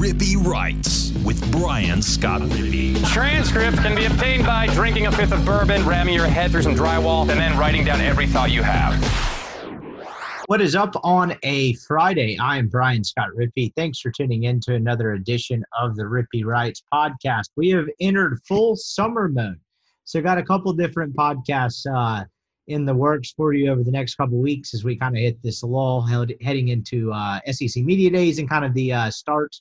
[0.00, 2.96] Rippy Writes with Brian Scott Rippy.
[3.12, 6.74] Transcripts can be obtained by drinking a fifth of bourbon, ramming your head through some
[6.74, 8.94] drywall, and then writing down every thought you have.
[10.46, 12.38] What is up on a Friday?
[12.38, 13.74] I am Brian Scott Rippy.
[13.76, 17.50] Thanks for tuning in to another edition of the Rippy Writes podcast.
[17.56, 19.60] We have entered full summer mode.
[20.04, 22.24] So, got a couple different podcasts uh,
[22.68, 25.42] in the works for you over the next couple weeks as we kind of hit
[25.42, 26.00] this lull
[26.40, 29.54] heading into uh, SEC Media Days and kind of the uh, start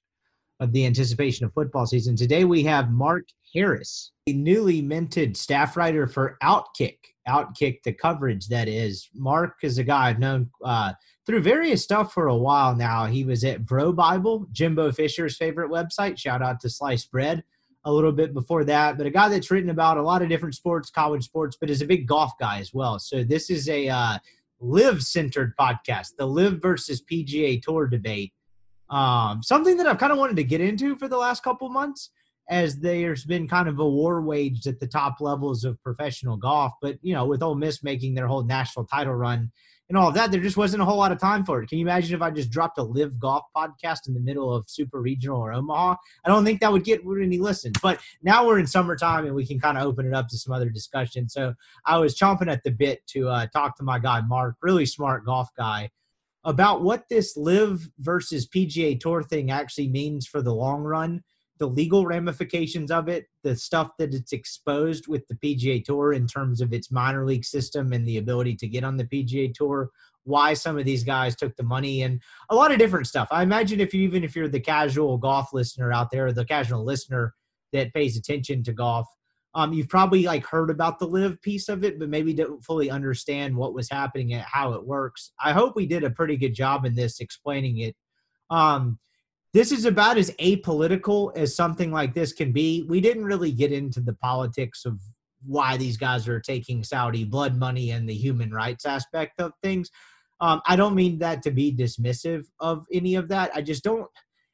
[0.60, 2.16] of the anticipation of football season.
[2.16, 6.98] Today we have Mark Harris, a newly minted staff writer for Outkick.
[7.28, 9.10] Outkick, the coverage that is.
[9.14, 10.94] Mark is a guy I've known uh,
[11.26, 13.06] through various stuff for a while now.
[13.06, 16.18] He was at Bro Bible, Jimbo Fisher's favorite website.
[16.18, 17.44] Shout out to Slice Bread
[17.86, 20.56] a little bit before that, but a guy that's written about a lot of different
[20.56, 23.00] sports, college sports, but is a big golf guy as well.
[23.00, 24.18] So this is a uh,
[24.60, 28.34] LIV centered podcast, the LIV versus PGA Tour debate.
[28.90, 32.10] Um, something that I've kind of wanted to get into for the last couple months,
[32.50, 36.74] as there's been kind of a war waged at the top levels of professional golf.
[36.82, 39.52] But you know, with Ole Miss making their whole national title run
[39.90, 41.68] and all of that, there just wasn't a whole lot of time for it.
[41.68, 44.70] Can you imagine if I just dropped a LIV golf podcast in the middle of
[44.70, 45.96] Super Regional or Omaha?
[46.24, 47.76] I don't think that would get any listens.
[47.82, 50.54] But now we're in summertime and we can kind of open it up to some
[50.54, 51.28] other discussion.
[51.28, 51.56] So
[51.88, 55.26] I was chomping at the bit to uh, talk to my guy Mark, really smart
[55.26, 55.90] golf guy,
[56.44, 61.22] about what this LIV versus PGA Tour thing actually means for the long run
[61.60, 66.26] the legal ramifications of it, the stuff that it's exposed with the PGA Tour in
[66.26, 69.90] terms of its minor league system and the ability to get on the PGA Tour,
[70.24, 73.28] why some of these guys took the money and a lot of different stuff.
[73.30, 76.84] I imagine if you even if you're the casual golf listener out there, the casual
[76.84, 77.36] listener
[77.74, 79.08] that pays attention to golf,
[79.56, 82.92] um, you've probably like heard about the LIV piece of it, but maybe don't fully
[82.92, 85.32] understand what was happening and how it works.
[85.44, 87.96] I hope we did a pretty good job in this explaining it.
[88.50, 89.00] Um,
[89.54, 92.86] this is about as apolitical as something like this can be.
[92.88, 95.00] We didn't really get into the politics of
[95.46, 99.90] why these guys are taking Saudi blood money and the human rights aspect of things.
[100.42, 103.52] Um, I don't mean that to be dismissive of any of that.
[103.56, 104.08] I just don't,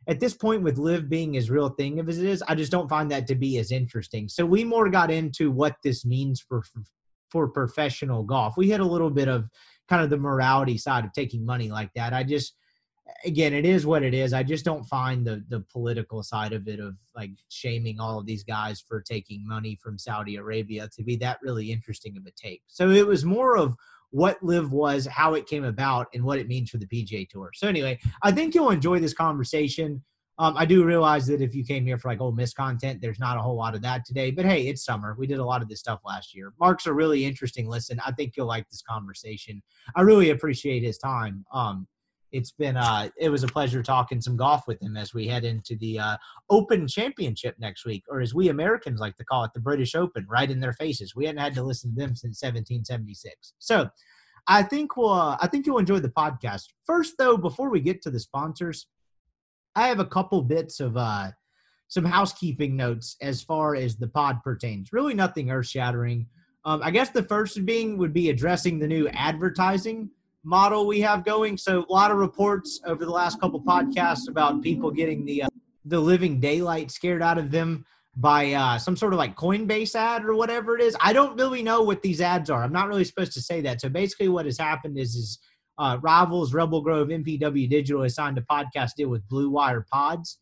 [0.07, 2.89] at this point, with LIV being as real thing as it is, I just don't
[2.89, 4.29] find that to be as interesting.
[4.29, 6.63] So we more got into what this means for
[7.29, 8.55] for professional golf.
[8.55, 9.49] We hit a little bit of
[9.89, 12.13] kind of the morality side of taking money like that.
[12.13, 12.55] I just
[13.23, 14.33] again, it is what it is.
[14.33, 18.25] I just don't find the the political side of it of like shaming all of
[18.25, 22.31] these guys for taking money from Saudi Arabia to be that really interesting of a
[22.31, 22.61] take.
[22.67, 23.75] So it was more of
[24.15, 27.51] what LIV was, how it came about, and what it means for the PGA Tour.
[27.53, 30.01] So anyway, I think you'll enjoy this conversation.
[30.39, 33.19] Um, I do realize that if you came here for like Ole Miss content, there's
[33.19, 34.31] not a whole lot of that today.
[34.31, 35.17] But hey, it's summer.
[35.19, 36.53] We did a lot of this stuff last year.
[36.61, 37.99] Mark's a really interesting listen.
[38.05, 39.61] I think you'll like this conversation.
[39.97, 41.45] I really appreciate his time.
[41.53, 41.85] Um,
[42.35, 45.45] it's been uh it was a pleasure talking some golf with him as we head
[45.45, 46.17] into the uh,
[46.49, 50.25] Open Championship next week, or as we Americans like to call it, the British Open,
[50.29, 51.15] right in their faces.
[51.15, 53.53] We hadn't had to listen to them since 1776.
[53.59, 53.89] So,
[54.47, 56.65] I think we'll uh, I think you'll enjoy the podcast.
[56.85, 58.87] First, though, before we get to the sponsors,
[59.75, 61.31] I have a couple bits of uh
[61.87, 64.91] some housekeeping notes as far as the pod pertains.
[64.91, 66.27] Really, nothing earth shattering.
[66.65, 70.09] Um, I guess the first being would be addressing the new advertising
[70.45, 71.57] model we have going.
[71.57, 75.47] So a lot of reports over the last couple podcasts about people getting the uh,
[75.85, 77.85] the living daylight scared out of them
[78.15, 80.95] by uh, some sort of like Coinbase ad or whatever it is.
[81.01, 82.63] I don't really know what these ads are.
[82.63, 83.81] I'm not really supposed to say that.
[83.81, 85.39] So basically, what has happened is is
[85.77, 90.39] uh, Rivals, Rebel Grove, MPW Digital has signed a podcast deal with Blue Wire Pods.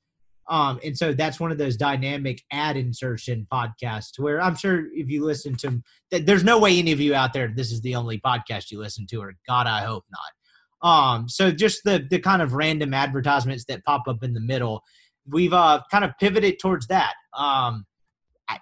[0.49, 5.09] Um, and so that's one of those dynamic ad insertion podcasts where I'm sure if
[5.09, 5.81] you listen to
[6.11, 9.07] there's no way any of you out there, this is the only podcast you listen
[9.07, 10.89] to, or God, I hope not.
[10.89, 14.83] Um, so just the the kind of random advertisements that pop up in the middle,
[15.25, 17.13] we've uh, kind of pivoted towards that.
[17.33, 17.85] Um,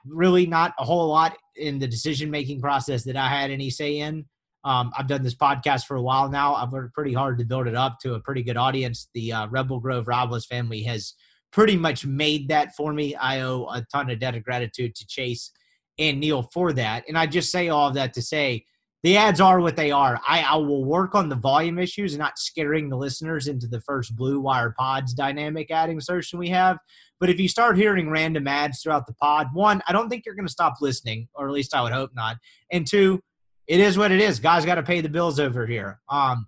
[0.06, 4.00] really not a whole lot in the decision making process that I had any say
[4.00, 4.26] in.
[4.64, 6.54] Um, I've done this podcast for a while now.
[6.54, 9.10] I've worked pretty hard to build it up to a pretty good audience.
[9.14, 11.16] The uh, Rebel Grove Rivals family has
[11.52, 13.16] pretty much made that for me.
[13.16, 15.52] I owe a ton of debt of gratitude to Chase
[16.00, 17.04] and Neil for that.
[17.08, 18.66] And I just say all of that to say
[19.04, 20.22] the ads are what they are.
[20.28, 24.16] I, I will work on the volume issues not scaring the listeners into the first
[24.16, 26.78] Blue Wire Pods dynamic ad insertion we have.
[27.20, 30.36] But if you start hearing random ads throughout the pod, one, I don't think you're
[30.36, 32.38] going to stop listening, or at least I would hope not.
[32.72, 33.22] And two,
[33.68, 34.40] it is what it is.
[34.40, 36.00] Guys got to pay the bills over here.
[36.10, 36.48] Um,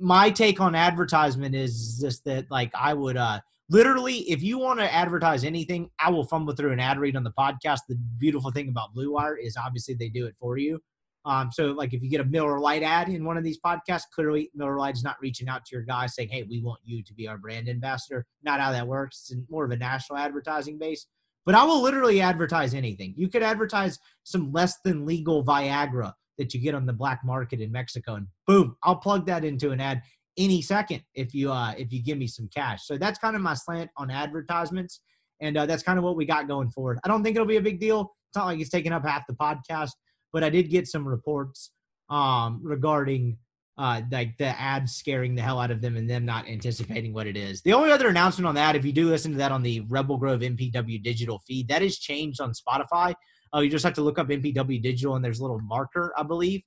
[0.00, 4.80] my take on advertisement is just that, like, I would, uh, literally, if you want
[4.80, 7.80] to advertise anything, I will fumble through an ad read on the podcast.
[7.88, 10.80] The beautiful thing about Blue Wire is obviously they do it for you.
[11.24, 14.10] Um, so, like, if you get a Miller Lite ad in one of these podcasts,
[14.12, 17.02] clearly Miller Lite is not reaching out to your guy saying, "Hey, we want you
[17.04, 19.30] to be our brand ambassador." Not how that works.
[19.30, 21.06] It's more of a national advertising base.
[21.44, 23.14] But I will literally advertise anything.
[23.16, 27.60] You could advertise some less than legal Viagra that you get on the black market
[27.60, 30.02] in Mexico, and boom, I'll plug that into an ad
[30.36, 32.86] any second if you uh, if you give me some cash.
[32.86, 35.00] So that's kind of my slant on advertisements,
[35.40, 36.98] and uh, that's kind of what we got going forward.
[37.04, 38.14] I don't think it'll be a big deal.
[38.30, 39.90] It's not like it's taking up half the podcast,
[40.32, 41.72] but I did get some reports
[42.08, 43.36] um, regarding
[43.78, 47.26] uh, like the ads scaring the hell out of them and them not anticipating what
[47.26, 47.62] it is.
[47.62, 50.18] The only other announcement on that, if you do listen to that on the Rebel
[50.18, 53.14] Grove MPW digital feed, that is changed on Spotify.
[53.54, 56.22] Uh, you just have to look up MPW digital and there's a little marker, I
[56.22, 56.62] believe,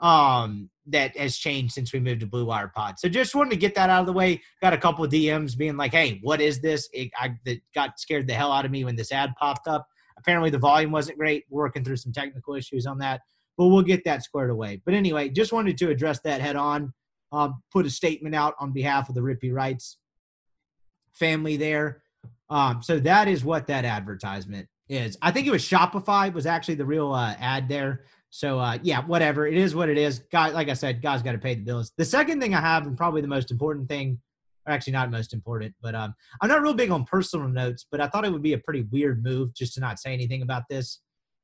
[0.00, 2.98] um, that has changed since we moved to Blue Wire Pod.
[2.98, 4.40] So just wanted to get that out of the way.
[4.62, 7.98] Got a couple of DMs being like, "Hey, what is this?" It, I that got
[7.98, 9.86] scared the hell out of me when this ad popped up.
[10.18, 11.44] Apparently, the volume wasn't great.
[11.50, 13.20] working through some technical issues on that
[13.56, 14.80] but we'll get that squared away.
[14.84, 16.92] But anyway, just wanted to address that head on.
[17.32, 19.98] Uh, put a statement out on behalf of the Rippy Writes
[21.12, 22.02] family there.
[22.48, 25.18] Um, so that is what that advertisement is.
[25.20, 28.04] I think it was Shopify was actually the real uh, ad there.
[28.30, 30.20] So uh, yeah, whatever it is, what it is.
[30.30, 31.92] Guy, like I said, guys got to pay the bills.
[31.96, 34.20] The second thing I have, and probably the most important thing,
[34.66, 38.00] or actually not most important, but um, I'm not real big on personal notes, but
[38.00, 40.64] I thought it would be a pretty weird move just to not say anything about
[40.68, 41.00] this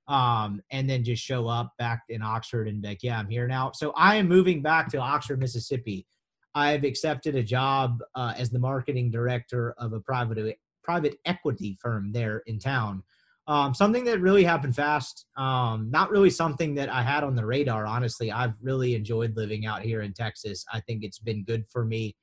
[0.08, 3.46] um, and then just show up back in Oxford and be like, yeah, I'm here
[3.46, 3.73] now.
[3.73, 6.06] So I am moving back to Oxford, Mississippi.
[6.55, 12.12] I've accepted a job uh, as the marketing director of a private private equity firm
[12.12, 13.02] there in town.
[13.48, 15.26] Um, something that really happened fast.
[15.36, 17.86] Um, not really something that I had on the radar.
[17.86, 20.64] Honestly, I've really enjoyed living out here in Texas.
[20.72, 22.14] I think it's been good for me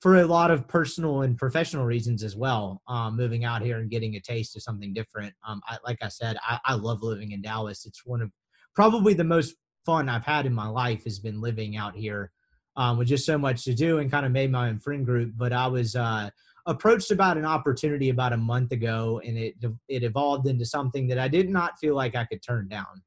[0.00, 2.82] for a lot of personal and professional reasons as well.
[2.88, 5.34] Um, moving out here and getting a taste of something different.
[5.46, 7.86] Um, I, like I said, I, I, love living in Dallas.
[7.86, 8.30] It's one of
[8.74, 9.54] probably the most
[9.86, 12.32] fun I've had in my life has been living out here
[12.76, 15.32] um, with just so much to do and kind of made my own friend group.
[15.36, 16.28] But I was uh,
[16.66, 19.54] approached about an opportunity about a month ago, and it
[19.88, 23.02] it evolved into something that I did not feel like I could turn down.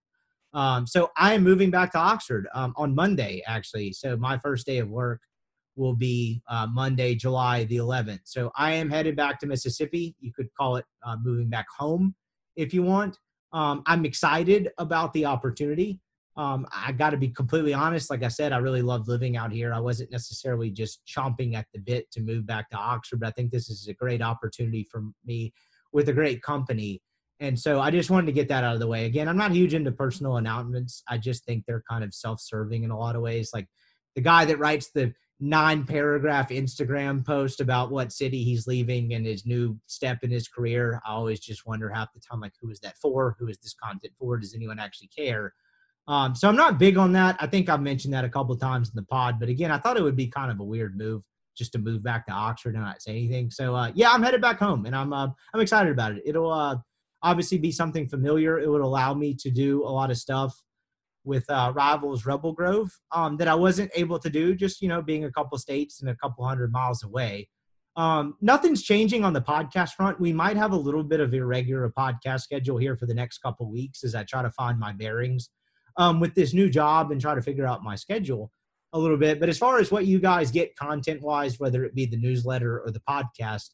[0.54, 3.94] Um, so I am moving back to Oxford um, on Monday, actually.
[3.94, 5.22] So my first day of work
[5.76, 8.22] will be uh, Monday, July the 11th.
[8.24, 10.16] So I am headed back to Mississippi.
[10.20, 12.16] You could call it uh, moving back home
[12.56, 13.20] if you want.
[13.54, 16.00] Um, I'm excited about the opportunity.
[16.38, 18.12] Um, I got to be completely honest.
[18.12, 19.74] Like I said, I really love living out here.
[19.74, 23.32] I wasn't necessarily just chomping at the bit to move back to Oxford, but I
[23.32, 25.52] think this is a great opportunity for me
[25.92, 27.02] with a great company.
[27.40, 29.06] And so I just wanted to get that out of the way.
[29.06, 31.04] Again, I'm not huge into personal announcements.
[31.08, 33.50] I just think they're kind of self serving in a lot of ways.
[33.54, 33.68] Like
[34.16, 39.26] the guy that writes the nine paragraph Instagram post about what city he's leaving and
[39.26, 41.00] his new step in his career.
[41.06, 43.36] I always just wonder half the time, like, who is that for?
[43.40, 44.38] Who is this content for?
[44.38, 45.54] Does anyone actually care?
[46.08, 47.36] Um, so I'm not big on that.
[47.40, 49.98] I think I've mentioned that a couple times in the pod, but again, I thought
[49.98, 51.22] it would be kind of a weird move
[51.58, 53.50] just to move back to Oxford and not say anything.
[53.50, 56.24] So uh, yeah, I'm headed back home, and I'm uh, I'm excited about it.
[56.26, 56.78] It'll uh,
[57.24, 58.60] obviously be something familiar.
[58.60, 60.56] It would allow me to do a lot of stuff
[61.26, 65.02] with uh, rivals Rebel Grove um, that I wasn't able to do, just you know,
[65.02, 67.50] being a couple states and a couple hundred miles away.
[67.98, 70.22] Um, nothing's changing on the podcast front.
[70.22, 73.70] We might have a little bit of irregular podcast schedule here for the next couple
[73.70, 75.50] weeks as I try to find my bearings
[75.98, 78.52] um, with this new job and try to figure out my schedule
[78.94, 79.40] a little bit.
[79.40, 82.80] But as far as what you guys get content wise, whether it be the newsletter
[82.80, 83.72] or the podcast,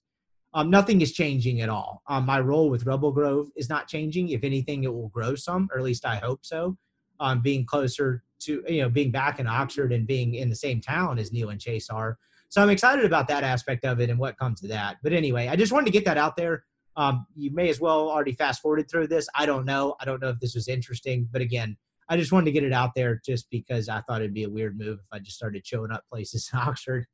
[0.54, 2.02] um, nothing is changing at all.
[2.08, 4.30] Um, my role with Rebel Grove is not changing.
[4.30, 6.78] If anything, it will grow some, or at least I hope so
[7.20, 10.82] um, being closer to you know being back in Oxford and being in the same
[10.82, 12.18] town as Neil and Chase are.
[12.50, 14.98] So I'm excited about that aspect of it and what comes to that.
[15.02, 16.66] But anyway, I just wanted to get that out there.
[16.96, 19.28] Um, you may as well already fast forwarded through this.
[19.34, 19.96] I don't know.
[20.00, 21.78] I don't know if this was interesting, but again,
[22.10, 24.50] I just wanted to get it out there just because I thought it'd be a
[24.50, 27.06] weird move if I just started showing up places in Oxford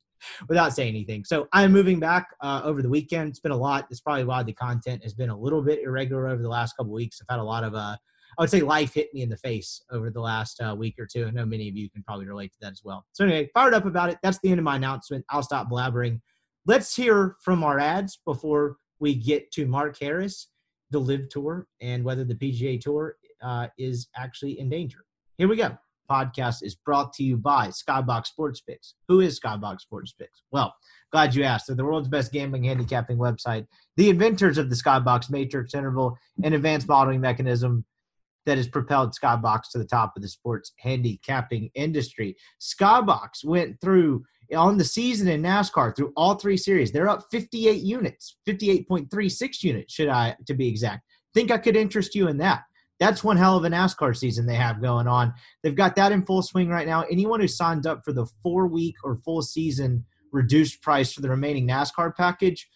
[0.48, 1.24] without saying anything.
[1.24, 3.30] So I'm moving back uh, over the weekend.
[3.30, 3.88] It's been a lot.
[3.90, 6.92] It's probably why the content has been a little bit irregular over the last couple
[6.92, 7.22] weeks.
[7.22, 7.96] I've had a lot of uh,
[8.38, 11.06] I would say life hit me in the face over the last uh, week or
[11.06, 11.26] two.
[11.26, 13.06] I know many of you can probably relate to that as well.
[13.12, 14.18] So anyway, fired up about it.
[14.24, 15.26] That's the end of my announcement.
[15.30, 16.22] I'll stop blabbering.
[16.66, 20.50] Let's hear from our ads before we get to Mark Harris,
[20.92, 25.00] the LIV Tour, and whether the PGA Tour uh, is actually in danger.
[25.38, 25.78] Here we go.
[26.10, 28.96] Podcast is brought to you by Skybox Sports Picks.
[29.08, 30.42] Who is Skybox Sports Picks?
[30.52, 30.74] Well,
[31.12, 31.68] glad you asked.
[31.68, 36.56] They're the world's best gambling handicapping website, the inventors of the Skybox Matrix interval and
[36.56, 37.86] advanced modeling mechanism
[38.46, 42.36] that has propelled Skybox to the top of the sports handicapping industry.
[42.60, 44.24] Skybox went through
[44.56, 46.92] on the season in NASCAR through all three series.
[46.92, 51.06] They're up 58 units, 58.36 units, should I to be exact.
[51.34, 52.64] Think I could interest you in that.
[53.00, 55.34] That's one hell of a NASCAR season they have going on.
[55.64, 57.04] They've got that in full swing right now.
[57.04, 61.30] Anyone who signed up for the four week or full season reduced price for the
[61.30, 62.68] remaining NASCAR package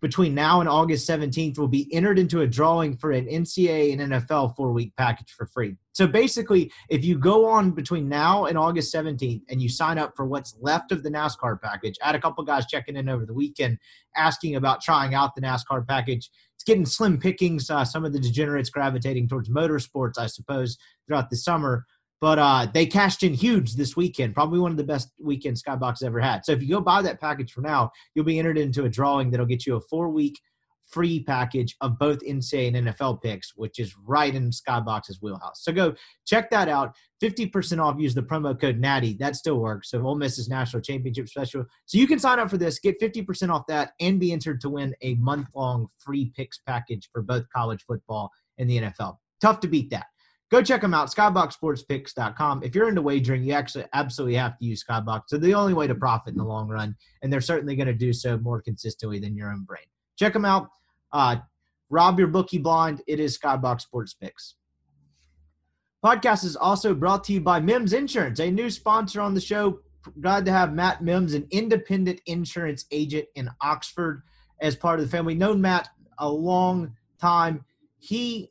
[0.00, 4.12] between now and August 17th will be entered into a drawing for an NCAA and
[4.12, 5.76] NFL four week package for free.
[5.92, 10.14] So basically, if you go on between now and August 17th and you sign up
[10.16, 13.26] for what's left of the NASCAR package, I had a couple guys checking in over
[13.26, 13.78] the weekend
[14.16, 16.30] asking about trying out the NASCAR package.
[16.60, 17.70] It's getting slim pickings.
[17.70, 20.76] Uh, some of the degenerates gravitating towards motorsports, I suppose,
[21.06, 21.86] throughout the summer.
[22.20, 26.02] But uh, they cashed in huge this weekend, probably one of the best weekends Skybox
[26.02, 26.44] ever had.
[26.44, 29.30] So if you go buy that package for now, you'll be entered into a drawing
[29.30, 30.38] that'll get you a four week
[30.90, 35.62] free package of both NCAA and NFL picks, which is right in Skybox's wheelhouse.
[35.62, 35.94] So go
[36.26, 36.94] check that out.
[37.22, 37.98] 50% off.
[37.98, 39.14] Use the promo code Natty.
[39.14, 39.90] That still works.
[39.90, 41.64] So Ole Miss's national championship special.
[41.86, 44.70] So you can sign up for this, get 50% off that, and be entered to
[44.70, 49.18] win a month long free picks package for both college football and the NFL.
[49.40, 50.06] Tough to beat that
[50.50, 54.84] go check them out skyboxsportspicks.com if you're into wagering you actually absolutely have to use
[54.84, 57.86] skybox they're the only way to profit in the long run and they're certainly going
[57.86, 59.84] to do so more consistently than your own brain
[60.18, 60.68] check them out
[61.12, 61.36] uh,
[61.88, 64.54] rob your bookie blind it is skybox sports picks.
[66.04, 69.80] Podcast is also brought to you by mims insurance a new sponsor on the show.
[70.20, 74.22] Glad to have matt mims an independent insurance agent in oxford
[74.62, 75.34] as part of the family.
[75.34, 75.88] Known matt
[76.18, 77.64] a long time.
[77.98, 78.50] He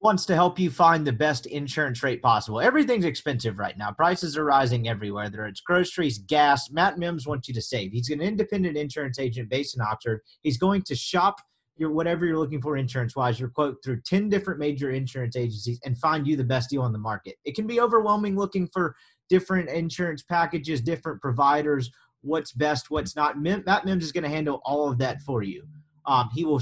[0.00, 2.60] wants to help you find the best insurance rate possible.
[2.60, 3.90] Everything's expensive right now.
[3.90, 5.24] Prices are rising everywhere.
[5.24, 6.70] Whether it's groceries, gas.
[6.70, 7.92] Matt Mims wants you to save.
[7.92, 10.20] He's an independent insurance agent based in Oxford.
[10.42, 11.40] He's going to shop
[11.76, 15.80] your whatever you're looking for insurance wise, your quote through 10 different major insurance agencies
[15.84, 17.36] and find you the best deal on the market.
[17.44, 18.94] It can be overwhelming looking for
[19.28, 21.90] different insurance packages, different providers,
[22.22, 23.40] what's best, what's not.
[23.40, 25.64] Matt Mims is going to handle all of that for you.
[26.06, 26.60] Um, he will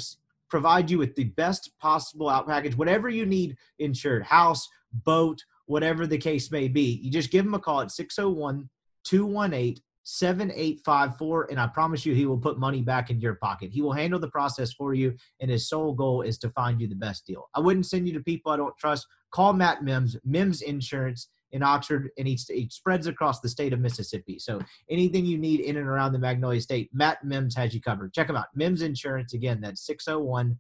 [0.48, 6.06] provide you with the best possible out package, whatever you need insured, house, boat, whatever
[6.06, 7.00] the case may be.
[7.02, 8.68] You just give him a call at 601
[9.04, 13.72] 218 7854 and I promise you he will put money back in your pocket.
[13.72, 16.86] He will handle the process for you and his sole goal is to find you
[16.86, 17.48] the best deal.
[17.54, 19.04] I wouldn't send you to people I don't trust.
[19.32, 22.36] Call Matt Mims, Mims Insurance in Oxford, and he
[22.70, 24.38] spreads across the state of Mississippi.
[24.38, 24.60] So
[24.90, 28.12] anything you need in and around the Magnolia State, Matt Mims has you covered.
[28.12, 28.46] Check him out.
[28.54, 30.58] Mims Insurance, again, that's 601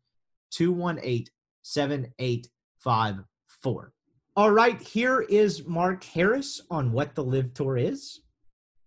[0.52, 1.26] 218
[1.62, 3.92] 7854.
[4.36, 8.20] All right, here is Mark Harris on what the LIV Tour is,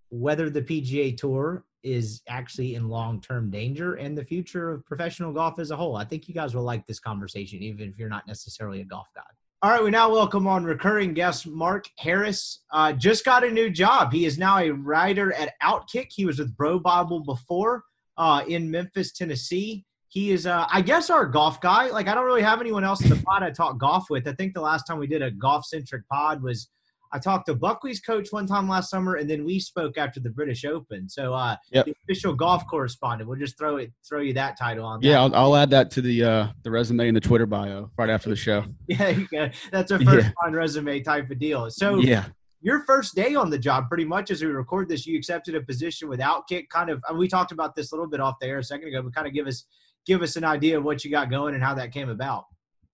[0.09, 5.33] whether the PGA Tour is actually in long term danger, and the future of professional
[5.33, 5.95] golf as a whole.
[5.95, 9.07] I think you guys will like this conversation, even if you're not necessarily a golf
[9.15, 9.21] guy.
[9.61, 12.61] All right, we now welcome on recurring guest Mark Harris.
[12.71, 14.13] Uh, just got a new job.
[14.13, 16.07] He is now a writer at Outkick.
[16.11, 17.83] He was with Bro Bible before
[18.17, 19.83] uh, in Memphis, Tennessee.
[20.07, 21.89] He is, uh, I guess, our golf guy.
[21.89, 24.29] Like, I don't really have anyone else in the pod I talk golf with.
[24.29, 26.69] I think the last time we did a golf centric pod was
[27.11, 30.29] I talked to Buckley's coach one time last summer, and then we spoke after the
[30.29, 31.09] British Open.
[31.09, 31.85] So, uh, yep.
[31.85, 33.27] the official golf correspondent.
[33.27, 35.01] We'll just throw it, throw you that title on.
[35.01, 38.09] Yeah, I'll, I'll, add that to the uh, the resume and the Twitter bio right
[38.09, 38.63] after the show.
[38.87, 40.51] yeah, that's a first yeah.
[40.51, 41.69] resume type of deal.
[41.71, 42.25] So, yeah,
[42.61, 45.61] your first day on the job, pretty much as we record this, you accepted a
[45.61, 46.69] position with Outkick.
[46.69, 49.01] Kind of, we talked about this a little bit off the air a second ago,
[49.01, 49.65] but kind of give us
[50.05, 52.45] give us an idea of what you got going and how that came about.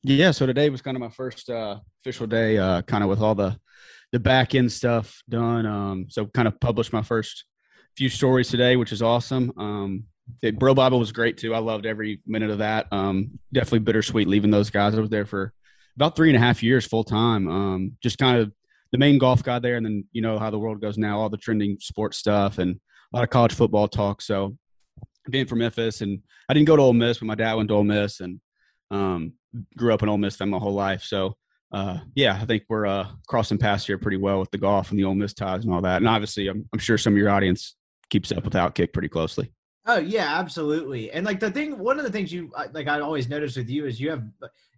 [0.03, 3.22] Yeah, so today was kind of my first uh, official day, uh, kind of with
[3.22, 3.57] all the
[4.15, 5.65] the back end stuff done.
[5.65, 7.43] Um, so kind of published my first
[7.98, 9.51] few stories today, which is awesome.
[9.57, 10.05] Um,
[10.53, 11.53] Bro Bible was great too.
[11.53, 12.88] I loved every minute of that.
[12.93, 14.95] Um, definitely bittersweet leaving those guys.
[14.95, 15.51] I was there for
[15.98, 17.50] about three and a half years full time.
[17.50, 18.53] Um, just kind of
[18.93, 21.29] the main golf guy there, and then you know how the world goes now, all
[21.29, 22.79] the trending sports stuff and
[23.12, 24.22] a lot of college football talk.
[24.22, 24.57] So
[25.29, 27.75] being from Memphis, and I didn't go to Ole Miss, but my dad went to
[27.75, 28.39] Ole Miss, and
[28.91, 29.34] um,
[29.75, 31.03] grew up in Ole Miss my whole life.
[31.03, 31.36] So
[31.72, 35.00] uh, yeah, I think we're uh, crossing paths here pretty well with the golf and
[35.00, 35.98] the Ole Miss ties and all that.
[35.98, 37.75] And obviously, I'm, I'm sure some of your audience
[38.10, 39.51] keeps up with Outkick pretty closely.
[39.88, 41.12] Oh yeah, absolutely.
[41.12, 43.86] And like the thing, one of the things you like, I always notice with you
[43.86, 44.24] is you have,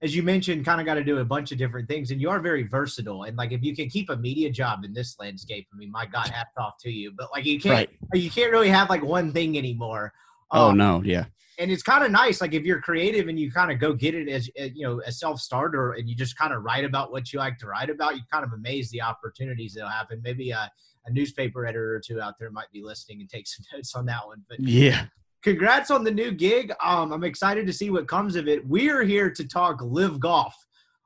[0.02, 2.30] as you mentioned, kind of got to do a bunch of different things, and you
[2.30, 3.24] are very versatile.
[3.24, 6.06] And like, if you can keep a media job in this landscape, I mean, my
[6.06, 7.14] God, hats off to you.
[7.18, 8.22] But like, you can't, right.
[8.22, 10.14] you can't really have like one thing anymore.
[10.52, 11.26] Oh um, no, yeah.
[11.60, 14.16] and it's kind of nice like if you're creative and you kind of go get
[14.16, 17.40] it as you know a self-starter and you just kind of write about what you
[17.40, 20.22] like to write about you kind of amaze the opportunities that'll happen.
[20.24, 20.72] Maybe a,
[21.06, 24.06] a newspaper editor or two out there might be listening and take some notes on
[24.06, 25.06] that one but yeah.
[25.42, 26.72] congrats on the new gig.
[26.84, 28.66] Um, i'm excited to see what comes of it.
[28.68, 30.56] We're here to talk LIV golf.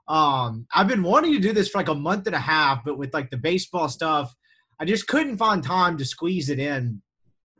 [0.08, 2.98] Um, i've been wanting to do this for like a month and a half but
[2.98, 4.36] with like the baseball stuff
[4.80, 7.02] i just couldn't find time to squeeze it in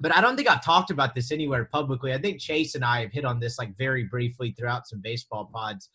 [0.02, 2.14] but I don't think I've talked about this anywhere publicly.
[2.14, 5.50] I think Chase and I have hit on this like very briefly throughout some baseball
[5.54, 5.90] pods.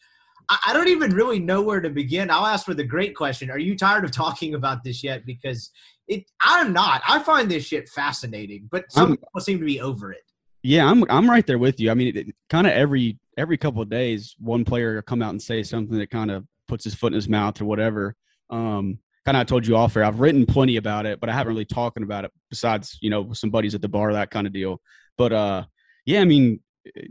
[0.48, 2.30] I, I don't even really know where to begin.
[2.30, 3.50] I'll ask for the great question.
[3.50, 5.26] Are you tired of talking about this yet?
[5.26, 5.70] Because
[6.08, 7.02] it, I'm not.
[7.06, 10.22] I find this shit fascinating, but some I'm- people seem to be over it.
[10.62, 11.92] Yeah, I'm I'm right there with you.
[11.92, 15.40] I mean, kind of every every couple of days, one player will come out and
[15.40, 18.16] say something that kind of puts his foot in his mouth or whatever.
[18.50, 20.04] Um, kind of told you off air.
[20.04, 23.32] I've written plenty about it, but I haven't really talking about it besides you know
[23.32, 24.80] some buddies at the bar, that kind of deal.
[25.18, 25.64] But uh,
[26.04, 26.60] yeah, I mean,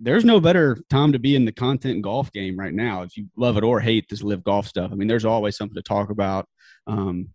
[0.02, 3.04] there's no better time to be in the content golf game right now.
[3.04, 5.76] If you love it or hate this LIV golf stuff, I mean, there's always something
[5.76, 6.48] to talk about.
[6.88, 7.30] Um,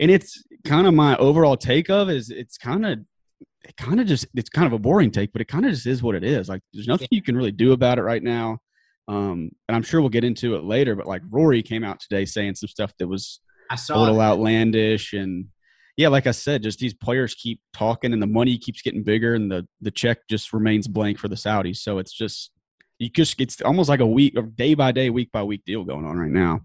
[0.00, 3.00] and it's kind of my overall take of is it's kind of
[3.64, 5.86] it kind of just it's kind of a boring take, but it kind of just
[5.86, 6.48] is what it is.
[6.48, 8.58] Like there's nothing you can really do about it right now.
[9.08, 12.24] Um, and I'm sure we'll get into it later, but like Rory came out today
[12.24, 13.40] saying some stuff that was
[13.70, 14.24] I a saw a little it.
[14.24, 15.46] outlandish and
[15.96, 19.34] yeah, like I said, just these players keep talking and the money keeps getting bigger
[19.34, 21.78] and the the check just remains blank for the Saudis.
[21.78, 22.50] So it's just
[22.98, 25.84] you just it's almost like a week or day by day, week by week deal
[25.84, 26.60] going on right now.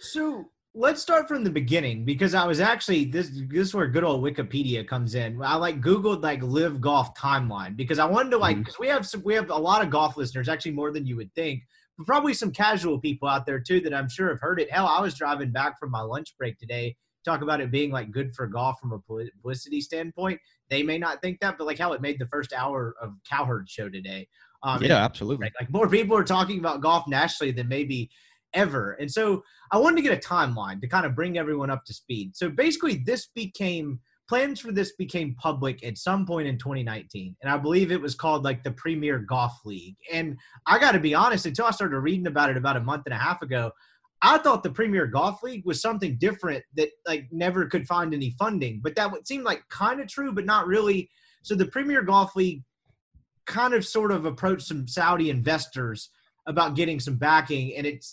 [0.00, 4.04] So let's start from the beginning because I was actually this this is where good
[4.04, 5.42] old Wikipedia comes in.
[5.42, 8.62] I like Googled like LIV golf timeline because I wanted to like mm-hmm.
[8.62, 11.16] because we have some we have a lot of golf listeners, actually more than you
[11.16, 11.64] would think,
[11.96, 14.70] but probably some casual people out there too that I'm sure have heard it.
[14.70, 16.96] Hell, I was driving back from my lunch break today.
[17.24, 20.40] Talk about it being like good for golf from a publicity standpoint.
[20.70, 23.68] They may not think that, but like how it made the first hour of Cowherd
[23.68, 24.26] show today.
[24.64, 25.50] Um, yeah, absolutely.
[25.60, 28.10] Like more people are talking about golf nationally than maybe
[28.54, 28.92] ever.
[28.92, 31.94] And so I wanted to get a timeline to kind of bring everyone up to
[31.94, 32.36] speed.
[32.36, 37.36] So basically, this became plans for this became public at some point in 2019.
[37.42, 39.96] And I believe it was called like the Premier Golf League.
[40.12, 40.36] And
[40.66, 43.14] I got to be honest, until I started reading about it about a month and
[43.14, 43.72] a half ago,
[44.22, 48.30] I thought the Premier Golf League was something different that like never could find any
[48.38, 48.80] funding.
[48.82, 51.10] But that would seem like kind of true, but not really.
[51.42, 52.62] So the Premier Golf League
[53.46, 56.10] kind of sort of approached some Saudi investors
[56.46, 58.04] about getting some backing, and it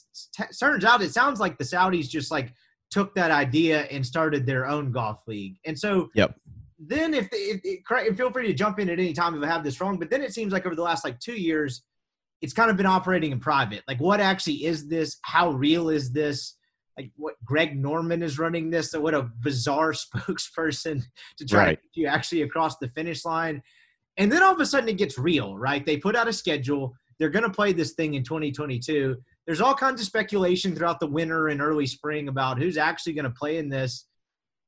[0.60, 2.54] turns out it sounds like the Saudis just like
[2.90, 5.58] took that idea and started their own golf league.
[5.66, 6.36] And so, Yep.
[6.82, 9.66] Then, if, if, if feel free to jump in at any time if I have
[9.66, 11.84] this wrong, but then it seems like over the last like two years,
[12.42, 13.84] it's kind of been operating in private.
[13.86, 15.18] Like, what actually is this?
[15.24, 16.56] How real is this?
[16.98, 18.92] Like, what Greg Norman is running this?
[18.92, 21.04] So what a bizarre spokesperson
[21.38, 21.70] to try Right.
[21.70, 23.62] to get you actually across the finish line.
[24.16, 25.86] And then all of a sudden it gets real, right?
[25.86, 26.94] They put out a schedule.
[27.20, 29.18] They're going to play this thing in 2022.
[29.50, 33.24] There's all kinds of speculation throughout the winter and early spring about who's actually going
[33.24, 34.06] to play in this.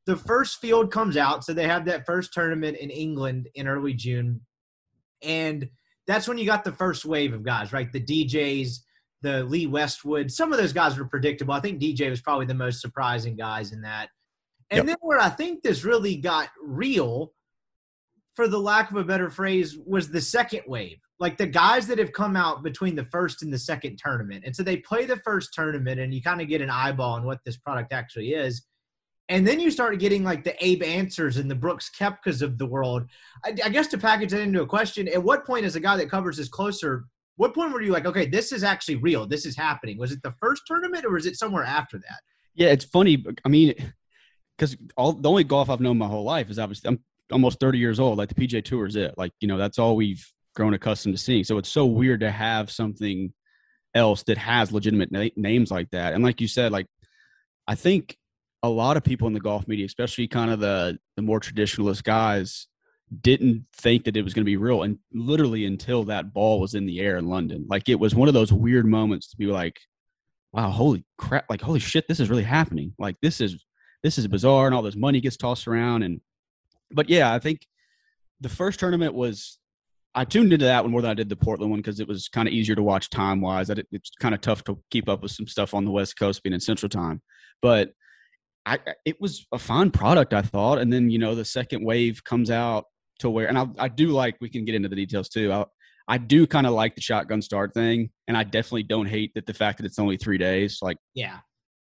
[0.07, 3.93] The first field comes out, so they have that first tournament in England in early
[3.93, 4.41] June.
[5.21, 5.69] And
[6.07, 7.93] that's when you got the first wave of guys, right?
[7.93, 8.79] The DJs,
[9.21, 10.31] the Lee Westwood.
[10.31, 11.53] Some of those guys were predictable.
[11.53, 14.09] I think DJ was probably the most surprising guys in that.
[14.71, 14.85] And Yep.
[14.87, 17.35] then where I think this really got real,
[18.35, 20.97] for the lack of a better phrase, was the second wave.
[21.21, 24.43] Like the guys that have come out between the first and the second tournament.
[24.45, 27.23] And so they play the first tournament and you kind of get an eyeball on
[27.23, 28.63] what this product actually is.
[29.29, 32.65] And then you start getting like the Abe Ancers and the Brooks Koepkas of the
[32.65, 33.03] world.
[33.45, 35.95] I, I guess to package that into a question, at what point, as a guy
[35.95, 37.05] that covers this closer,
[37.37, 39.25] what point were you like, okay, this is actually real?
[39.25, 39.97] This is happening?
[39.97, 42.19] Was it the first tournament or was it somewhere after that?
[42.55, 43.23] Yeah, it's funny.
[43.45, 43.73] I mean,
[44.57, 46.99] because all the only golf I've known my whole life is obviously I'm
[47.31, 48.17] almost 30 years old.
[48.17, 49.17] Like the PGA Tour is it.
[49.17, 50.23] Like you know that's all we've
[50.55, 51.43] grown accustomed to seeing.
[51.43, 53.33] So it's so weird to have something
[53.93, 56.13] else that has legitimate na- names like that.
[56.13, 56.87] And like you said, like
[57.67, 58.17] I think
[58.63, 62.03] a lot of people in the golf media, especially kind of the the more traditionalist
[62.03, 62.67] guys,
[63.21, 66.75] didn't think that it was going to be real, and literally until that ball was
[66.75, 69.47] in the air in London, like it was one of those weird moments to be
[69.47, 69.79] like,
[70.53, 71.45] "Wow, holy crap!
[71.49, 72.93] Like holy shit, this is really happening!
[72.99, 73.65] Like this is
[74.03, 76.21] this is bizarre," and all this money gets tossed around, and
[76.91, 77.65] but yeah, I think
[78.41, 79.57] the first tournament was
[80.13, 82.27] I tuned into that one more than I did the Portland one because it was
[82.27, 83.69] kind of easier to watch time wise.
[83.69, 86.53] It's kind of tough to keep up with some stuff on the West Coast being
[86.53, 87.21] in Central Time,
[87.61, 87.93] but
[88.65, 90.79] I it was a fine product I thought.
[90.79, 92.85] And then you know the second wave comes out
[93.19, 95.51] to where, and I, I do like we can get into the details too.
[95.51, 95.65] I,
[96.07, 99.45] I do kind of like the shotgun start thing, and I definitely don't hate that
[99.45, 100.79] the fact that it's only three days.
[100.81, 101.39] Like Yeah.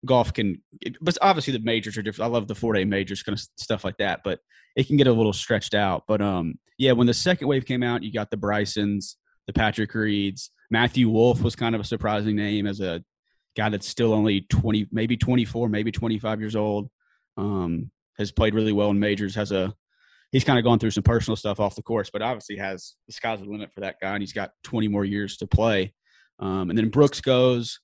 [0.04, 2.30] Golf can, it, but obviously the majors are different.
[2.30, 4.40] I love the four day majors, kind of stuff like that, but
[4.76, 6.04] it can get a little stretched out.
[6.06, 9.94] But um, yeah, when the second wave came out, you got the Brysons, the Patrick
[9.94, 13.02] Reeds, Matthew Wolff was kind of a surprising name as a
[13.56, 16.90] guy that's still only twenty, maybe twenty four, maybe twenty five years old.
[17.36, 19.34] Um, has played really well in majors.
[19.34, 19.72] Has a
[20.32, 23.12] he's kind of gone through some personal stuff off the course, but obviously has the
[23.12, 25.94] sky's the limit for that guy, and he's got twenty more years to play.
[26.40, 27.78] Um, and then Brooks goes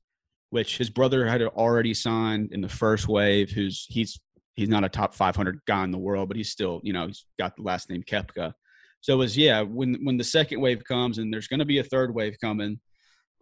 [0.50, 3.50] which his brother had already signed in the first wave.
[3.50, 4.20] Who's he's
[4.54, 7.24] he's not a top 500 guy in the world, but he's still you know he's
[7.38, 8.52] got the last name Koepka.
[9.00, 11.78] So it was yeah when when the second wave comes and there's going to be
[11.78, 12.80] a third wave coming.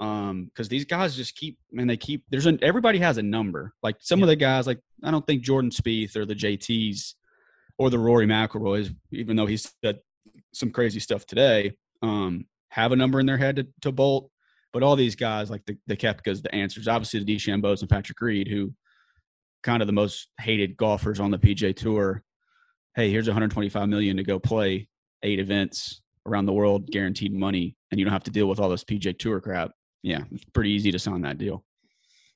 [0.01, 2.23] Um, because these guys just keep, man, they keep.
[2.31, 3.73] There's an everybody has a number.
[3.83, 7.14] Like some of the guys, like I don't think Jordan Spieth or the JTs
[7.79, 9.99] or the Rory McIlroys, even though he's said
[10.53, 14.31] some crazy stuff today, um, have a number in their head to, to bolt.
[14.73, 18.21] But all these guys, like the the Koepkas, the Ancers, obviously the DeChambeaus and Patrick
[18.21, 18.73] Reed, who
[19.63, 22.23] kind of the most hated golfers on the PGA Tour.
[22.95, 24.89] Hey, here's 125 million to go play
[25.23, 28.69] eight events around the world, guaranteed money, and you don't have to deal with all
[28.69, 29.73] this PGA Tour crap.
[30.03, 31.65] Yeah, it's pretty easy to sign that deal.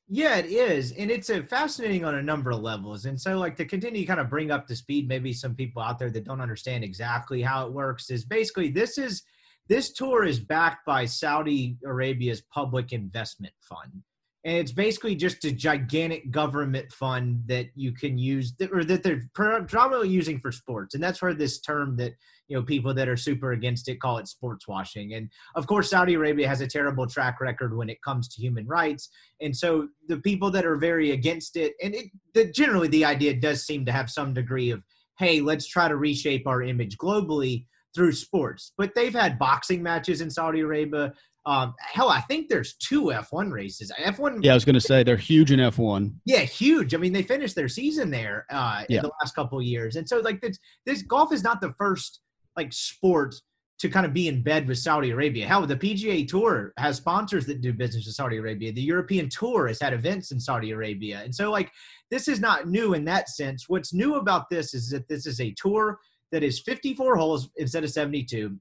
[0.08, 0.92] Yeah, it is.
[0.92, 3.06] And it's a fascinating on a number of levels.
[3.06, 5.80] And so like to continue to kind of bring up to speed maybe some people
[5.80, 9.22] out there that don't understand exactly how it works is basically this is
[9.68, 14.02] this tour is backed by Saudi Arabia's public investment fund.
[14.44, 19.22] And it's basically just a gigantic government fund that you can use or that they're
[19.34, 20.94] predominantly using for sports.
[20.94, 22.14] And that's where this term that
[22.52, 25.88] you know people that are super against it call it sports washing and of course
[25.88, 29.08] saudi arabia has a terrible track record when it comes to human rights
[29.40, 33.32] and so the people that are very against it and it the, generally the idea
[33.32, 34.82] does seem to have some degree of
[35.18, 40.20] hey let's try to reshape our image globally through sports but they've had boxing matches
[40.20, 41.12] in saudi arabia
[41.44, 43.90] um, hell, I think there's two F1 races.
[44.00, 44.44] F1.
[44.44, 46.14] Yeah, I was going to say they're huge in F1.
[46.24, 46.94] Yeah, huge.
[46.94, 48.98] I mean, they finished their season there uh, yeah.
[48.98, 52.20] in the last couple years, and so like this, this golf is not the first
[52.56, 53.34] like sport
[53.80, 55.44] to kind of be in bed with Saudi Arabia.
[55.44, 58.72] Hell, the PGA Tour has sponsors that do business with Saudi Arabia.
[58.72, 61.22] The European Tour has had events in Saudi Arabia.
[61.24, 61.72] And so, like,
[62.08, 63.64] this is not new in that sense.
[63.68, 65.98] What's new about this is that this is a tour
[66.32, 68.58] that is 54 holes instead of 72.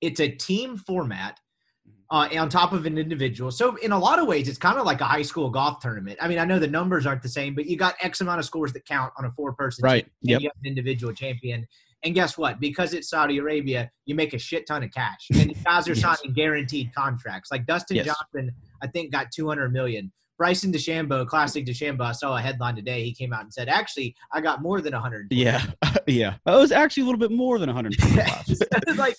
[0.00, 1.40] It's a team format.
[2.10, 3.50] Uh, on top of an individual.
[3.50, 6.18] So in a lot of ways, it's kind of like a high school golf tournament.
[6.22, 8.46] I mean, I know the numbers aren't the same, but you got X amount of
[8.46, 9.82] scores that count on a four person.
[9.82, 10.06] Right.
[10.22, 10.38] Yeah.
[10.38, 11.66] You have an individual champion.
[12.04, 12.60] And guess what?
[12.60, 15.28] Because it's Saudi Arabia, you make a shit ton of cash.
[15.34, 16.00] And guys are yes.
[16.00, 17.50] signing guaranteed contracts.
[17.50, 18.06] Like Dustin yes.
[18.06, 20.10] Johnson, I think got 200 million.
[20.38, 22.02] Bryson DeChambeau, classic DeChambeau.
[22.02, 23.04] I saw a headline today.
[23.04, 25.62] He came out and said, "Actually, I got more than 100." Yeah,
[26.06, 26.36] yeah.
[26.46, 27.96] It was actually a little bit more than 100.
[28.96, 29.16] like,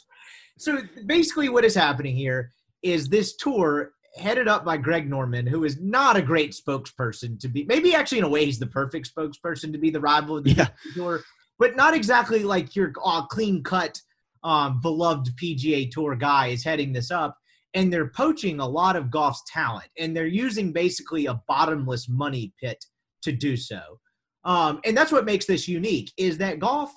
[0.58, 2.52] so basically, what is happening here
[2.82, 7.48] is this tour headed up by Greg Norman, who is not a great spokesperson to
[7.48, 7.66] be.
[7.66, 10.54] Maybe actually, in a way, he's the perfect spokesperson to be the rival of the
[10.54, 10.70] yeah.
[10.96, 11.22] tour
[11.60, 14.02] but not exactly like your uh, clean cut,
[14.44, 17.38] um, beloved PGA Tour guy is heading this up.
[17.74, 22.54] And they're poaching a lot of golf's talent, and they're using basically a bottomless money
[22.60, 22.84] pit
[23.24, 24.00] to do so.
[24.44, 26.92] Um, and that's what makes this unique is that golf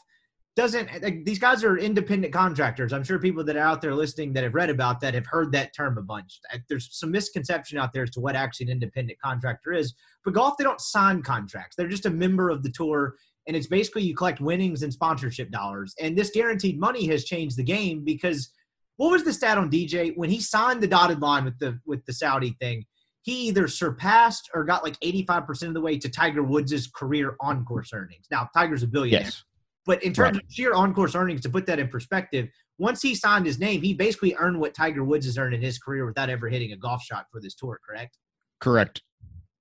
[0.54, 4.34] doesn't like, these guys are independent contractors i'm sure people that are out there listening
[4.34, 7.90] that have read about that have heard that term a bunch there's some misconception out
[7.94, 9.94] there as to what actually an independent contractor is
[10.26, 13.14] but golf they don't sign contracts they're just a member of the tour
[13.46, 15.94] and it's basically you collect winnings and sponsorship dollars.
[16.00, 18.50] And this guaranteed money has changed the game because
[18.96, 22.04] what was the stat on DJ when he signed the dotted line with the with
[22.06, 22.84] the Saudi thing?
[23.22, 27.64] He either surpassed or got like 85% of the way to Tiger Woods' career on
[27.64, 28.26] course earnings.
[28.32, 29.22] Now, Tiger's a billionaire.
[29.22, 29.44] Yes.
[29.86, 30.44] But in terms right.
[30.44, 33.80] of sheer on course earnings, to put that in perspective, once he signed his name,
[33.80, 36.76] he basically earned what Tiger Woods has earned in his career without ever hitting a
[36.76, 38.18] golf shot for this tour, correct?
[38.60, 39.02] Correct.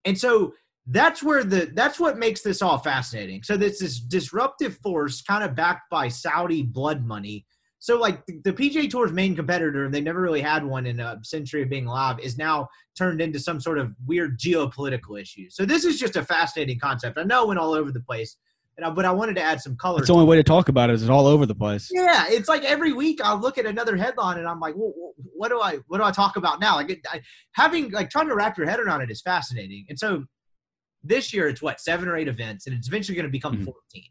[0.06, 0.54] And so
[0.88, 3.44] that's where the that's what makes this all fascinating.
[3.44, 7.46] So this this disruptive force, kind of backed by Saudi blood money.
[7.82, 11.00] So like the, the PGA Tour's main competitor, and they never really had one in
[11.00, 15.50] a century of being alive, is now turned into some sort of weird geopolitical issue.
[15.50, 17.18] So this is just a fascinating concept.
[17.18, 18.38] I know it went all over the place,
[18.84, 20.00] I, but I wanted to add some color.
[20.00, 21.90] It's the only way to talk about it is it's all over the place.
[21.92, 25.50] Yeah, it's like every week I'll look at another headline and I'm like, well, what
[25.50, 26.76] do I what do I talk about now?
[26.76, 27.22] Like I,
[27.54, 29.86] having like trying to wrap your head around it is fascinating.
[29.90, 30.26] And so
[31.04, 33.66] this year it's what seven or eight events, and it's eventually going to become mm-hmm.
[33.66, 34.04] 14.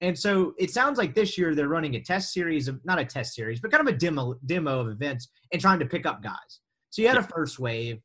[0.00, 3.04] And so it sounds like this year they're running a test series of not a
[3.04, 6.22] test series, but kind of a demo demo of events and trying to pick up
[6.22, 6.60] guys.
[6.90, 8.00] So you had a first wave,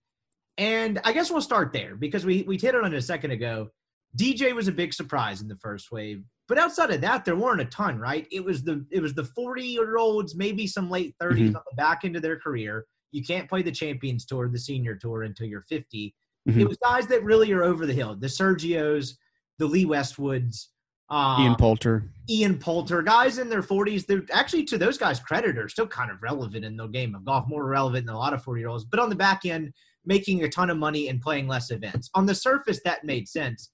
[0.58, 3.32] and I guess we'll start there because we we hit it on it a second
[3.32, 3.70] ago.
[4.18, 7.62] DJ was a big surprise in the first wave, but outside of that, there weren't
[7.62, 8.00] a ton.
[8.00, 8.26] Right?
[8.32, 11.56] It was the it was the 40 year olds, maybe some late 30s mm-hmm.
[11.58, 12.86] on the back into their career.
[13.12, 16.16] You can't play the Champions Tour, the Senior Tour until you're 50.
[16.48, 16.62] Mm-hmm.
[16.62, 18.16] It was guys that really are over the hill.
[18.16, 19.18] The Sergios,
[19.60, 20.68] the Lee Westwoods,
[21.12, 24.08] um, Ian Poulter, Ian Poulter, guys in their 40s.
[24.08, 27.26] They're actually to those guys' credit are still kind of relevant in the game of
[27.26, 28.86] golf, more relevant than a lot of 40 year olds.
[28.86, 29.74] But on the back end,
[30.06, 32.10] making a ton of money and playing less events.
[32.16, 33.70] On the surface, that made sense.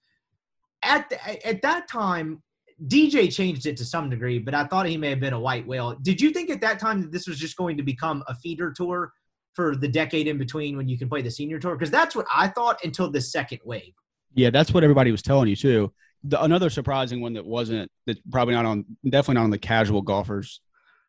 [0.84, 2.41] At the, at that time,
[2.88, 5.65] DJ changed it to some degree, but I thought he may have been a white
[5.65, 5.95] whale.
[6.02, 8.71] Did you think at that time that this was just going to become a feeder
[8.71, 9.13] tour
[9.54, 11.76] for the decade in between when you can play the senior tour?
[11.76, 13.93] Because that's what I thought until the second wave.
[14.34, 15.91] Yeah, that's what everybody was telling you too.
[16.30, 20.02] The, another surprising one that wasn't that probably not on definitely not on the casual
[20.02, 20.62] golfers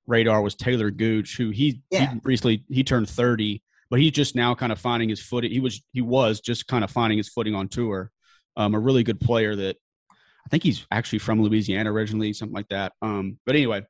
[0.08, 2.12] radar was Taylor Gooch, who he, yeah.
[2.12, 5.52] he recently he turned 30, but he's just now kind of finding his footing.
[5.52, 8.10] He was he was just kind of finding his footing on tour.
[8.56, 9.76] Um, a really good player that
[10.10, 12.92] I think he's actually from Louisiana originally, something like that.
[13.02, 13.86] Um, but anyway,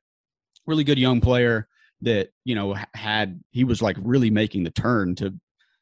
[0.67, 1.67] really good young player
[2.01, 5.33] that you know had he was like really making the turn to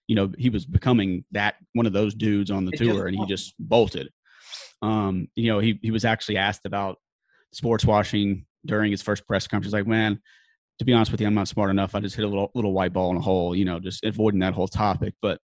[0.08, 3.18] you know he was becoming that one of those dudes on the It tour and
[3.18, 4.10] he just bolted
[4.82, 6.98] um you know he he was actually asked about
[7.52, 9.68] sports washing during his first press conference.
[9.68, 10.20] He's like man
[10.80, 11.96] to be honest with you i'm not smart enough.
[11.96, 14.40] I just hit a little little white ball in a hole you know just avoiding
[14.42, 15.14] that whole topic.
[15.22, 15.40] But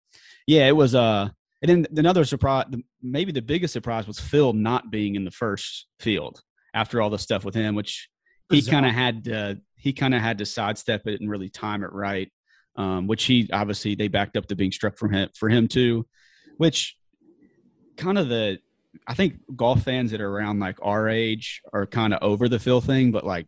[0.48, 1.30] yeah it was uh
[1.62, 2.66] and then another surprise
[3.02, 6.42] maybe the biggest surprise was phil not being in the first field
[6.74, 8.10] after all the stuff with him which
[8.52, 11.84] he kind of had to, he kind of had to sidestep it and really time
[11.84, 12.30] it right.
[12.76, 16.08] Um, which he obviously they backed up to being struck from him for him too
[16.56, 16.96] which
[17.98, 18.60] kind of the
[19.08, 22.60] i think golf fans that are around like our age are kind of over the
[22.60, 23.48] phil thing but like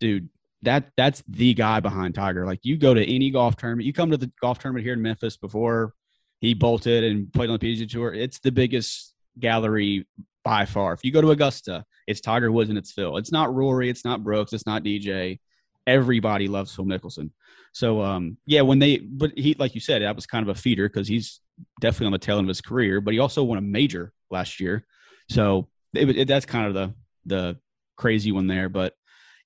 [0.00, 0.28] dude
[0.64, 2.46] that that's the guy behind tiger.
[2.46, 5.02] Like you go to any golf tournament you come to the golf tournament here in
[5.02, 5.94] memphis before
[6.40, 10.06] he bolted and played on the pga tour it's the biggest gallery
[10.42, 10.92] by far.
[10.92, 13.16] If you go to augusta it's tiger woods and it's phil.
[13.16, 15.38] It's not rory it's not brooks it's not dj
[15.86, 17.30] everybody loves phil mickelson.
[17.72, 20.58] So um yeah when they but he like you said that was kind of a
[20.58, 21.40] feeder because he's
[21.80, 24.60] definitely on the tail end of his career but he also won a major last
[24.60, 24.86] year.
[25.30, 26.94] So it, it, that's kind of the
[27.24, 27.58] the
[27.96, 28.68] crazy one there.
[28.68, 28.92] But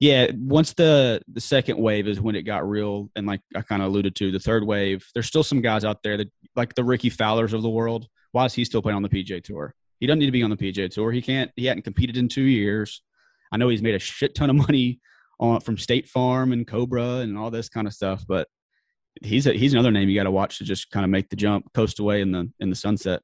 [0.00, 3.82] yeah once the the second wave is when it got real and like i kind
[3.82, 6.84] of alluded to the third wave there's still some guys out there that like the
[6.84, 9.74] rickie fowlers of the world why is he still playing on the pga tour?
[10.00, 11.12] He doesn't need to be on the pga tour.
[11.12, 13.02] He can't he hadn't competed in two years.
[13.50, 15.00] I know he's made a shit ton of money
[15.40, 18.48] on from state farm and cobra and all this kind of stuff but
[19.22, 21.36] he's a, he's another name you got to watch to just kind of make the
[21.36, 23.22] jump coast away in the in the sunset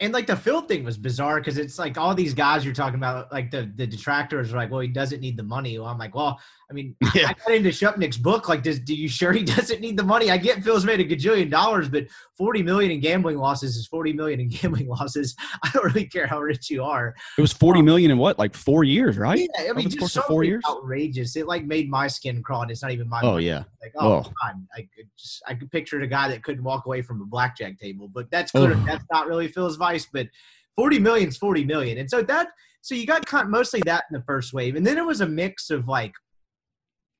[0.00, 2.94] And like the Phil thing was bizarre because it's like all these guys you're talking
[2.96, 5.78] about, like the the detractors are like, well, he doesn't need the money.
[5.78, 7.28] Well, I'm like, well, I mean, Yeah.
[7.28, 8.48] I got into Shipnuck's book.
[8.48, 10.30] Like, does do you sure he doesn't need the money?
[10.30, 12.06] I get Phil's made a gajillion dollars, but
[12.38, 15.36] 40 million in gambling losses is 40 million in gambling losses.
[15.62, 17.14] I don't really care how rich you are.
[17.36, 20.16] it was 40 um, million in what like four years right Yeah, I mean, just
[20.16, 20.64] of four years?
[20.66, 21.36] outrageous.
[21.36, 22.62] It like made my skin crawl.
[22.62, 23.20] And it's not even my.
[23.22, 23.46] oh money.
[23.46, 24.22] yeah Like, oh, Oh.
[24.42, 27.26] God, I could just I could picture a guy that couldn't walk away from a
[27.26, 28.08] blackjack table.
[28.08, 28.72] But that's clear.
[28.74, 28.84] Oh.
[28.86, 29.76] That's not really Phil's
[30.12, 30.28] But
[30.76, 32.48] 40 million is 40 million, and so that
[32.82, 35.28] so you got kind mostly that in the first wave, and then it was a
[35.28, 36.12] mix of like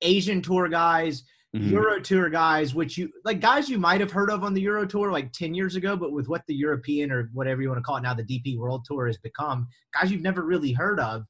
[0.03, 1.25] Asian tour guys.
[1.55, 1.71] Mhm.
[1.73, 4.87] Euro Tour guys, which you like guys you might have heard of on the Euro
[4.87, 7.83] Tour like 10 years ago, but with what the European or whatever you want to
[7.83, 11.25] call it now, the DP World Tour has become, guys you've never really heard of.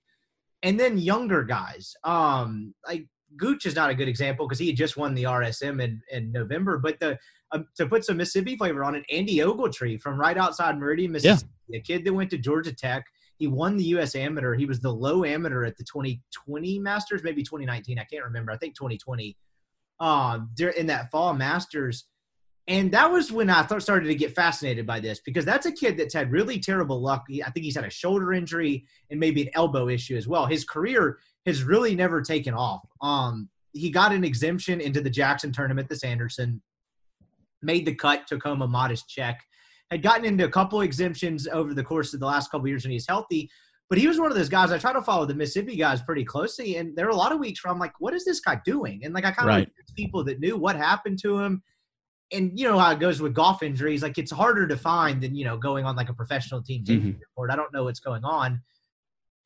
[0.62, 1.94] And then younger guys.
[2.04, 3.06] Um, like
[3.38, 6.32] Gooch is not a good example because he had just won the RSM in, in
[6.32, 6.76] November.
[6.76, 7.18] But the
[7.52, 11.50] um, to put some Mississippi flavor on it, Andy Ogletree from right outside Meridian, Mississippi,
[11.74, 13.04] a kid that went to Georgia Tech.
[13.36, 14.14] He won the U.S.
[14.14, 14.54] Amateur.
[14.54, 17.98] He was the low amateur at the 2020 Masters, maybe 2019.
[17.98, 18.52] I can't remember.
[18.52, 19.36] I think 2020
[19.98, 22.06] um, dur- in that fall Masters.
[22.68, 25.72] And that was when I th- started to get fascinated by this because that's a
[25.72, 27.26] kid that's had really terrible luck.
[27.44, 30.46] I think he's had a shoulder injury and maybe an elbow issue as well.
[30.46, 32.82] His career has really never taken off.
[33.00, 36.60] Um, he got an exemption into the Jackson tournament, the Sanderson,
[37.62, 39.40] made the cut, took home a modest check,
[39.90, 42.92] had gotten into a couple exemptions over the course of the last couple years when
[42.92, 43.50] he's healthy.
[43.88, 44.70] But he was one of those guys.
[44.70, 47.40] I try to follow the Mississippi guys pretty closely, and there are a lot of
[47.40, 49.68] weeks where I'm like, "What is this guy doing?" And like, I kind of Right.
[49.76, 51.62] like people that knew what happened to him.
[52.32, 54.04] And you know how it goes with golf injuries.
[54.04, 57.08] Like it's harder to find than you know going on like a professional team's mm-hmm.
[57.08, 57.50] injury report.
[57.50, 58.62] I don't know what's going on.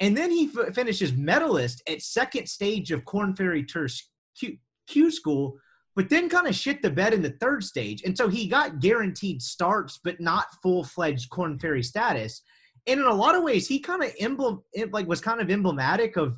[0.01, 5.11] And then he f- finishes medalist at second stage of Korn Ferry Tour's Q, Q
[5.11, 5.57] school,
[5.97, 8.03] but then kind of shit the bed in the third stage.
[8.05, 12.43] And so he got guaranteed starts, but not full fledged Korn Ferry status.
[12.87, 16.17] And in a lot of ways, he kind of emblem like was kind of emblematic
[16.17, 16.37] of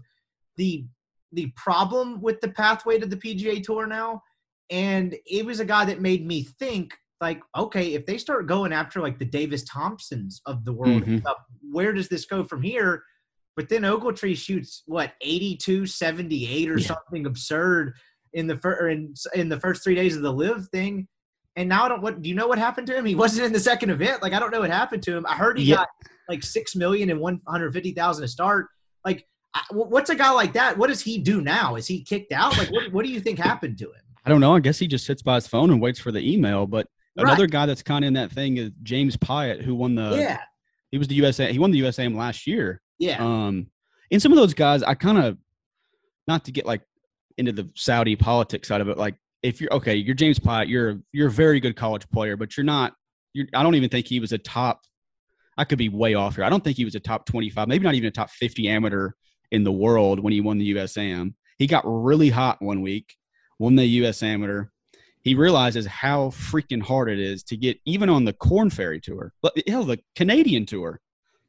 [0.57, 0.87] the
[1.33, 4.23] the problem with the pathway to the PGA Tour now.
[4.71, 8.73] And it was a guy that made me think like, okay, if they start going
[8.73, 11.21] after like the Davis Thompsons of the world, Mhm.
[11.21, 11.39] stuff,
[11.73, 13.03] where does this go from here?
[13.57, 16.87] But then Ogletree shoots what 82, 78 or Yeah.
[16.87, 17.95] something absurd
[18.37, 21.09] in the first in, in the first three days of the LIV thing.
[21.57, 23.05] And now I don't what do you know what happened to him?
[23.07, 24.23] He wasn't in the second event.
[24.23, 25.27] Like I don't know what happened to him.
[25.27, 25.77] I heard he Yeah.
[25.77, 25.89] got
[26.29, 28.69] like six million and one hundred fifty thousand to start.
[29.05, 29.27] Like
[29.71, 30.77] what's a guy like that?
[30.77, 31.77] What does he do now?
[31.77, 32.57] Is he kicked out?
[32.59, 34.03] Like what, what do you think happened to him?
[34.25, 34.55] I don't know.
[34.55, 36.67] I guess he just sits by his phone and waits for the email.
[36.67, 36.87] But
[37.19, 37.25] Right.
[37.29, 40.17] another guy that's kind of in that thing is James Piot, who won the.
[40.19, 40.41] yeah.
[40.91, 41.51] He was the USA.
[41.51, 42.83] He won the USAM last year.
[42.99, 43.17] Yeah.
[43.25, 43.69] Um,
[44.11, 45.39] and some of those guys, I kind of,
[46.29, 46.83] not to get like
[47.39, 48.99] into the Saudi politics side of it.
[48.99, 50.69] Like, if you're okay, you're James Piot.
[50.69, 52.95] You're you're a very good college player, but you're not.
[53.33, 53.47] You're.
[53.55, 54.83] I don't even think he was a top.
[55.59, 56.45] I could be way off here.
[56.45, 59.13] I don't think he was a top 25, maybe not even a top 50 amateur
[59.51, 61.35] in the world when he won the USAM.
[61.59, 63.15] He got really hot one week,
[63.59, 64.67] won the US Amateur.
[65.23, 69.33] he realizes how freaking hard it is to get even on the Korn Ferry tour,
[69.67, 71.01] hell, the Canadian tour,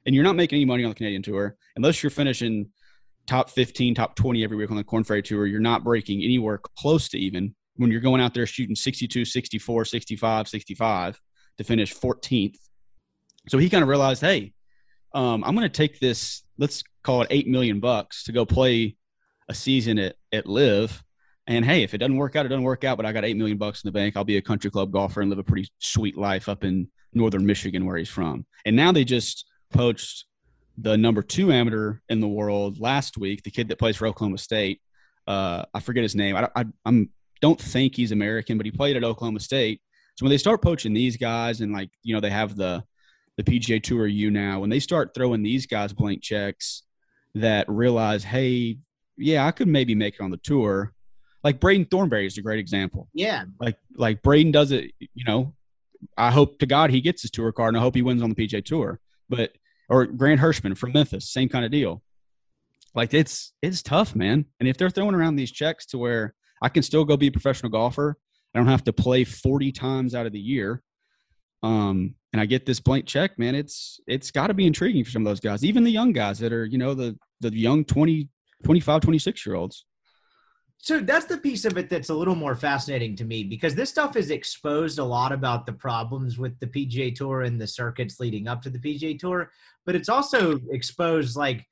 [0.06, 2.70] and you're not making any money on the Canadian tour unless you're finishing
[3.28, 5.46] top 15, top 20 every week on the Korn Ferry tour.
[5.46, 9.86] You're not breaking anywhere close to even when you're going out there shooting 62, 64,
[9.86, 11.22] 65, 65
[11.58, 12.58] to finish 14th.
[13.50, 14.54] So he kind of realized, hey,
[15.14, 18.96] um, I'm going to take this, let's call it eight million bucks to go play
[19.48, 21.04] a season at, at LIV.
[21.46, 22.98] And hey, if it doesn't work out, it doesn't work out.
[22.98, 24.18] But I got eight million bucks in the bank.
[24.18, 27.46] I'll be a country club golfer and live a pretty sweet life up in northern
[27.46, 28.46] Michigan, where he's from.
[28.66, 30.26] And now they just poached
[30.78, 34.38] the number two amateur in the world last week, the kid that plays for Oklahoma
[34.38, 34.82] State.
[35.26, 36.36] Uh, I forget his name.
[36.36, 37.10] I, I I'm,
[37.42, 39.82] don't think he's American, but he played at Oklahoma State.
[40.16, 42.84] So when they start poaching these guys, and like you know they have the
[43.38, 46.84] the PGA Tour U now, when they start throwing these guys blank checks
[47.36, 48.80] that realize, hey,
[49.18, 50.94] yeah, I could maybe make it on the tour.
[51.44, 53.08] Like Braden Thornberry is a great example.
[53.14, 53.46] Yeah.
[53.60, 55.54] Like like Braden does it, you know.
[56.16, 58.30] I hope to God he gets his tour card and I hope he wins on
[58.30, 59.00] the PGA Tour.
[59.30, 59.52] But
[59.90, 62.02] or Grant Hirschman from Memphis, same kind of deal.
[62.96, 64.46] Like it's it's tough, man.
[64.60, 67.32] And if they're throwing around these checks to where I can still go be a
[67.32, 68.18] professional golfer,
[68.54, 70.82] I don't have to play 40 times out of the year.
[71.64, 73.56] Um, and I get this blank check, man.
[73.56, 76.40] It's it's got to be intriguing for some of those guys, even the young guys
[76.40, 78.30] that are, you know, the the young 20,
[78.64, 79.86] 25, 26 year olds.
[80.80, 83.90] So that's the piece of it that's a little more fascinating to me because this
[83.90, 88.20] stuff is exposed a lot about the problems with the PGA Tour and the circuits
[88.20, 89.52] leading up to the PGA Tour,
[89.86, 91.66] but it's also exposed like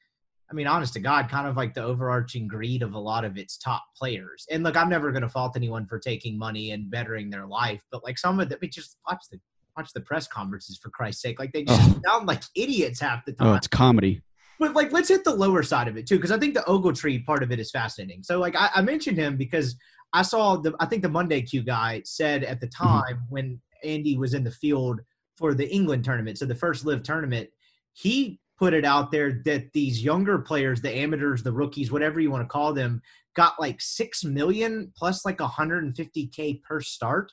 [0.49, 3.37] I mean, honest to God, kind of like the overarching greed of a lot of
[3.37, 4.45] its top players.
[4.51, 7.81] And look, I'm never going to fault anyone for taking money and bettering their life,
[7.91, 9.39] but like some of them, I mean, just watch the
[9.75, 11.39] watch the press conferences for Christ's sake.
[11.39, 12.01] Like they just oh.
[12.05, 13.47] sound like idiots half the time.
[13.47, 14.21] Oh, it's comedy.
[14.59, 17.25] But like, let's hit the lower side of it too, because I think the Ogletree
[17.25, 18.23] part of it is fascinating.
[18.23, 19.75] So like, I, I, mentioned him because
[20.13, 22.87] I saw the I think the Monday Q guy said at the mm-hmm.
[22.87, 23.33] time mm-hmm.
[23.33, 25.01] when Andy was in the field
[25.37, 27.49] for the England tournament, so the first LIV tournament,
[27.93, 32.31] he put it out there that these younger players, the amateurs, the rookies, whatever you
[32.31, 33.01] want to call them,
[33.35, 37.31] got like six million plus like 150k per start.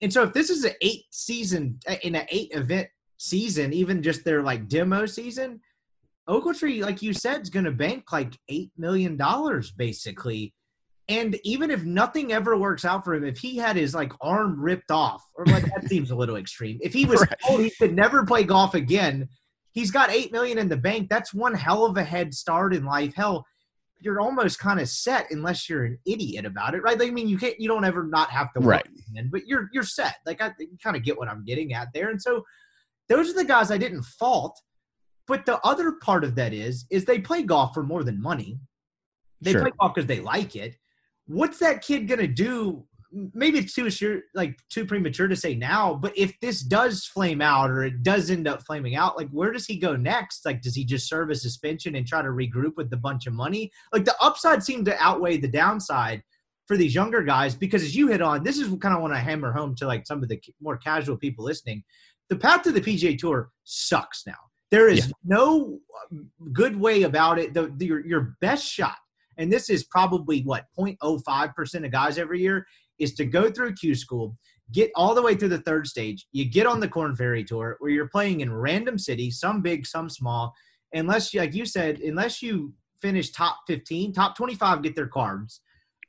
[0.00, 4.24] And so if this is an eight season in an eight event season, even just
[4.24, 5.60] their like demo season,
[6.28, 10.54] Ogletree, like you said, is going to bank like eight million dollars basically.
[11.08, 14.58] And even if nothing ever works out for him, if he had his like arm
[14.58, 16.78] ripped off, or like that seems a little extreme.
[16.80, 17.40] If he was right.
[17.46, 19.28] told he could never play golf again,
[19.72, 21.10] he's got eight million in the bank.
[21.10, 23.14] That's one hell of a head start in life.
[23.14, 23.44] Hell,
[24.00, 26.98] you're almost kind of set unless you're an idiot about it, right?
[26.98, 28.86] Like, I mean, you can't, you don't ever not have to right.
[29.10, 30.16] Again, but you're you're set.
[30.24, 32.08] Like, I kind of get what I'm getting at there.
[32.08, 32.44] And so,
[33.08, 34.58] those are the guys I didn't fault.
[35.26, 38.58] But the other part of that is, is they play golf for more than money.
[39.40, 39.62] They sure.
[39.62, 40.76] play golf because they like it.
[41.26, 42.86] What's that kid gonna do
[43.32, 47.40] maybe it's too sure like too premature to say now but if this does flame
[47.40, 50.60] out or it does end up flaming out like where does he go next like
[50.60, 53.70] does he just serve a suspension and try to regroup with a bunch of money
[53.92, 56.22] like the upside seemed to outweigh the downside
[56.66, 59.18] for these younger guys because as you hit on this is kind of want to
[59.18, 61.82] hammer home to like some of the more casual people listening
[62.30, 64.34] the path to the pga tour sucks now
[64.74, 65.12] there is yeah.
[65.24, 65.78] no
[66.12, 68.96] um, good way about it the, the your, your best shot
[69.36, 72.66] and this is probably what 0.05% of guys every year
[72.98, 74.36] is to go through Q school,
[74.72, 76.26] get all the way through the third stage.
[76.32, 79.86] You get on the Korn Ferry Tour where you're playing in random cities, some big,
[79.86, 80.54] some small.
[80.92, 85.60] Unless, like you said, unless you finish top 15, top 25 get their cards.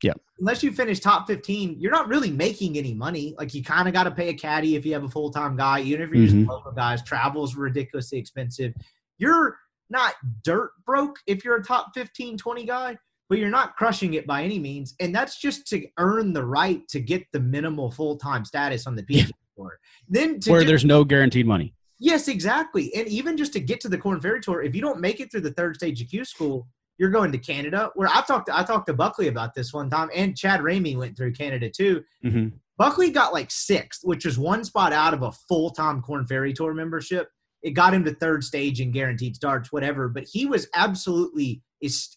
[0.01, 0.13] Yeah.
[0.39, 3.35] Unless you finish top 15, you're not really making any money.
[3.37, 5.55] Like you kind of got to pay a caddy if you have a full time
[5.55, 5.81] guy.
[5.81, 6.21] Even if you're mm-hmm.
[6.23, 8.73] using local guys, travel's ridiculously expensive.
[9.17, 9.57] You're
[9.89, 12.97] not dirt broke if you're a top 15, 20 guy,
[13.29, 14.95] but you're not crushing it by any means.
[14.99, 18.95] And that's just to earn the right to get the minimal full time status on
[18.95, 19.79] the PGA Tour.
[20.09, 21.73] Then where there's no guaranteed money.
[21.97, 22.93] Yes, exactly.
[22.93, 25.31] And even just to get to the Korn Ferry Tour, if you don't make it
[25.31, 27.91] through the third stage of Q school, you're going to Canada.
[27.95, 30.97] Where I've talked, to, I talked to Buckley about this one time, and Chad Ramey
[30.97, 32.03] went through Canada too.
[32.23, 32.55] Mm-hmm.
[32.77, 36.53] Buckley got like sixth, which is one spot out of a full time Korn Ferry
[36.53, 37.29] Tour membership.
[37.63, 40.07] It got him to third stage and guaranteed starts, whatever.
[40.07, 41.61] But he was absolutely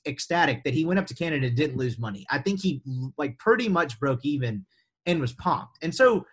[0.06, 2.26] ecstatic that he went up to Canada and didn't lose money.
[2.30, 2.82] I think he
[3.16, 4.66] like pretty much broke even
[5.06, 5.78] and was pumped.
[5.82, 6.26] And so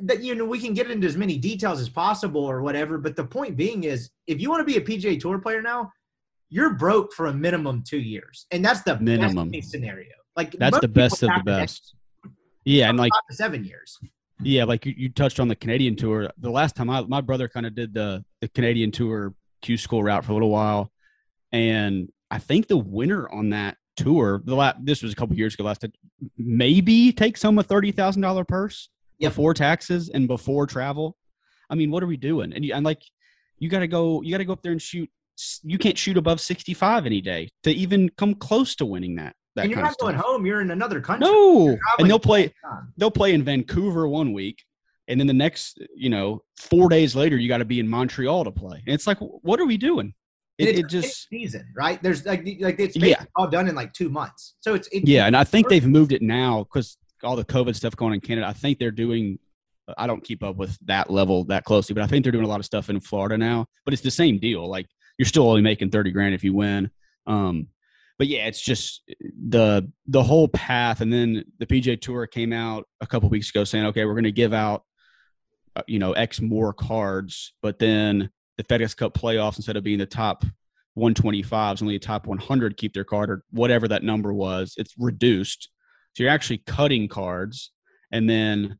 [0.00, 3.16] that you know we can get into as many details as possible or whatever, but
[3.16, 5.92] the point being is if you want to be a PGA Tour player now,
[6.50, 8.46] you're broke for a minimum 2 years.
[8.50, 10.10] And that's the minimum scenario.
[10.36, 11.94] Like That's the best of the best.
[12.64, 13.98] Yeah, and like 7 years.
[14.42, 16.30] Yeah, like you, you touched on the Canadian tour.
[16.38, 20.02] The last time I my brother kind of did the the Canadian tour Q school
[20.02, 20.90] route for a little while
[21.52, 25.54] and I think the winner on that tour, the la- this was a couple years
[25.54, 25.64] ago.
[25.64, 25.92] Last time,
[26.38, 28.88] maybe takes home a thirty thousand dollar purse
[29.18, 29.32] Yep.
[29.32, 31.16] before taxes and before travel.
[31.68, 32.52] I mean, what are we doing?
[32.54, 33.02] And you, and like,
[33.58, 34.22] you got to go.
[34.22, 35.10] You got to go up there and shoot.
[35.62, 39.34] You can't shoot above sixty five any day to even come close to winning that.
[39.56, 40.46] That and you're not going home.
[40.46, 41.28] You're in another country.
[41.28, 42.44] No, and they'll play.
[42.64, 42.92] all the time.
[42.96, 44.62] They'll play in Vancouver one week,
[45.08, 48.44] and then the next, you know, four days later, you got to be in Montreal
[48.44, 48.82] to play.
[48.86, 50.14] And it's like, what are we doing?
[50.58, 52.00] It, it's it a just season, right?
[52.02, 53.24] There's like like it's Yeah.
[53.34, 54.54] all done in like two months.
[54.60, 57.74] So it's it, Yeah, and I think they've moved it now because all the COVID
[57.74, 58.46] stuff going on in Canada.
[58.46, 59.38] I think they're doing.
[59.98, 62.48] I don't keep up with that level that closely, but I think they're doing a
[62.48, 63.66] lot of stuff in Florida now.
[63.84, 64.68] But it's the same deal.
[64.68, 64.86] Like
[65.20, 66.90] you're still only making thirty grand if you win.
[67.26, 67.66] Um,
[68.18, 71.02] but yeah, it's just the the whole path.
[71.02, 74.24] And then the PJ Tour came out a couple weeks ago saying, okay, we're going
[74.24, 74.84] to give out,
[75.76, 79.98] uh, you know, X more cards, but then the FedEx Cup playoffs instead of being
[79.98, 80.42] the top
[80.96, 84.72] 125s, only the top 100 keep their card or whatever that number was.
[84.78, 85.68] It's reduced.
[86.14, 87.72] So you're actually cutting cards,
[88.10, 88.78] and then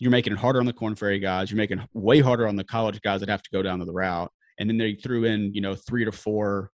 [0.00, 1.52] you're making it harder on the Korn Ferry guys.
[1.52, 3.92] You're making way harder on the college guys that have to go down to the
[3.92, 4.32] route.
[4.62, 6.70] And then they threw in, you know, three to four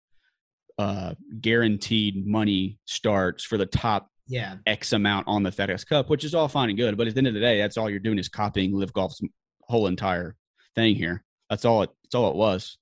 [0.80, 4.56] uh, guaranteed money starts for the top yeah.
[4.66, 6.98] X amount on the FedEx Cup, which is all fine and good.
[6.98, 9.22] But at the end of the day, that's all you're doing is copying LIV Golf's
[9.62, 10.36] whole entire
[10.74, 11.24] thing here.
[11.48, 11.92] That's all it.
[12.02, 12.80] That's all it was.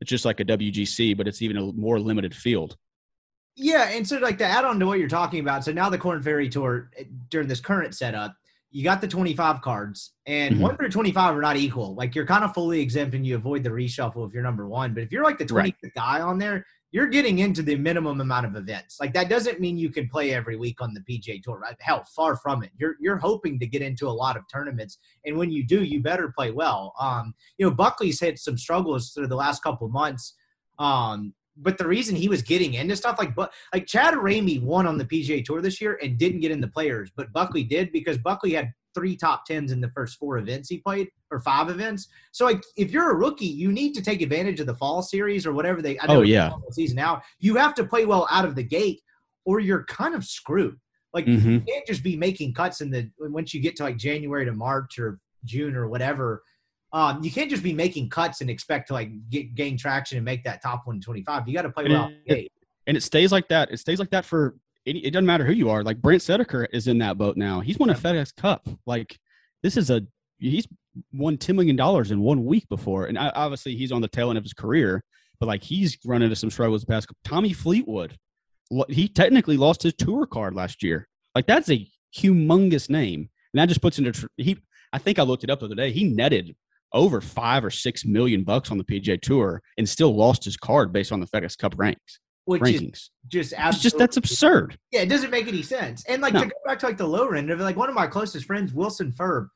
[0.00, 2.76] It's just like a WGC, but it's even a more limited field.
[3.56, 5.98] Yeah, and so like to add on to what you're talking about, so now the
[5.98, 8.36] Korn Ferry Tour eh, during this current setup,
[8.74, 10.60] you got the 25 cards, and Mhm.
[10.60, 11.94] one through 25 are not equal.
[11.94, 14.92] Like you're kind of fully exempt, and you avoid the reshuffle if you're number one.
[14.92, 15.94] But if you're like the 20th Right.
[15.94, 18.98] guy on there, you're getting into the minimum amount of events.
[19.00, 21.60] Like that doesn't mean you can play every week on the PJ Tour.
[21.60, 21.76] Right?
[21.78, 22.72] Hell, far from it.
[22.76, 26.02] You're you're hoping to get into a lot of tournaments, and when you do, you
[26.02, 26.94] better play well.
[26.98, 30.34] Um, you know, Buckley's had some struggles through the last couple months.
[30.80, 34.86] Um, but the reason he was getting into stuff like but like Chad Ramey won
[34.86, 37.92] on the PGA Tour this year and didn't get in the players, but Buckley did
[37.92, 41.68] because Buckley had three top tens in the first four events he played or five
[41.68, 42.08] events.
[42.32, 45.46] So like if you're a rookie, you need to take advantage of the fall series
[45.46, 45.98] or whatever they.
[45.98, 46.50] I know Oh, yeah.
[46.70, 47.22] season now.
[47.40, 49.00] You have to play well out of the gate,
[49.44, 50.76] or you're kind of screwed.
[51.12, 51.50] Like Mm-hmm.
[51.50, 54.52] you can't just be making cuts in the once you get to like January to
[54.52, 56.42] March or June or whatever.
[56.94, 60.24] Um, you can't just be making cuts and expect to like get gain traction and
[60.24, 61.48] make that top 125.
[61.48, 62.12] You got to play And well.
[62.24, 62.50] it- the
[62.86, 63.70] and it stays like that.
[63.72, 65.82] It stays like that for any, it doesn't matter who you are.
[65.82, 67.60] Like Brandt Snedeker is in that boat now.
[67.60, 68.68] He's won a FedEx Cup.
[68.86, 69.18] Like
[69.62, 70.02] this is a
[70.38, 70.68] he's
[71.12, 74.38] won ten million dollars in one week before, and obviously he's on the tail end
[74.38, 75.02] of his career.
[75.40, 77.08] But like he's run into some struggles the past.
[77.24, 78.16] Tommy Fleetwood,
[78.88, 81.08] he technically lost his tour card last year.
[81.34, 84.58] Like that's a humongous name, and that just puts into tr- he.
[84.92, 85.90] I think I looked it up the other day.
[85.90, 86.54] He netted
[86.94, 90.92] over five or six million bucks on the PGA Tour and still lost his card
[90.92, 93.08] based on the FedEx Cup ranks which is rankings.
[93.28, 94.78] just absolutely, just that's absurd.
[94.92, 96.04] yeah, it doesn't make any sense.
[96.06, 96.40] And like No.
[96.42, 98.46] to go back to like the lower end of it, like one of my closest
[98.46, 99.48] friends, Wilson Furr,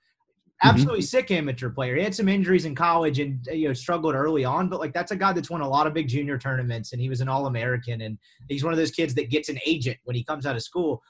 [0.64, 0.70] Mm-hmm.
[0.70, 1.95] absolutely sick amateur player.
[1.95, 5.12] He had some injuries in college and you know struggled early on, but like that's
[5.12, 7.47] a guy that's won a lot of big junior tournaments and he was an All
[7.47, 8.18] American and
[8.49, 11.01] he's one of those kids that gets an agent when he comes out of school.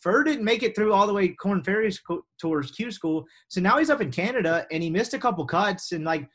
[0.00, 1.92] Furr didn't make it through all the way Korn Ferry
[2.38, 5.92] Tours Q school, so now he's up in Canada and he missed a couple cuts
[5.92, 6.28] and like.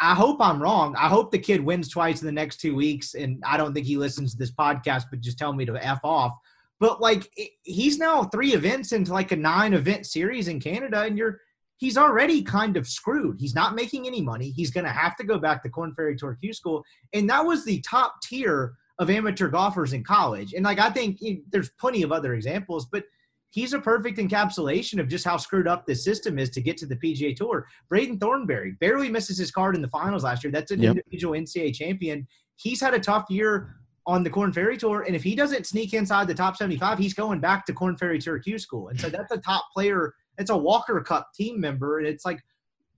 [0.00, 0.96] I hope I'm wrong.
[0.96, 3.84] I hope the kid wins twice in the next two weeks, and I don't think
[3.84, 6.32] he listens to this podcast, but just tell me to f off.
[6.80, 7.30] But like,
[7.64, 11.38] he's now three events into like a nine event series in Canada, and you're
[11.76, 13.38] he's already kind of screwed.
[13.38, 14.48] He's not making any money.
[14.48, 16.82] He's going to have to go back to Korn Ferry Tour Q School,
[17.12, 20.54] and that was the top tier of amateur golfers in college.
[20.54, 23.04] And like, I think you there's plenty of other examples, but
[23.50, 26.86] he's a perfect encapsulation of just how screwed up this system is to get to
[26.86, 27.66] the PGA Tour.
[27.88, 30.50] Braden Thornberry barely misses his card in the finals last year.
[30.52, 30.96] That's an Yep.
[30.96, 32.26] individual NCAA champion.
[32.56, 33.76] He's had a tough year
[34.06, 37.14] on the Korn Ferry Tour, and if he doesn't sneak inside the top 75, he's
[37.14, 38.88] going back to Korn Ferry Tour Q School.
[38.88, 40.14] And so that's a top player.
[40.36, 42.40] It's a Walker Cup team member, and it's like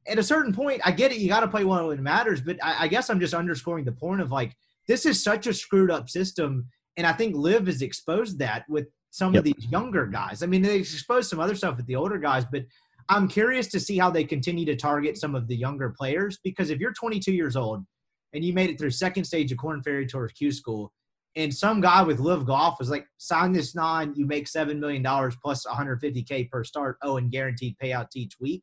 [0.08, 1.18] at a certain point, I get it.
[1.18, 3.84] You got to play well when it matters, but I, I guess I'm just underscoring
[3.84, 4.56] the point of like
[4.88, 6.66] this is such a screwed up system,
[6.96, 10.42] and I think Liv has exposed that with some of these younger guys.
[10.42, 12.64] I mean, they exposed some other stuff with the older guys, but
[13.08, 16.70] I'm curious to see how they continue to target some of the younger players because
[16.70, 17.84] if you're 22 years old
[18.32, 20.92] and you made it through second stage of Korn Ferry Tours Q School,
[21.36, 25.02] and some guy with LIV Golf was like, sign this non, you make seven million
[25.02, 28.62] dollars plus 150k per start, oh, and guaranteed payouts each week.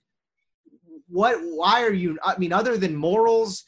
[1.08, 1.38] What?
[1.42, 2.18] Why are you?
[2.24, 3.64] I mean, other than morals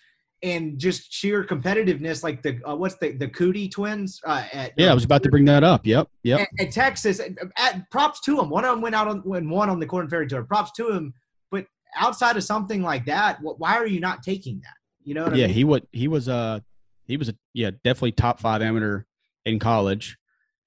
[0.46, 4.22] and just sheer competitiveness, like the uh, what's the the Coody twins?
[4.26, 5.86] Uh, at, Yeah, I was about to bring that up.
[5.86, 6.40] Yep, yep.
[6.42, 7.20] at, at Texas.
[7.20, 8.50] At, at- props to him.
[8.50, 10.44] One of them went out on when one on the Korn Ferry Tour.
[10.44, 11.14] Props to him.
[11.52, 11.66] But
[11.98, 14.76] outside of something like that, wh- why are you not taking that?
[15.04, 15.56] You know what I yeah, mean?
[15.56, 15.88] he would.
[15.92, 16.64] He was a.
[17.06, 19.04] he was a yeah definitely top five amateur
[19.46, 20.18] in college.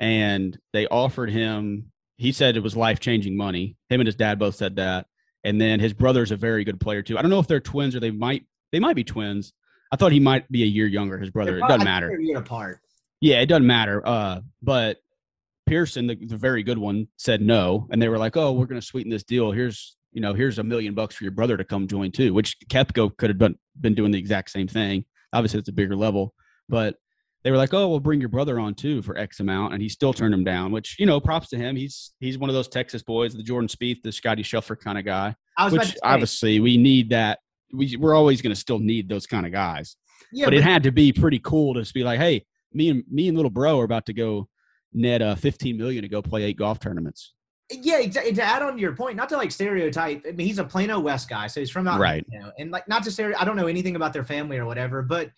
[0.01, 1.93] and they offered him.
[2.16, 3.76] He said it was life changing money.
[3.91, 5.07] Him and his dad both said that.
[5.45, 7.16] And then his brother's a very good player too.
[7.16, 9.53] I don't know if they're twins or they might they might be twins.
[9.91, 11.18] I thought he might be a year younger.
[11.18, 11.59] His brother.
[11.59, 12.11] It doesn't matter.
[12.11, 12.80] A year apart.
[13.20, 14.07] Yeah, it doesn't matter.
[14.07, 14.99] Uh, but
[15.68, 18.80] Pierceson, the, the very good one, said no, and they were like, "Oh, we're going
[18.80, 19.53] to sweeten this deal.
[19.53, 22.57] Here's you know, here's a million bucks for your brother to come join too." Which
[22.68, 25.05] Koepka could have been been doing the exact same thing.
[25.32, 26.34] Obviously, it's a bigger level,
[26.68, 26.97] but
[27.45, 29.89] they were like, "Oh, we'll bring your brother on too for X amount," and he
[29.89, 30.70] still turned him down.
[30.72, 31.76] Which you know, props to him.
[31.76, 35.05] He's he's one of those Texas boys, the Jordan Spieth, the Scotty Scheffler kind of
[35.05, 35.34] guy.
[35.57, 37.41] I was about Which say, obviously we need that.
[37.73, 39.97] We we're always going to still need those kind of guys.
[40.33, 43.05] yeah, but it had to be pretty cool to just be like, hey, me and
[43.11, 44.49] me and little bro are about to go
[44.95, 47.35] net uh 15 million to go play eight golf tournaments.
[47.71, 48.33] Yeah, exactly.
[48.33, 50.25] To add on to your point, not to like stereotype.
[50.27, 52.25] I mean, he's a Plano West guy, so he's from out Right.
[52.59, 53.37] And like not to stereo.
[53.39, 55.31] I don't know anything about their family or whatever, but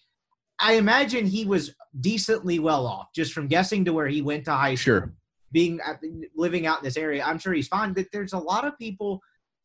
[0.60, 4.52] I imagine he was decently well off just from guessing to where he went to
[4.52, 5.14] high school, Sure.
[5.50, 5.80] being
[6.36, 7.24] living out in this area.
[7.24, 7.94] I'm sure he's fine.
[7.94, 9.20] But there's a lot of people.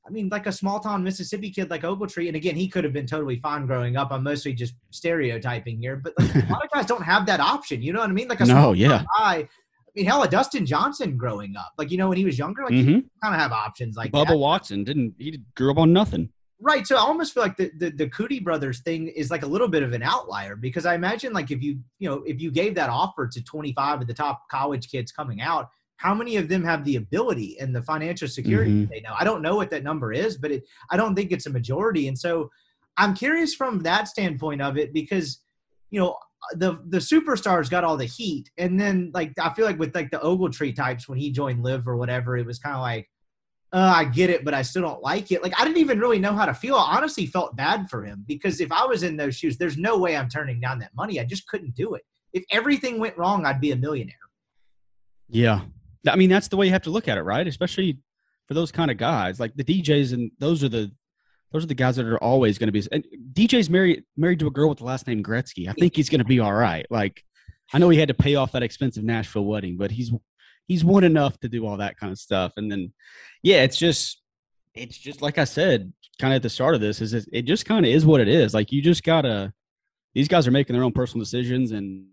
[0.07, 2.93] I mean, like a small town Mississippi kid like Ogletree, and again, he could have
[2.93, 4.11] been totally fine growing up.
[4.11, 7.81] I'm mostly just stereotyping here, but like, a lot of guys don't have that option.
[7.81, 8.27] You know what I mean?
[8.27, 9.03] Like a No, small yeah.
[9.17, 9.35] guy.
[9.37, 9.47] I
[9.95, 12.73] mean, hell, a Dustin Johnson growing up, like you know when he was younger, like
[12.73, 14.37] hmm kind of have options like Bubba that.
[14.37, 16.29] Watson didn't he grew up on nothing.
[16.61, 16.85] Right.
[16.85, 19.67] So I almost feel like the, the the Coody brothers thing is like a little
[19.67, 22.75] bit of an outlier because I imagine like if you you know if you gave
[22.75, 26.63] that offer to 25 of the top college kids coming out, how many of them
[26.63, 28.89] have the ability and the financial security Mhm.
[28.89, 29.13] they know?
[29.17, 32.07] I don't know what that number is, but it I don't think it's a majority.
[32.07, 32.49] And so
[32.97, 35.41] I'm curious from that standpoint of it because
[35.91, 36.17] you know
[36.53, 40.11] the the superstars got all the heat, and then like I feel like with like
[40.11, 43.09] the Ogletree types when he joined Live or whatever, it was kind of like
[43.73, 45.43] uh, I get it, but I still don't like it.
[45.43, 46.75] Like I didn't even really know how to feel.
[46.75, 49.97] I honestly felt bad for him because if I was in those shoes, there's no
[49.97, 51.19] way I'm turning down that money.
[51.19, 52.03] I just couldn't do it.
[52.31, 54.15] If everything went wrong, I'd be a millionaire.
[55.27, 55.61] Yeah.
[56.07, 57.47] I mean, that's the way you have to look at it, right?
[57.47, 57.99] Especially
[58.47, 59.39] for those kind of guys.
[59.39, 60.91] Like the DJs and those are the
[61.51, 64.47] those are the guys that are always going to be and DJ's married married to
[64.47, 65.69] a girl with the last name Gretzky.
[65.69, 66.85] I think he's going to be all right.
[66.89, 67.23] Like
[67.73, 70.11] I know he had to pay off that expensive Nashville wedding, but he's
[70.67, 72.53] he's won enough to do all that kind of stuff.
[72.57, 72.93] And then
[73.41, 74.21] yeah, it's just
[74.73, 77.41] it's just like I said kind of at the start of this is it, it
[77.43, 78.53] just kind of is what it is.
[78.53, 79.53] Like you just got to
[80.13, 82.05] these guys are making their own personal decisions and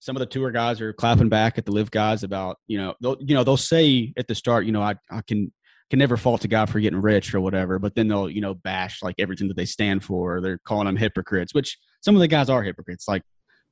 [0.00, 2.94] some of the tour guys are clapping back at the LIV guys about you know
[3.00, 5.52] they'll you know they'll say at the start you know I, I can
[5.90, 8.54] can never fault a guy for getting rich or whatever but then they'll you know
[8.54, 12.28] bash like everything that they stand for they're calling them hypocrites which some of the
[12.28, 13.22] guys are hypocrites like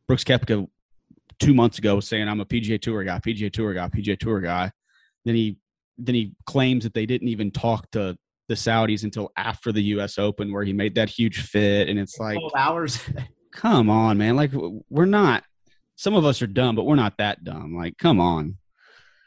[0.06, 0.66] Brooks Koepka
[1.38, 4.40] two months ago was saying I'm a PGA Tour guy PGA Tour guy PGA Tour
[4.40, 4.70] guy
[5.24, 5.58] then he
[5.98, 8.16] then he claims that they didn't even talk to
[8.48, 10.18] the Saudis until after the U.S.
[10.18, 13.00] Open where he made that huge fit and it's like 12 hours.
[13.52, 14.36] come on, man.
[14.36, 14.52] Like
[14.88, 15.44] we're not.
[15.98, 17.74] Some of us are dumb, but we're not that dumb.
[17.74, 18.56] Like, come on.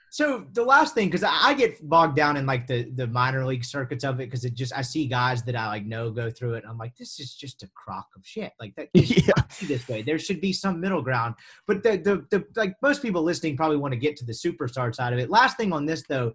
[0.10, 3.66] So the last thing, because I get bogged down in like the the minor league
[3.66, 6.54] circuits of it, because it just I see guys that I like know go through
[6.54, 8.54] it, and I'm like, this is just a crock of shit.
[8.58, 9.34] Like that Yeah.
[9.36, 10.02] not this way.
[10.02, 11.36] There should be some middle ground.
[11.68, 14.96] But the the the like most people listening probably want to get to the superstar
[14.96, 15.30] side of it.
[15.30, 16.34] Last thing on this though,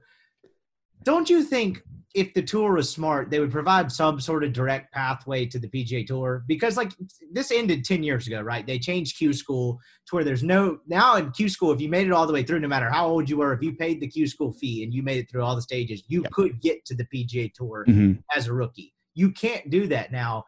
[1.07, 1.83] don't you think
[2.15, 5.69] if the tour was smart, they would provide some sort of direct pathway to the
[5.69, 6.43] PGA Tour?
[6.49, 6.91] Because like
[7.31, 8.67] this ended ten years ago, right?
[8.67, 9.79] They changed Q School
[10.09, 11.71] to where there's no now in Q School.
[11.73, 13.63] If you made it all the way through, no matter how old you were, if
[13.63, 16.23] you paid the Q School fee and you made it through all the stages, you
[16.23, 16.33] Yep.
[16.33, 18.23] could get to the PGA Tour Mhm.
[18.35, 18.93] as a rookie.
[19.15, 20.45] You can't do that now.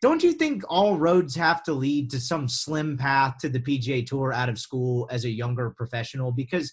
[0.00, 4.02] Don't you think all roads have to lead to some slim path to the PGA
[4.04, 6.32] Tour out of school as a younger professional?
[6.32, 6.72] Because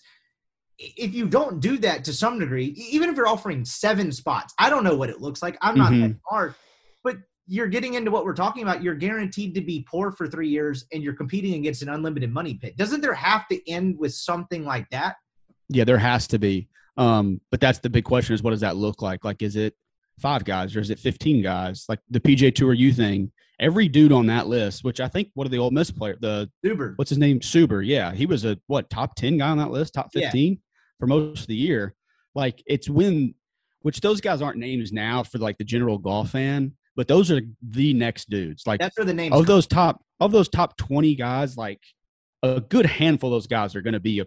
[0.80, 4.70] if you don't do that to some degree, even if you're offering seven spots, I
[4.70, 5.58] don't know what it looks like.
[5.62, 6.56] I'm not that smart,
[7.04, 7.18] but
[7.48, 8.82] you're getting into what we're talking about.
[8.82, 12.54] You're guaranteed to be poor for three years and you're competing against an unlimited money
[12.54, 12.78] pit.
[12.78, 15.18] Doesn't there have to end with something like that?
[15.68, 16.70] Yeah, there has to be.
[16.96, 19.24] Um, but that's the big question: is what does that look like?
[19.26, 19.76] Like, is it
[20.20, 21.86] five guys or is it fifteen guys?
[21.90, 23.32] Like the PJ Tour U thing.
[23.60, 26.50] Every dude on that list, which I think one of the old Miss player, the
[26.64, 26.94] Uber.
[26.96, 27.86] what's his name, Suber.
[27.86, 30.32] Yeah, he was a what top ten guy on that list, top Yeah.
[31.00, 31.96] For most of the year.
[32.36, 33.34] Like it's when,
[33.82, 37.42] which those guys aren't names now for like the general golf fan, but those are
[37.62, 38.68] the next dudes.
[38.68, 39.46] Like That's where the names of come.
[39.46, 41.80] those top of those top 20 guys like
[42.44, 44.26] a good handful of those guys are going to be a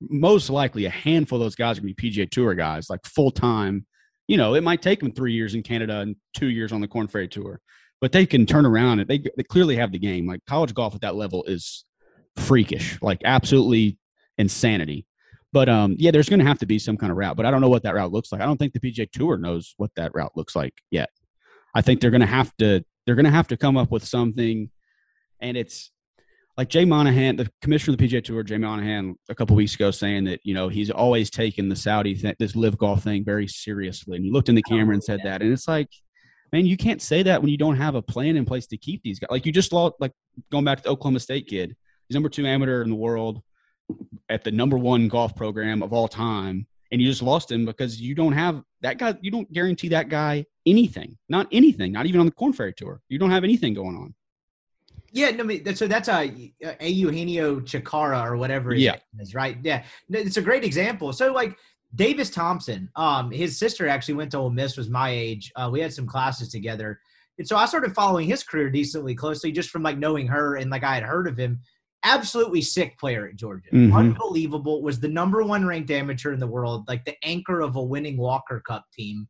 [0.00, 3.04] most likely a handful of those guys are going to be PGA Tour guys like
[3.06, 3.86] full time
[4.26, 6.88] you know it might take them 3 years in Canada and 2 years on the
[6.88, 7.60] Korn Ferry Tour
[8.00, 10.94] but they can turn around and they they clearly have the game like college golf
[10.94, 11.84] at that level is
[12.36, 13.98] freakish like absolutely
[14.38, 15.06] insanity
[15.54, 17.50] but um yeah there's going to have to be some kind of route but I
[17.50, 19.90] don't know what that route looks like I don't think the PGA Tour knows what
[19.96, 21.08] that route looks like yet
[21.74, 24.04] I think they're going to have to they're going to have to come up with
[24.04, 24.70] something
[25.40, 25.92] and it's
[26.56, 29.90] like Jay Monahan, the commissioner of the PGA Tour, Jay Monahan, a couple weeks ago,
[29.90, 33.48] saying that you know he's always taken the Saudi th- this LIV golf thing very
[33.48, 35.88] seriously, and he looked in the camera and said that, and it's like,
[36.52, 39.02] man, you can't say that when you don't have a plan in place to keep
[39.02, 39.30] these guys.
[39.30, 40.12] Like you just lost, like
[40.52, 41.74] going back to the Oklahoma State kid,
[42.08, 43.42] he's number two amateur in the world
[44.28, 48.00] at the number one golf program of all time, and you just lost him because
[48.00, 49.14] you don't have that guy.
[49.20, 53.00] You don't guarantee that guy anything, not anything, not even on the Korn Ferry Tour.
[53.08, 54.14] You don't have anything going on.
[55.12, 58.92] Yeah, no, I mean, so that's a, a Eugenio Chacarra or whatever his Yeah.
[58.92, 59.56] name is, right?
[59.62, 61.12] Yeah, No, it's a great example.
[61.12, 61.56] So like
[61.94, 65.52] Davis Thompson, um, his sister actually went to Ole Miss, was my age.
[65.54, 66.98] Uh, we had some classes together,
[67.38, 70.70] and so I started following his career decently closely just from like knowing her and
[70.70, 71.60] like I had heard of him.
[72.04, 73.94] Absolutely sick player at Georgia, Mhm.
[73.96, 74.82] unbelievable.
[74.82, 78.16] Was the number one ranked amateur in the world, like the anchor of a winning
[78.18, 79.26] Walker Cup team.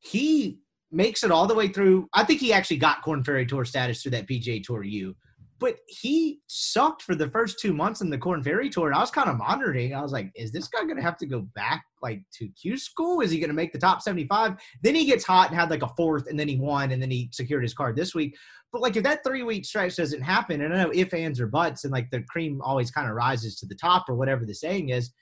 [0.00, 0.58] He
[0.90, 2.08] makes it all the way through.
[2.12, 5.16] I think he actually got Korn Ferry Tour status through that PGA Tour U.
[5.60, 8.88] But he sucked for the first two months in the Korn Ferry Tour.
[8.88, 9.94] And I was kind of monitoring.
[9.94, 12.76] I was like, is this guy going to have to go back like to Q
[12.76, 13.20] school?
[13.22, 14.56] Is he going to make the top 75?
[14.82, 17.10] Then he gets hot and had like a fourth, and then he won, and then
[17.10, 18.36] he secured his card this week.
[18.74, 21.46] But like if that three week stretch doesn't happen, and I know if, ands, or
[21.46, 24.52] buts, and like the cream always kind of rises to the top or whatever the
[24.52, 25.12] saying is.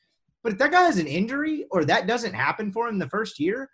[0.42, 3.38] But if that guy has an injury or that doesn't happen for him the first
[3.38, 3.68] year,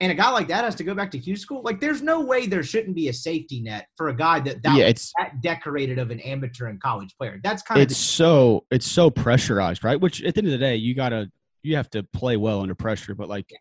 [0.00, 2.20] and a guy like that has to go back to Q school, like there's no
[2.20, 5.40] way there shouldn't be a safety net for a guy that that, yeah, it's that
[5.40, 7.40] decorated of an amateur and college player.
[7.42, 9.98] That's kind of it's so it's so pressurized, right?
[9.98, 11.30] Which at the end of the day, you gotta
[11.62, 13.14] you have to play well under pressure.
[13.14, 13.56] But like of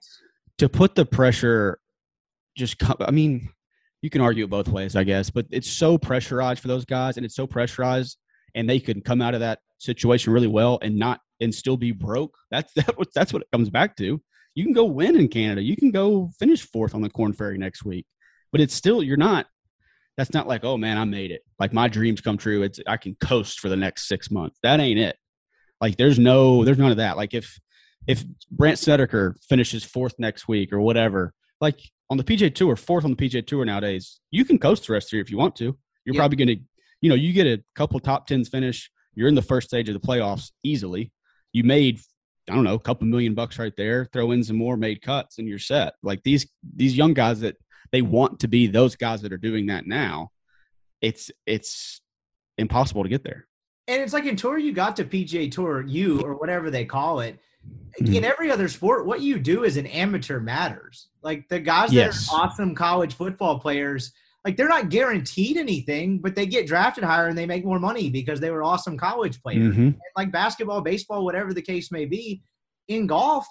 [0.57, 1.79] to put the pressure,
[2.57, 3.47] just I mean,
[4.01, 5.29] you can argue it both ways, I guess.
[5.29, 8.17] But it's so pressurized for those guys, and it's so pressurized,
[8.55, 11.91] and they can come out of that situation really well and not and still be
[11.91, 12.35] broke.
[12.51, 14.21] That's that, what- that's what it comes back to.
[14.53, 15.61] You can go win in Canada.
[15.61, 18.05] You can go finish fourth on the Korn Ferry next week,
[18.51, 19.45] but it's still you're not.
[20.17, 21.41] That's not like, oh man, I made it.
[21.57, 22.63] Like my dreams come true.
[22.63, 24.59] It's I can coast for the next six months.
[24.61, 25.15] That ain't it.
[25.79, 27.15] Like there's no, there's none of that.
[27.17, 27.57] Like if
[28.07, 33.05] if Brandt Snedeker finishes fourth next week or whatever, like on the PJ Tour, fourth
[33.05, 35.37] on the PJ Tour nowadays, you can coast the rest of the year if you
[35.37, 35.77] want to.
[36.03, 36.19] You're Yeah.
[36.19, 36.63] probably going to,
[37.01, 38.91] you know, you get a couple top tens finish.
[39.13, 41.11] You're in the first stage of the playoffs easily.
[41.53, 41.99] You made,
[42.49, 44.05] I don't know, a couple million bucks right there.
[44.11, 45.93] Throw in some more made cuts, and you're set.
[46.01, 47.57] Like these these young guys that
[47.91, 50.31] they want to be those guys that are doing that now.
[51.01, 52.01] It's it's
[52.57, 53.47] impossible to get there.
[53.87, 57.19] And it's like in tour, you got to PGA Tour, you or whatever they call
[57.19, 57.39] it.
[58.01, 58.15] Mhm.
[58.15, 61.09] In every other sport, what you do as an amateur matters.
[61.21, 64.11] Like the guys that are awesome college football players,
[64.45, 68.09] like they're not guaranteed anything, but they get drafted higher and they make more money
[68.09, 69.75] because they were awesome college players.
[69.75, 69.97] Mhm.
[70.17, 72.41] Like basketball, baseball, whatever the case may be.
[72.87, 73.45] In golf,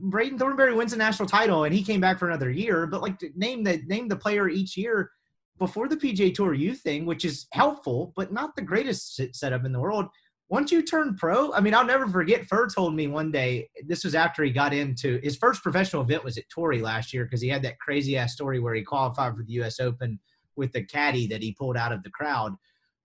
[0.00, 2.86] Braden Thornberry wins a national title and he came back for another year.
[2.86, 5.10] But like name the name the player each year
[5.58, 9.72] before the PGA Tour U thing, which is helpful, but not the greatest setup in
[9.72, 10.08] the world.
[10.52, 12.46] Once you turn pro, I mean, I'll never forget.
[12.46, 13.70] Furr told me one day.
[13.86, 17.24] This was after he got into his first professional event was at Torrey last year
[17.24, 19.80] because he had that crazy ass story where he qualified for the U.S.
[19.80, 20.20] Open
[20.56, 22.54] with the caddy that he pulled out of the crowd.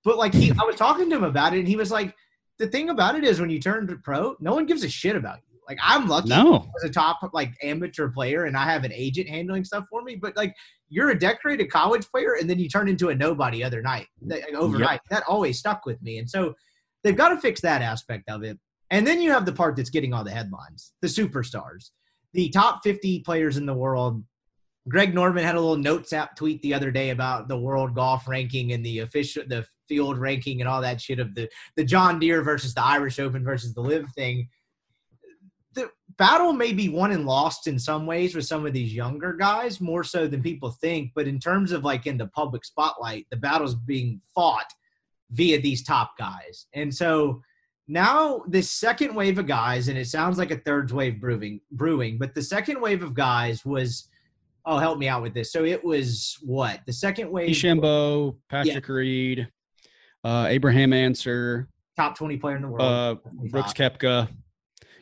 [0.03, 2.13] But like he, I was talking to him about it, and he was like,
[2.59, 5.15] "The thing about it is, when you turn to pro, no one gives a shit
[5.15, 5.57] about you.
[5.69, 6.69] Like I'm lucky No.
[6.77, 10.15] as a top like amateur player and I have an agent handling stuff for me,
[10.15, 10.53] but like
[10.89, 14.45] you're a decorated college player and then you turn into a nobody other night, like,
[14.53, 14.99] overnight.
[15.09, 16.19] That always stuck with me.
[16.19, 16.55] And so
[17.07, 18.59] they've got to fix that aspect of it.
[18.89, 21.91] And then you have the part that's getting all the headlines, the superstars,
[22.33, 24.23] the top 50 players in the world.
[24.87, 28.27] Greg Norman had a little notes app tweet the other day about the world golf
[28.27, 32.19] ranking and the official, the field ranking and all that shit of the, the John
[32.19, 34.47] Deere versus the Irish Open versus the LIV thing
[35.77, 39.31] the battle may be won and lost in some ways with some of these younger
[39.33, 43.27] guys more so than people think but in terms of like in the public spotlight
[43.29, 44.73] the battle's being fought
[45.31, 47.41] via these top guys and so
[47.87, 52.17] now this second wave of guys and it sounds like a third wave brewing brewing
[52.17, 54.09] but the second wave of guys was
[54.65, 58.87] oh help me out with this so it was what the second wave DeChambeau, Patrick
[58.87, 59.47] Reed,
[60.23, 63.15] uh, Abraham Ancer, top 20 player in the world uh,
[63.49, 64.29] Brooks Koepka.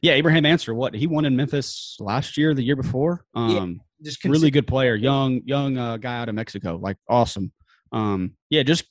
[0.02, 0.76] Yeah, Abraham Ancer.
[0.76, 3.26] What he won in Memphis last year, the year before.
[3.36, 7.52] Yeah, Um, just really good player, young young uh, guy out of Mexico, like awesome.
[7.92, 8.86] Um, yeah, just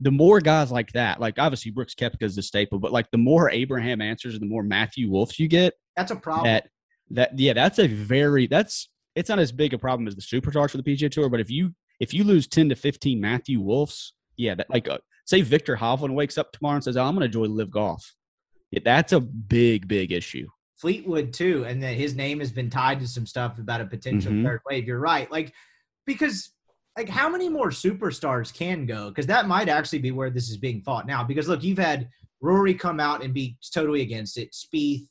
[0.00, 3.18] the more guys like that, like obviously Brooks Koepka is the staple, but like the
[3.18, 6.68] more Abraham Ancers and the more Matthew Wolffs you get, that's a problem that
[7.10, 10.70] that yeah, that's a very that's it's not as big a problem as the superstars
[10.70, 14.12] for the PGA Tour, but if you if you lose ten to fifteen Matthew Wolffs,
[14.36, 17.20] yeah, that like uh, say Viktor Hovland wakes up tomorrow and says, oh, "I'm going
[17.30, 18.14] to enjoy LIV golf,"
[18.70, 20.46] yeah, that's a big big issue.
[20.78, 24.32] Fleetwood too, and that his name has been tied to some stuff about a potential
[24.32, 24.44] Mhm.
[24.44, 24.86] third wave.
[24.86, 25.52] You're right, like
[26.06, 26.50] because
[26.96, 29.08] like how many more superstars can go?
[29.08, 31.22] Because that might actually be where this is being fought now.
[31.24, 32.08] Because look, you've had
[32.40, 34.52] Rory come out and be totally against it.
[34.52, 35.06] Spieth,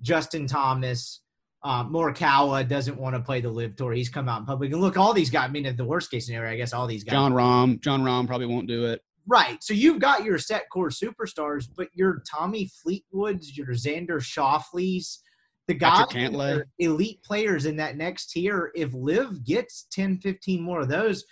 [0.00, 1.20] Justin Thomas,
[1.62, 3.92] uh, Morikawa doesn't want to play the LIV tour.
[3.92, 5.48] He's come out in public and look, all these guys.
[5.48, 7.12] I mean, at the worst case scenario, I guess all these guys.
[7.12, 9.00] Jon Rahm, Jon Rahm probably won't do it.
[9.26, 9.62] Right.
[9.62, 15.22] So you've got your set core superstars, but your Tommy Fleetwoods, your Xander Schauffele's,
[15.66, 16.56] the guys Patrick that Cantlay.
[16.58, 21.24] are elite players in that next tier, if Liv gets 10, 15 more of those,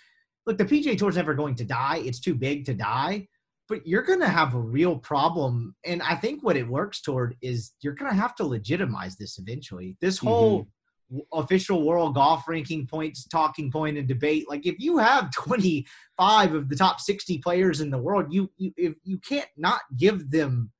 [0.45, 2.01] look, the PGA Tour's never going to die.
[2.03, 3.27] It's too big to die,
[3.69, 5.75] but you're going to have a real problem.
[5.85, 9.37] And I think what it works toward is you're going to have to legitimize this
[9.37, 9.97] eventually.
[10.01, 10.27] This mm-hmm.
[10.27, 10.67] whole
[11.09, 14.45] w- official world golf ranking points, talking point, and debate.
[14.49, 18.73] Like, if you have 25 of the top 60 players in the world, you, you
[18.77, 20.71] if you can't not give them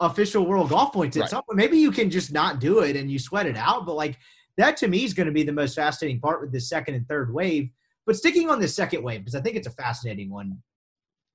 [0.00, 1.30] official world golf points at Right.
[1.30, 1.56] some point.
[1.56, 3.86] Maybe you can just not do it and you sweat it out.
[3.86, 4.18] But like
[4.58, 7.08] that to me is going to be the most fascinating part with this second and
[7.08, 7.70] third wave.
[8.04, 10.62] But sticking on the second wave, because I think it's a fascinating one.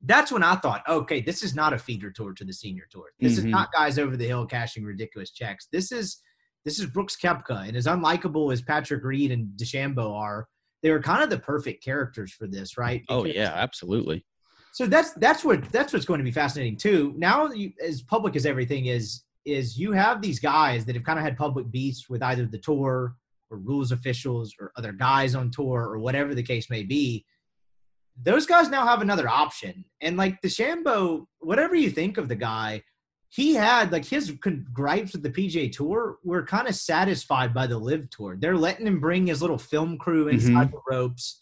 [0.03, 3.12] That's when I thought, okay, this is not a feeder tour to the senior tour.
[3.20, 3.49] This is Mhm.
[3.51, 5.68] not guys over the hill cashing ridiculous checks.
[5.72, 6.22] This is
[6.64, 10.47] this is Brooks Koepka, and as unlikable as Patrick Reed and DeChambeau are,
[10.84, 13.03] they were kind of the perfect characters for this, right?
[13.09, 14.24] Oh yeah, absolutely.
[14.74, 17.13] So that's that's what that's what's going to be fascinating too.
[17.17, 21.19] Now, you, as public as everything is, is you have these guys that have kind
[21.19, 23.15] of had public beefs with either the tour
[23.49, 27.26] or rules officials or other guys on tour or whatever the case may be.
[28.24, 32.84] Those guys now have another option, and like DeChambeau, whatever you think of the guy,
[33.30, 34.32] he had like his
[34.74, 38.38] gripes with the PGA Tour were kind of satisfied by the LIV Tour.
[38.38, 40.36] They're letting him bring his little film crew mm-hmm.
[40.36, 41.39] inside the ropes.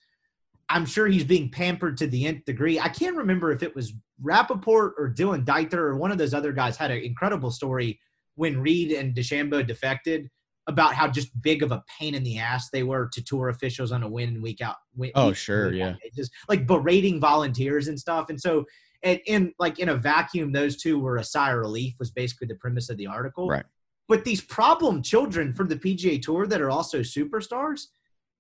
[0.70, 2.80] I'm sure he's being pampered to the nth degree.
[2.80, 3.94] I can't remember if it was
[4.24, 8.00] Rapaport or Dylan Dethier or one of those other guys had an incredible story
[8.36, 10.30] when Reed and DeChambeau defected
[10.68, 13.92] about how just big of a pain in the ass they were to tour officials
[13.92, 14.76] on a win and week out.
[14.96, 15.96] Win, Oh, week- sure, week out yeah.
[16.04, 18.30] basis, like berating volunteers and stuff.
[18.30, 18.66] And so,
[19.02, 21.96] and in like in a vacuum, those two were a sigh of relief.
[22.00, 23.48] Was basically the premise of the article.
[23.48, 23.66] Right.
[24.08, 27.88] But these problem children for the PGA Tour that are also superstars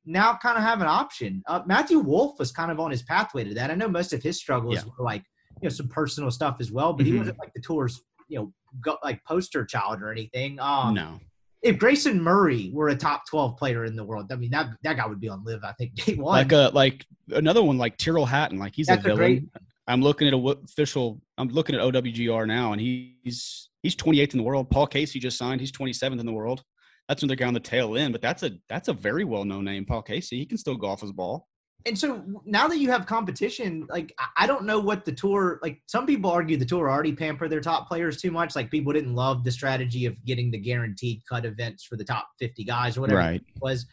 [0.09, 1.41] now kind of have an option.
[1.47, 3.69] Uh, Matthew Wolff was kind of on his pathway to that.
[3.71, 4.83] I know most of his struggles Yeah.
[4.97, 5.23] were like
[5.61, 7.19] you know some personal stuff as well, but he Mhm.
[7.19, 10.59] wasn't like the tour's you know go, like poster child or anything.
[10.59, 11.19] Um, no.
[11.61, 14.97] If Grayson Murray were a top twelve player in the world, I mean that that
[14.97, 15.63] guy would be on LIV.
[15.63, 16.37] I think day one.
[16.37, 18.57] Like a like another one like Tyrrell Hatton.
[18.59, 19.17] Like he's That's a a villain.
[19.39, 19.49] great-
[19.87, 21.19] I'm looking at a w- official.
[21.39, 24.69] I'm looking at OWGR now, and he's he's 28th in the world.
[24.69, 25.59] Paul Casey just signed.
[25.61, 26.63] He's 27th in the world.
[27.09, 29.65] That's another guy on the tail end, but that's a that's a very well known
[29.65, 30.37] name, Paul Casey.
[30.37, 31.47] He can still golf his ball.
[31.85, 35.81] and so now that you have competition, like I- don't know what the tour like.
[35.87, 38.55] Some people argue the tour already pampered their top players too much.
[38.55, 42.29] Like people didn't love the strategy of getting the guaranteed cut events for the top
[42.37, 43.41] fifty guys or whatever Right.
[43.41, 43.85] it was.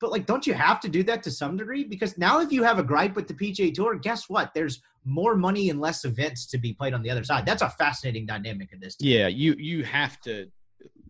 [0.00, 1.84] But like, don't you have to do that to some degree?
[1.84, 4.54] Because now, if you have a gripe with the PGA Tour, guess what?
[4.54, 7.44] There's more money and less events to be played on the other side.
[7.44, 8.96] That's a fascinating dynamic of this.
[9.00, 10.48] Yeah, you you have to.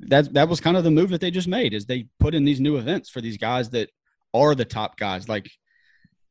[0.09, 2.45] That that was kind of the move that they just made is they put in
[2.45, 3.91] these new events for these guys that
[4.33, 5.51] are the top guys, like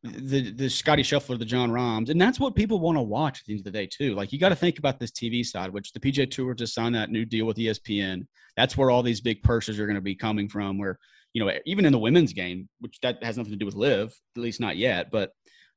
[0.04, 3.46] the the Scotty Scheffler, the Jon Rahms, and that's what people want to watch at
[3.46, 4.16] the end of the day too.
[4.16, 6.96] Like you got to think about this TV side, which the PGA Tour just signed
[6.96, 8.26] that new deal with ESPN.
[8.56, 10.78] That's where all these big purses are going to be coming from.
[10.78, 10.98] Where
[11.34, 14.14] you know even in the women's game, which that has nothing to do with LIV,
[14.38, 15.32] at least not yet, but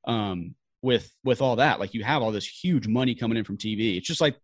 [0.05, 3.59] um, with with all that, like you have all this huge money coming in from
[3.59, 3.97] TV.
[3.97, 4.37] It's just like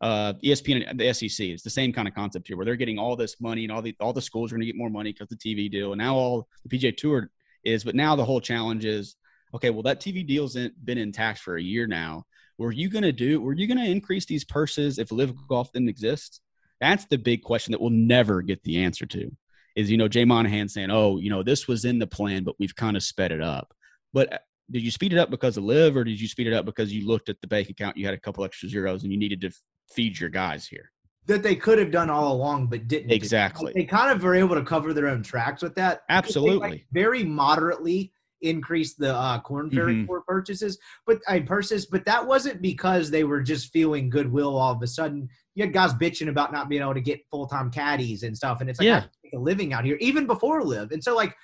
[0.00, 1.46] uh, ESPN and the SEC.
[1.46, 3.82] It's the same kind of concept here, where they're getting all this money, and all
[3.82, 5.98] the all the schools are going to get more money because the TV deal, and
[5.98, 7.30] now all the PGA Tour
[7.64, 7.84] is.
[7.84, 9.16] But now the whole challenge is,
[9.54, 12.24] okay, well that TV deal's in, been intact for a year now.
[12.58, 13.40] Were you going to do?
[13.40, 16.40] Were you going to increase these purses if LIV Golf didn't exist?
[16.80, 19.30] That's the big question that we'll never get the answer to.
[19.74, 22.54] Is you know Jay Monahan saying, oh, you know this was in the plan, but
[22.58, 23.74] we've kind of sped it up.
[24.12, 24.38] But uh,
[24.70, 26.92] did you speed it up because of LIV, or did you speed it up because
[26.92, 29.40] you looked at the bank account, you had a couple extra zeros, and you needed
[29.40, 29.50] to
[29.90, 30.90] feed your guys here?
[31.26, 33.08] That they could have done all along, but didn't.
[33.08, 33.14] do.
[33.14, 33.72] Exactly.
[33.74, 36.02] They kind of were able to cover their own tracks with that.
[36.08, 36.86] They, like, Absolutely.
[36.92, 38.12] very moderately
[38.42, 40.06] increased the uh, Korn Ferry Mhm.
[40.06, 44.72] Tour purchases, but I purses, but that wasn't because they were just feeling goodwill all
[44.74, 45.30] of a sudden.
[45.54, 48.60] You had guys bitching about not being able to get full time caddies and stuff,
[48.60, 48.96] and it's like Yeah.
[48.98, 51.34] I can make a living out here even before LIV, and so like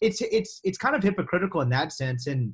[0.00, 2.52] it's it's it's kind of hypocritical in that sense, and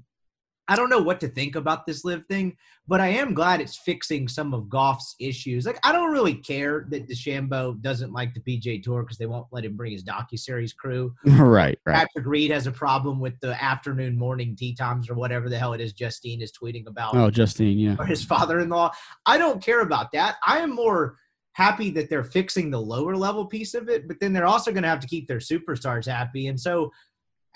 [0.68, 2.56] I don't know what to think about this LIV thing,
[2.88, 5.66] but I am glad it's fixing some of golf's issues.
[5.66, 9.46] Like I don't really care that DeChambeau doesn't like the PJ Tour because they won't
[9.52, 11.14] let him bring his docuseries crew.
[11.26, 11.94] right, right.
[11.94, 15.72] Patrick Reed has a problem with the afternoon, morning tea times, or whatever the hell
[15.72, 15.92] it is.
[15.92, 17.96] Justine is tweeting about, Oh, Justine, yeah.
[17.98, 18.90] or his father-in-law.
[19.24, 20.36] I don't care about that.
[20.46, 21.16] I am more
[21.56, 24.82] happy that they're fixing the lower level piece of it, but then they're also going
[24.82, 26.48] to have to keep their superstars happy.
[26.48, 26.92] And so,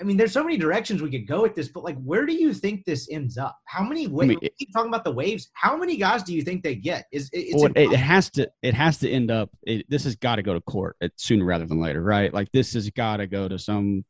[0.01, 2.33] I mean, there's so many directions we could go with this, but like, where do
[2.33, 3.59] you think this ends up?
[3.67, 4.29] How many I waves?
[4.41, 5.51] mean, keep talking about the waves.
[5.53, 7.07] How many guys do you think they get?
[7.13, 10.17] Is it- it's well, it, has to it has to end up it, this has
[10.17, 13.19] got to go to court it, sooner rather than later right like this has got
[13.19, 14.05] to go to some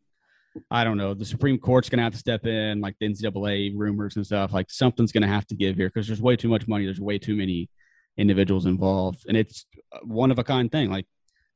[0.70, 4.16] i don't know the supreme court's gonna have to step in like the ncaa rumors
[4.16, 6.84] and stuff like something's gonna have to give here because there's way too much money
[6.84, 7.68] there's way too many
[8.16, 11.06] individuals involved and it's uh, one of a kind thing like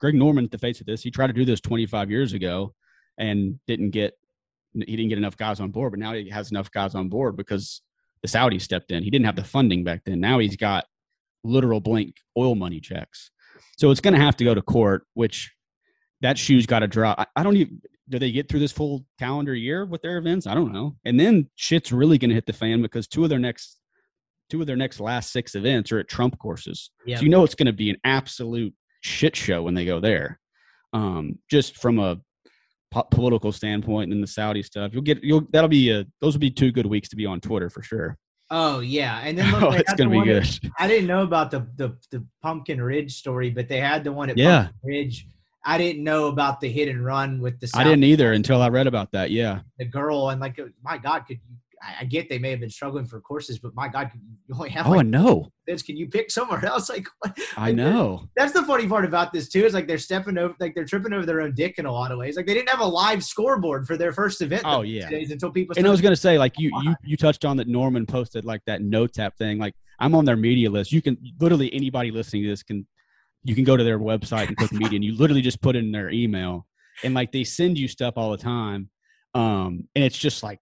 [0.01, 2.73] greg norman at the face of this he tried to do this 25 years ago
[3.19, 4.17] and didn't get
[4.75, 7.37] he didn't get enough guys on board but now he has enough guys on board
[7.37, 7.83] because
[8.23, 10.85] the saudis stepped in he didn't have the funding back then now he's got
[11.45, 13.31] literal blank oil money checks.
[13.77, 15.53] So it's going to have to go to court, which
[16.23, 17.21] that shoe's got to drop.
[17.21, 20.47] I, I don't even, do they get through this full calendar year with their events?
[20.47, 20.97] I don't know.
[21.05, 23.79] And then shit's really going to hit the fan because two of their next,
[24.51, 26.91] two of their next last six events are at Trump courses.
[27.07, 27.19] Yeah.
[27.19, 30.41] So you know it's going to be an absolute shit show when they go there.
[30.93, 32.21] Um, just from a
[32.95, 36.41] po- political standpoint and the Saudi stuff, you'll get, you'll, that'll be a, those will
[36.41, 38.17] be two good weeks to be on Twitter for sure.
[38.51, 40.47] Oh yeah, and then oh, look, Oh, it's gonna be good.
[40.79, 44.31] I didn't know about the, the the Pumpkin Ridge story, but they had the one
[44.31, 44.65] at Yeah.
[44.65, 45.27] Pumpkin Ridge.
[45.67, 48.69] I didn't know about the hit and run with the I didn't either until I
[48.69, 49.31] read about that.
[49.31, 49.61] Yeah.
[49.79, 51.57] the girl and like my God, could you?
[51.87, 54.11] I- I get they may have been struggling for courses, but my God,
[54.49, 55.51] you only have Oh, like know.
[55.67, 55.83] this.
[55.83, 56.89] Can you pick somewhere else?
[56.89, 57.39] Like, what?
[57.57, 58.29] I know.
[58.37, 59.65] That's the funny part about this too.
[59.65, 62.11] Is like they're stepping over, like they're tripping over their own dick in a lot
[62.11, 62.37] of ways.
[62.37, 64.63] Like they didn't have a live scoreboard for their first event.
[64.65, 65.09] Oh, yeah.
[65.11, 65.75] days until people.
[65.77, 67.69] And I was gonna say, like you, you, you touched on that.
[67.69, 69.59] Norman posted like that no tap thing.
[69.59, 70.91] Like I'm on their media list.
[70.93, 72.87] You can literally anybody listening to this can,
[73.45, 75.93] you can go to their website and click media, and you literally just put in
[75.93, 76.67] their email,
[77.03, 78.89] and like they send you stuff all the time.
[79.35, 80.61] Um, and it's just like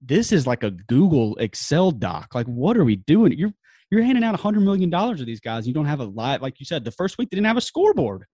[0.00, 2.34] this is like a Google Excel doc.
[2.34, 3.32] Like, what are we doing?
[3.36, 3.52] You're
[3.90, 5.66] you're handing out a hundred million dollars to these guys.
[5.66, 7.60] You don't have a live, like you said, the first week they didn't have a
[7.62, 8.24] scoreboard.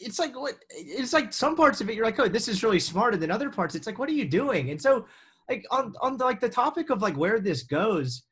[0.00, 2.78] it's like what it's like some parts of it you're like oh this is really
[2.78, 5.04] smart and then other parts it's like what are you doing and so
[5.50, 8.22] like on on the, like the topic of like where this goes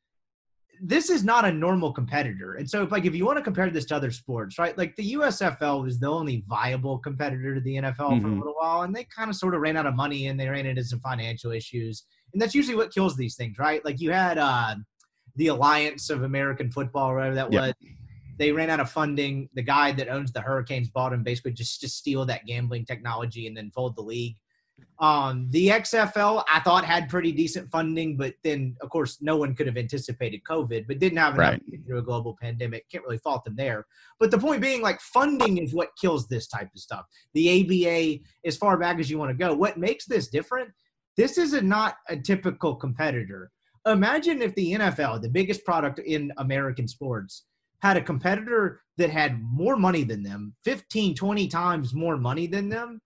[0.81, 3.69] this is not a normal competitor and so if like if you want to compare
[3.69, 7.75] this to other sports right like the usfl was the only viable competitor to the
[7.75, 8.37] nfl for a Mhm.
[8.37, 10.65] little while and they kind of sort of ran out of money and they ran
[10.65, 14.37] into some financial issues and that's usually what kills these things right like you had
[14.37, 14.75] uh
[15.35, 17.61] the alliance of american football whatever that Yep.
[17.61, 17.73] was
[18.37, 19.49] they ran out of funding.
[19.53, 23.45] The guy that owns the Hurricanes bought him basically just to steal that gambling technology
[23.45, 24.35] and then fold the league.
[24.99, 29.53] Um, the XFL I thought had pretty decent funding, but then of course no one
[29.53, 31.85] could have anticipated COVID, but didn't have enough Right.
[31.85, 32.89] through a global pandemic.
[32.91, 33.85] Can't really fault them there.
[34.19, 37.05] But the point being, like funding is what kills this type of stuff.
[37.35, 40.71] The ABA, as far back as you want to go, what makes this different?
[41.17, 43.51] This is a, not a typical competitor.
[43.85, 47.45] Imagine if the NFL, the biggest product in American sports,
[47.81, 52.69] had a competitor that had more money than them 15 20 times more money than
[52.69, 53.01] them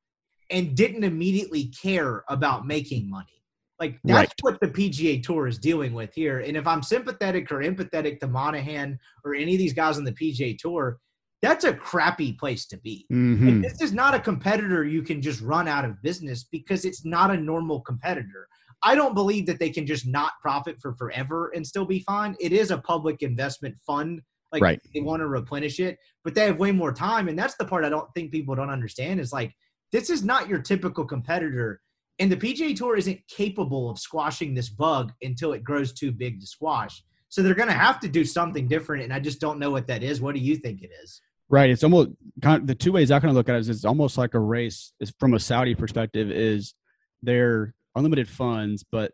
[0.50, 3.42] and didn't immediately care about making money
[3.80, 4.34] like that's Right.
[4.42, 8.28] what the pga tour is dealing with here and if i'm sympathetic or empathetic to
[8.28, 11.00] monahan or any of these guys on the pga tour
[11.46, 13.48] that's a crappy place to be Mm-hmm.
[13.48, 17.06] like, this is not a competitor you can just run out of business because it's
[17.06, 18.48] not a normal competitor.
[18.84, 22.36] I don't believe that they can just not profit for forever and still be fine.
[22.40, 24.22] It is a public investment fund.
[24.52, 24.80] Like Right.
[24.94, 27.28] they want to replenish it, but they have way more time.
[27.28, 29.54] And that's the part I don't think people don't understand is like,
[29.92, 31.82] this is not your typical competitor.
[32.20, 36.40] And the PGA Tour isn't capable of squashing this bug until it grows too big
[36.40, 37.04] to squash.
[37.28, 39.04] So they're going to have to do something different.
[39.04, 40.22] And I just don't know what that is.
[40.22, 41.22] What do you think it is?
[41.50, 41.70] Right.
[41.70, 42.10] It's almost
[42.42, 44.34] kind of, the two ways I kind of look at it is it's almost like
[44.34, 44.94] a race.
[45.00, 46.74] Is from a Saudi perspective, is
[47.22, 49.12] they're unlimited funds, but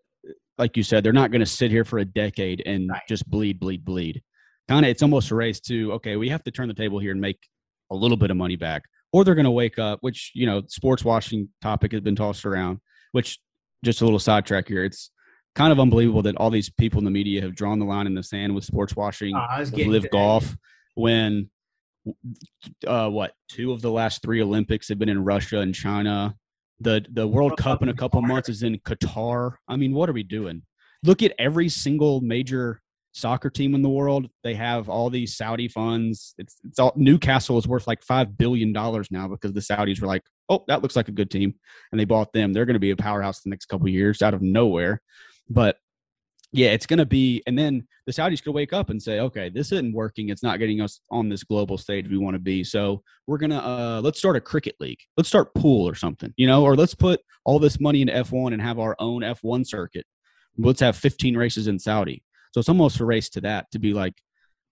[0.58, 3.02] like you said, they're not going to sit here for a decade and Right.
[3.08, 4.22] just bleed, bleed, bleed.
[4.70, 7.12] Kind of, it's almost a race to okay, we have to turn the table here
[7.12, 7.40] and make
[7.92, 10.00] a little bit of money back, or they're going to wake up.
[10.02, 12.80] Which you know, sports washing topic has been tossed around.
[13.12, 13.40] Which
[13.84, 14.86] just a little sidetrack here.
[14.86, 15.12] It's
[15.56, 18.14] kind of unbelievable that all these people in the media have drawn the line in
[18.14, 19.36] the sand with sports washing.
[19.36, 20.56] Uh, I was with getting LIV golf
[20.96, 21.50] when
[22.88, 26.36] uh what two of the last three olympics have been in russia and china.
[26.80, 29.56] The the world cup in a couple months is in qatar.
[29.68, 30.64] I mean what are we doing?
[31.04, 32.82] Look at every single major
[33.14, 34.30] soccer team in the world.
[34.44, 36.34] They have all these saudi funds.
[36.38, 40.08] It's it's all newcastle is worth like five billion dollars now because the saudis were
[40.08, 41.54] like oh that looks like a good team
[41.92, 42.54] and they bought them.
[42.54, 45.02] They're going to be a powerhouse the next couple years out of nowhere.
[45.50, 45.78] But
[46.54, 49.50] yeah, it's going to be, and then the Saudis could wake up and say, okay,
[49.50, 50.30] this isn't working.
[50.30, 52.64] It's not getting us on this global stage we want to be.
[52.64, 55.00] So we're going to, uh, let's start a cricket league.
[55.16, 58.52] Let's start pool or something, you know, or let's put all this money into F1
[58.52, 60.06] and have our own F1 circuit.
[60.58, 62.22] Let's have 15 races in Saudi.
[62.54, 64.16] So it's almost a race to that to be like,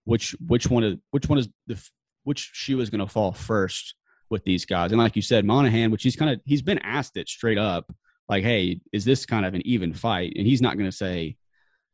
[0.04, 1.82] which, which one is, which one is the,
[2.26, 3.96] which shoe is going to fall first
[4.30, 4.92] with these guys.
[4.92, 7.90] And like you said, Monahan, which he's kind of, he's been asked it straight up
[8.28, 10.34] like, hey, is this kind of an even fight?
[10.36, 11.38] And he's not going to say,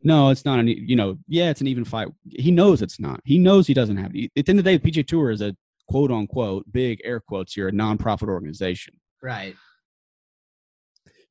[0.04, 2.08] no, it's not an, e-" you know, yeah, it's an even fight.
[2.30, 3.22] He knows it's not.
[3.26, 4.32] He knows he doesn't have it.
[4.38, 5.56] At the end of the day, the PGA Tour is a
[5.88, 8.96] quote unquote big air quotes here, a nonprofit organization.
[9.22, 9.56] Right.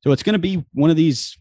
[0.01, 1.37] So it's going to be one of these.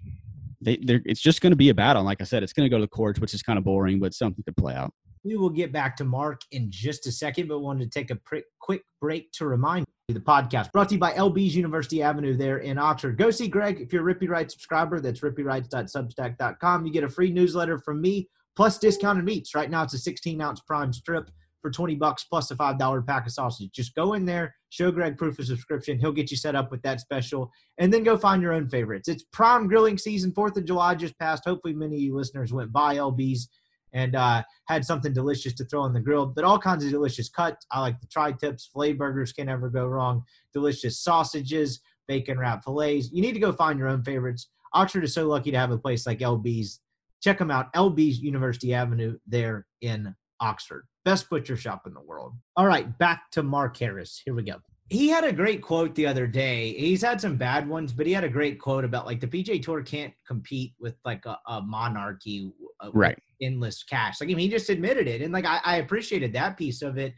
[0.61, 2.03] They, it's just going to be a battle.
[2.03, 4.01] Like I said, it's going to go to the courts, which is kind of boring,
[4.01, 4.95] but something to play out.
[5.25, 8.19] We will get back to Mark in just a second, but wanted to take a
[8.61, 12.59] quick break to remind you the podcast brought to you by LB's University Avenue there
[12.59, 13.17] in Oxford.
[13.17, 15.01] Go see Greg if you're a Rippy subscriber.
[15.01, 16.87] That's rippywrites.substack.com.
[16.87, 19.55] You get a free newsletter from me plus discounted meats.
[19.55, 21.31] Right now, it's a 16 ounce prime strip
[21.63, 23.71] for 20 bucks plus a $5 pack of sausage.
[23.73, 25.99] Just go in there, show Greg proof of subscription.
[25.99, 29.09] He'll get you set up with that special, and then go find your own favorites.
[29.09, 30.33] It's prime grilling season.
[30.33, 31.47] 4th of July just passed.
[31.47, 33.49] Hopefully, many of you listeners went by LB's
[33.95, 36.27] and uh, had something delicious to throw on the grill.
[36.27, 37.65] But all kinds of delicious cuts.
[37.71, 40.25] I like the tri tips, filet burgers can never go wrong.
[40.53, 43.11] Delicious sausages, bacon wrap fillets.
[43.13, 44.49] You need to go find your own favorites.
[44.75, 46.81] Oxford is so lucky to have a place like LB's.
[47.23, 50.87] Check them out, LB's University Avenue there in Oxford.
[51.05, 52.35] Best butcher shop in the world.
[52.57, 54.21] All right, back to Mark Harris.
[54.25, 54.57] Here we go.
[54.91, 56.75] He had a great quote the other day.
[56.75, 59.63] He's had some bad ones, but he had a great quote about like the PGA
[59.63, 63.19] Tour can't compete with like a, a monarchy uh, Right.
[63.41, 64.21] endless cash.
[64.21, 66.99] Like I mean, he just admitted it, and like I, I appreciated that piece of
[66.99, 67.15] it.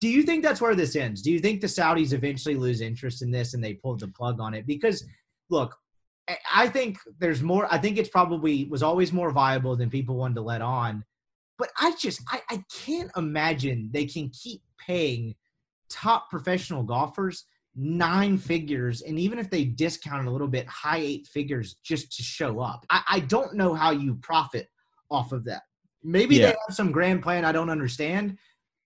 [0.00, 1.20] Do you think that's where this ends?
[1.20, 4.40] Do you think the Saudis eventually lose interest in this and they pulled the plug
[4.40, 4.66] on it?
[4.66, 5.04] Because
[5.50, 5.76] look,
[6.28, 7.66] I- I think there's more.
[7.70, 11.04] I think it's probably was always more viable than people wanted to let on.
[11.58, 15.34] But I just I, I can't imagine they can keep paying
[15.90, 17.44] top professional golfers
[17.76, 22.10] nine figures and even if they discount it a little bit high eight figures just
[22.16, 24.66] to show up i, I don't know how you profit
[25.10, 25.62] off of that
[26.02, 26.46] maybe Yeah.
[26.46, 28.36] they have some grand plan i don't understand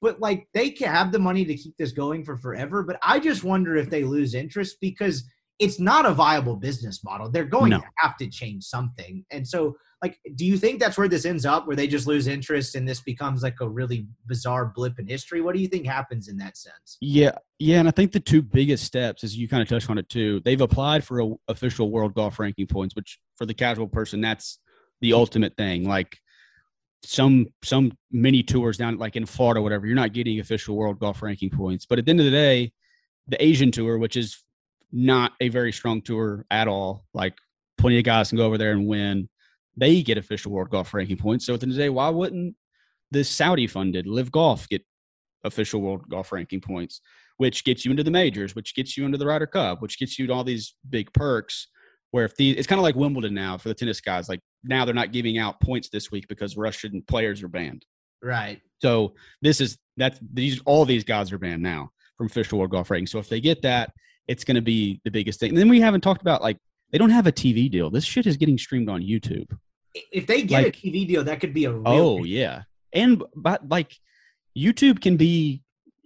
[0.03, 3.19] but like they can have the money to keep this going for forever but i
[3.19, 5.25] just wonder if they lose interest because
[5.59, 7.79] it's not a viable business model they're going No.
[7.79, 9.75] to have to change something and so
[10.05, 12.87] like do you think that's where this ends up where they just lose interest and
[12.87, 16.37] this becomes like a really bizarre blip in history what do you think happens in
[16.37, 19.69] that sense Yeah, yeah, and I think the two biggest steps, as you kind of
[19.69, 23.47] touched on it too, they've applied for a official world golf ranking points, which for
[23.47, 24.59] the casual person, that's
[25.01, 25.89] the ultimate thing.
[25.89, 26.19] Like
[27.05, 31.23] some some mini tours down like in Florida, whatever, you're not getting official world golf
[31.23, 31.87] ranking points.
[31.87, 32.73] But at the end of the day,
[33.29, 34.43] the Asian tour, which is
[34.93, 37.35] not a very strong tour at all, like
[37.79, 39.29] plenty of guys can go over there and win.
[39.77, 41.47] They get official world golf ranking points.
[41.47, 42.55] So at the end of the day, why wouldn't
[43.11, 44.83] the Saudi funded LIV Golf get
[45.43, 47.01] official world golf ranking points?
[47.37, 50.19] which gets you into the majors, which gets you into the Ryder Cup, which gets
[50.19, 51.69] you to all these big perks.
[52.11, 54.29] Where if these, it's kind of like Wimbledon now for the tennis guys.
[54.29, 57.85] Like now they're not giving out points this week because Russian players are banned.
[58.23, 62.71] right So this is that's these all these guys are banned now from official world
[62.71, 63.09] golf ranking.
[63.09, 63.93] So if they get that,
[64.29, 65.51] it's going to be the biggest thing.
[65.51, 66.57] And then we haven't talked about like
[66.93, 67.91] they don't have a TV deal.
[67.91, 69.51] This shit is getting streamed on YouTube.
[69.95, 73.23] If they get Like- a tv deal that could be a real Oh yeah, and
[73.37, 73.97] but like
[74.57, 75.63] YouTube can be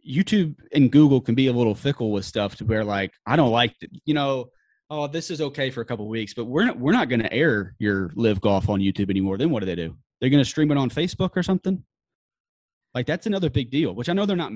[0.08, 3.50] YouTube and Google can be a little fickle with stuff to where like I don't
[3.50, 3.74] like
[4.04, 4.50] you know
[4.90, 7.30] oh this is okay for a couple weeks but we're not we're not going to
[7.32, 9.36] air your LIV golf on YouTube anymore.
[9.38, 9.96] Then what do they do?
[10.20, 11.84] They're going to stream it on Facebook or something.
[12.94, 13.94] Like that's another big deal.
[13.94, 14.52] Which I know they're not.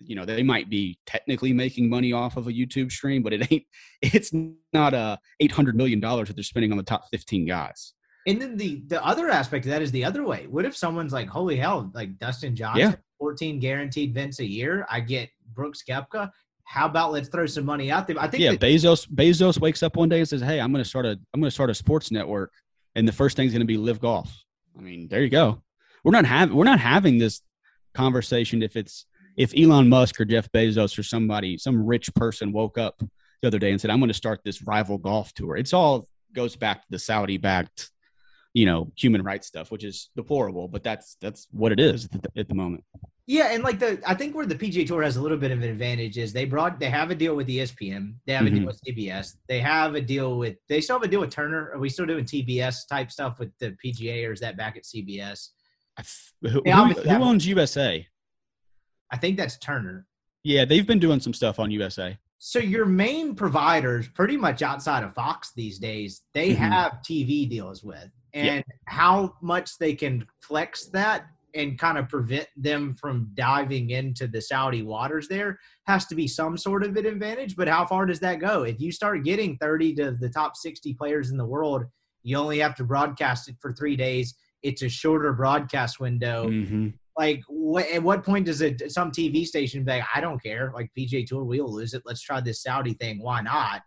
[0.00, 3.52] You know they might be technically making money off of a YouTube stream, but it
[3.52, 3.64] ain't.
[4.02, 4.32] It's
[4.72, 7.92] not a eight hundred million dollars that they're spending on the top fifteen guys.
[8.26, 10.46] And then the the other aspect of that is the other way.
[10.48, 12.94] What if someone's like, "Holy hell!" Like Dustin Johnson, Yeah.
[13.18, 14.86] fourteen guaranteed vents a year.
[14.90, 16.30] I get Brooks Koepka.
[16.64, 18.18] How about let's throw some money out there?
[18.18, 20.82] I think yeah, that- Bezos Bezos wakes up one day and says, "Hey, I'm going
[20.82, 22.52] to start a I'm going to start a sports network,
[22.94, 24.44] and the first thing's going to be LIV golf."
[24.78, 25.62] I mean, there you go.
[26.02, 27.42] We're not having we're not having this
[27.94, 29.06] conversation if it's
[29.36, 33.02] if Elon Musk or Jeff Bezos or somebody some rich person woke up
[33.42, 36.08] the other day and said, "I'm going to start this rival golf tour." It's all
[36.32, 37.90] goes back to the Saudi backed,
[38.54, 42.22] you know, human rights stuff, which is deplorable, but that's that's what it is at
[42.22, 42.84] the, at the moment.
[43.26, 45.58] Yeah, and like the I think where the PGA Tour has a little bit of
[45.62, 48.54] an advantage is they brought they have a deal with ESPN, they have a Mhm.
[48.54, 51.72] deal with CBS, they have a deal with they still have a deal with Turner.
[51.74, 54.84] Are we still doing TBS type stuff with the PGA, or is that back at
[54.84, 55.48] CBS?
[56.42, 58.06] Who, who- who owns USA?
[59.10, 60.06] I think that's Turner.
[60.44, 62.18] Yeah, they've been doing some stuff on USA.
[62.38, 66.56] So your main providers, pretty much outside of Fox these days, they Mhm.
[66.56, 68.44] have TV deals with, Yeah.
[68.54, 74.26] and how much they can flex that and kind of prevent them from diving into
[74.26, 75.56] the Saudi waters there
[75.86, 77.54] has to be some sort of an advantage.
[77.54, 78.64] But how far does that go?
[78.64, 81.84] If you start getting 30 to the top 60 players in the world,
[82.24, 84.34] you only have to broadcast it for three days.
[84.64, 86.88] It's a shorter broadcast window Mm-hmm.
[87.16, 90.72] like what, at what point does it some tv station be like i don't care
[90.74, 93.82] like pga tour we'll lose it let's try this saudi thing why not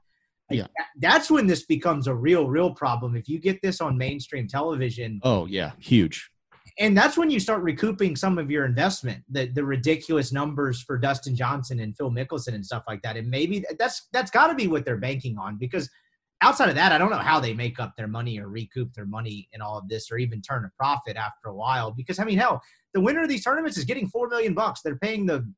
[0.49, 0.67] Like, Yeah.
[0.77, 3.15] that- that's when this becomes a real, real problem.
[3.15, 6.29] If you get this on mainstream television, Oh yeah, huge.
[6.79, 10.97] and that's when you start recouping some of your investment the the ridiculous numbers for
[10.97, 14.55] Dustin Johnson and Phil Mickelson and stuff like that and maybe that's that's got to
[14.55, 15.89] be what they're banking on because
[16.41, 19.07] outside of that I don't know how they make up their money or recoup their
[19.07, 22.25] money in all of this or even turn a profit after a while because I
[22.25, 22.61] mean hell
[22.93, 25.51] the winner of these tournaments is getting 4 million bucks they're paying the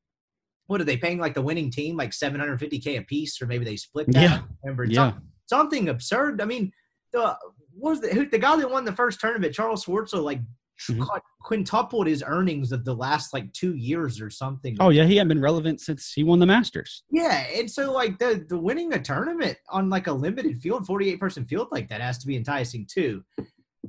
[0.70, 3.74] what are they paying like the winning team like 750k a piece or maybe they
[3.76, 4.42] split that Yeah.
[4.62, 4.94] Remember Yeah.
[4.94, 6.70] some- something absurd I mean
[7.12, 7.36] the
[7.74, 10.40] what was the who, the guy that won the first tournament Charles Schwartzel like
[10.88, 11.04] Mhm.
[11.42, 14.78] quintupled his earnings of the last like two years or something.
[14.80, 17.02] Oh yeah, he hadn't been relevant since he won the Masters.
[17.10, 21.10] yeah, and so like the the winning a tournament on like a limited field, forty
[21.10, 23.22] eight person field like that has to be enticing too.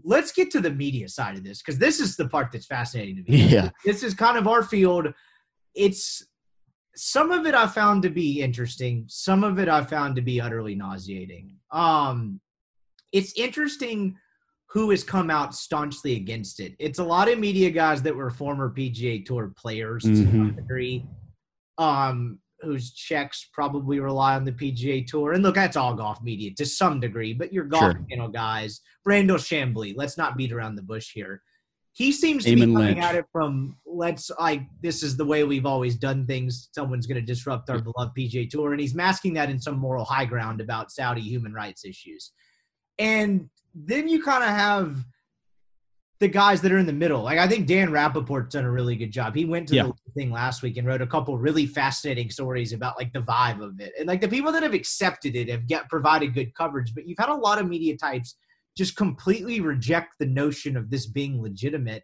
[0.04, 3.24] Let's get to the media side of this because this is the part that's fascinating
[3.24, 3.38] to me.
[3.56, 3.70] Yeah.
[3.86, 5.14] this is kind of our field.
[5.76, 6.26] It's
[6.96, 9.06] some of it I found to be interesting.
[9.08, 11.56] Some of it I found to be utterly nauseating.
[11.72, 12.40] Um,
[13.12, 14.18] it's interesting
[14.68, 16.76] who has come out staunchly against it.
[16.80, 20.56] It's a lot of media guys that were former PGA Tour players to some Mhm.
[20.56, 21.06] degree,
[21.78, 25.34] um, whose checks probably rely on the PGA Tour.
[25.34, 28.06] And look, that's all golf media to some degree, but your golf Sure.
[28.10, 31.42] channel guys, Brandel Chamblee, let's not beat around the bush here.
[31.94, 33.00] He seems to be coming Lynch.
[33.00, 36.70] at it from let's like this is the way we've always done things.
[36.74, 40.06] Someone's going to disrupt our beloved PGA Tour, and he's masking that in some moral
[40.06, 42.32] high ground about Saudi human rights issues.
[42.98, 45.04] And then you kind of have
[46.22, 47.24] the guys that are in the middle.
[47.24, 49.36] Like I think Dan Rapaport's done a really good job.
[49.36, 49.84] He went to Yeah.
[49.88, 53.62] the thing last week and wrote a couple really fascinating stories about like the vibe
[53.62, 53.92] of it.
[53.98, 57.18] And like the people that have accepted it have get provided good coverage, but you've
[57.18, 58.36] had a lot of media types
[58.78, 62.04] just completely reject the notion of this being legitimate.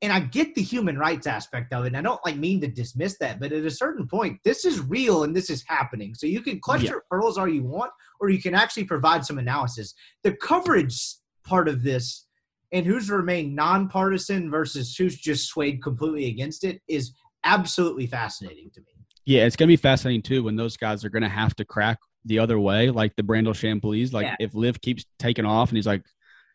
[0.00, 1.88] And I get the human rights aspect of it.
[1.88, 4.80] And I don't like mean to dismiss that, but at a certain point, this is
[4.80, 6.14] real and this is happening.
[6.14, 6.90] So you can clutch Yeah.
[6.90, 7.90] your pearls all you want,
[8.20, 9.94] or you can actually provide some analysis.
[10.22, 10.96] The coverage
[11.44, 12.26] part of this
[12.70, 18.80] and who's remained nonpartisan versus who's just swayed completely against it is absolutely fascinating to
[18.80, 18.86] me.
[19.24, 22.38] Yeah, it's gonna be fascinating too when those guys are gonna have to crack the
[22.40, 24.12] other way, like the Brandel Chamblees.
[24.12, 24.36] Like Yeah.
[24.40, 26.02] if LIV keeps taking off and he's like,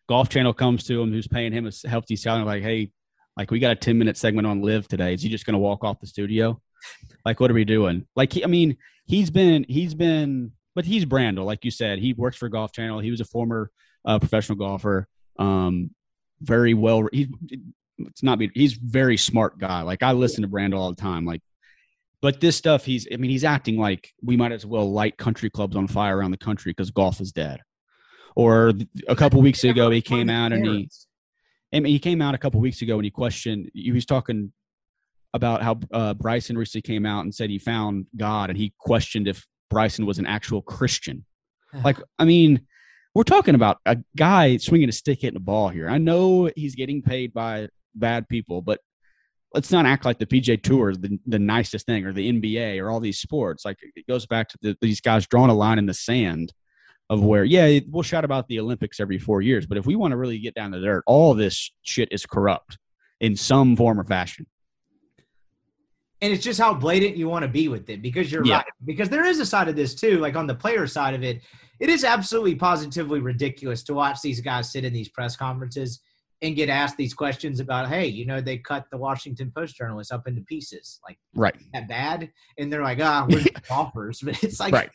[0.09, 2.91] Golf Channel comes to him, who's paying him a hefty salary, like, hey,
[3.37, 5.13] like we got a ten minute segment on LIV today.
[5.13, 6.61] Is he just gonna walk off the studio?
[7.25, 8.05] Like, what are we doing?
[8.15, 11.99] Like, he, I mean, he's been, he's been, but he's Brandel, like you said.
[11.99, 12.99] He works for Golf Channel.
[12.99, 13.71] He was a former
[14.05, 15.07] uh, professional golfer.
[15.39, 15.91] Um,
[16.41, 17.07] very well.
[17.13, 17.27] He's
[17.99, 18.51] it's not be.
[18.53, 19.81] He's very smart guy.
[19.83, 21.25] Like I listen to Brandel all the time.
[21.25, 21.41] Like
[22.23, 25.49] but this stuff, he's, I mean, he's acting like we might as well light country
[25.49, 27.59] clubs on fire around the country because golf is dead.
[28.33, 28.71] Or
[29.09, 30.89] a couple weeks ago, he came out and he,
[31.73, 34.53] I mean, he came out a couple weeks ago and he questioned, he was talking
[35.33, 39.27] about how uh, Bryson recently came out and said he found God and he questioned
[39.27, 41.25] if Bryson was an actual Christian.
[41.83, 42.67] Like, I mean,
[43.15, 45.89] we're talking about a guy swinging a stick hitting a ball here.
[45.89, 48.79] I know he's getting paid by bad people, but
[49.53, 52.79] let's not act like the PGA Tour is the, the nicest thing or the NBA
[52.81, 53.63] or all these sports.
[53.65, 56.53] Like it goes back to the, these guys drawing a line in the sand
[57.09, 60.11] of where, yeah, we'll shout about the Olympics every four years, but if we want
[60.11, 62.77] to really get down to dirt, all this shit is corrupt
[63.19, 64.45] in some form or fashion.
[66.21, 68.57] and it's just how blatant you want to be with it because you're Yeah.
[68.57, 71.23] right because there is a side of this too like on the player side of
[71.23, 71.41] it
[71.79, 76.01] it is absolutely positively ridiculous to watch these guys sit in these press conferences
[76.41, 80.11] and get asked these questions about hey you know they cut the washington post journalists
[80.11, 81.55] up into pieces like Right.
[81.73, 84.89] that bad and they're like ah we're just golfers but it's like Right.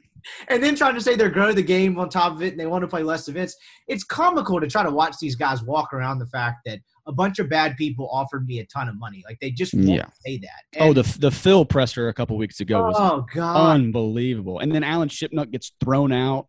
[0.49, 2.67] and then trying to say they're grow the game on top of it and they
[2.67, 6.19] want to play less events it's comical to try to watch these guys walk around
[6.19, 9.39] the fact that a bunch of bad people offered me a ton of money like
[9.41, 10.07] they just won't Yeah.
[10.27, 14.59] say that Oh, the the Phil presser a couple weeks ago was oh god unbelievable.
[14.59, 16.49] And then Alan Shipnuck gets thrown out,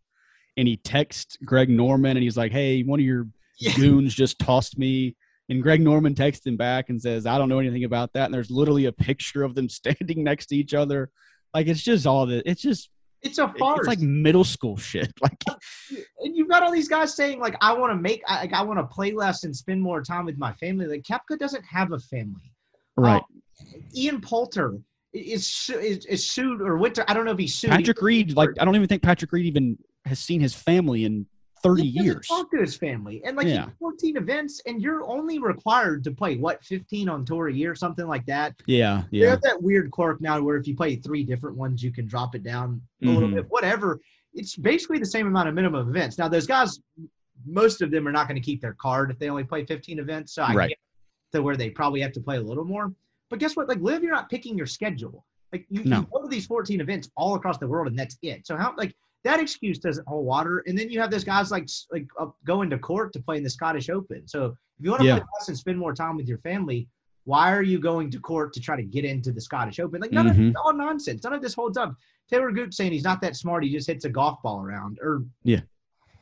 [0.58, 3.28] and he texts Greg Norman, and he's like, "Hey, one of your
[3.60, 3.74] Yeah.
[3.76, 5.16] goons just tossed me."
[5.50, 8.34] And Greg Norman texts him back and says, "I don't know anything about that." And
[8.34, 11.10] there's literally a picture of them standing next to each other.
[11.54, 12.48] Like it's just all the.
[12.50, 12.90] It's just
[13.22, 13.80] It's a farce.
[13.80, 15.12] it's like middle school shit.
[15.22, 15.44] Like
[16.20, 18.62] and you've got all these guys saying like, "I want to make, I, like, I
[18.62, 21.92] want to play less and spend more time with my family." Like Koepka doesn't have
[21.92, 22.54] a family.
[22.98, 23.24] Um, right.
[23.96, 24.78] Ian Poulter
[25.14, 27.10] is su- is, is sued or went to.
[27.10, 27.72] I don't know if he's sued.
[27.72, 31.26] Patrick Reed, like I don't even think Patrick Reed even has seen his family in
[31.62, 32.28] 30 He years.
[32.28, 33.70] Talk to his family, and like Yeah.
[33.80, 38.08] 14 events, and you're only required to play what 15 on tour a year, something
[38.08, 38.56] like that.
[38.66, 39.30] Yeah, You yeah.
[39.32, 42.36] have that weird quirk now where if you play three different ones, you can drop
[42.36, 43.36] it down a little Mhm.
[43.36, 44.00] bit, whatever.
[44.34, 46.18] It's basically the same amount of minimum events.
[46.18, 46.80] Now, those guys,
[47.46, 50.00] most of them are not going to keep their card if they only play 15
[50.00, 50.34] events.
[50.34, 50.70] So I Right.
[50.70, 50.78] get
[51.34, 52.94] to where they probably have to play a little more.
[53.30, 53.68] But guess what?
[53.68, 55.26] Like, LIV, you're not picking your schedule.
[55.52, 56.00] Like, you, No.
[56.02, 58.46] you go to these 14 events all across the world, and that's it.
[58.46, 60.64] So, how, like, that excuse doesn't hold water.
[60.68, 63.44] And then you have those guys like like uh, going to court to play in
[63.44, 64.28] the Scottish Open.
[64.28, 64.54] So if
[64.86, 65.16] you want to Yeah.
[65.16, 66.88] play less and spend more time with your family,
[67.26, 70.00] why are you going to court to try to get into the Scottish Open?
[70.02, 70.50] Like none of Mhm.
[70.50, 71.24] it's all nonsense.
[71.24, 71.96] None of this holds up.
[72.32, 73.64] Talor Gooch saying he's not that smart.
[73.64, 75.00] He just hits a golf ball around.
[75.02, 75.62] Or Yeah.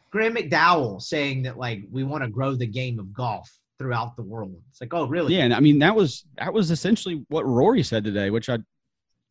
[0.09, 4.23] Graham McDowell saying that like we want to grow the game of golf throughout the
[4.23, 4.55] world.
[4.71, 5.35] It's like, oh really?
[5.35, 8.57] Yeah, and I mean that was that was essentially what Rory said today, which I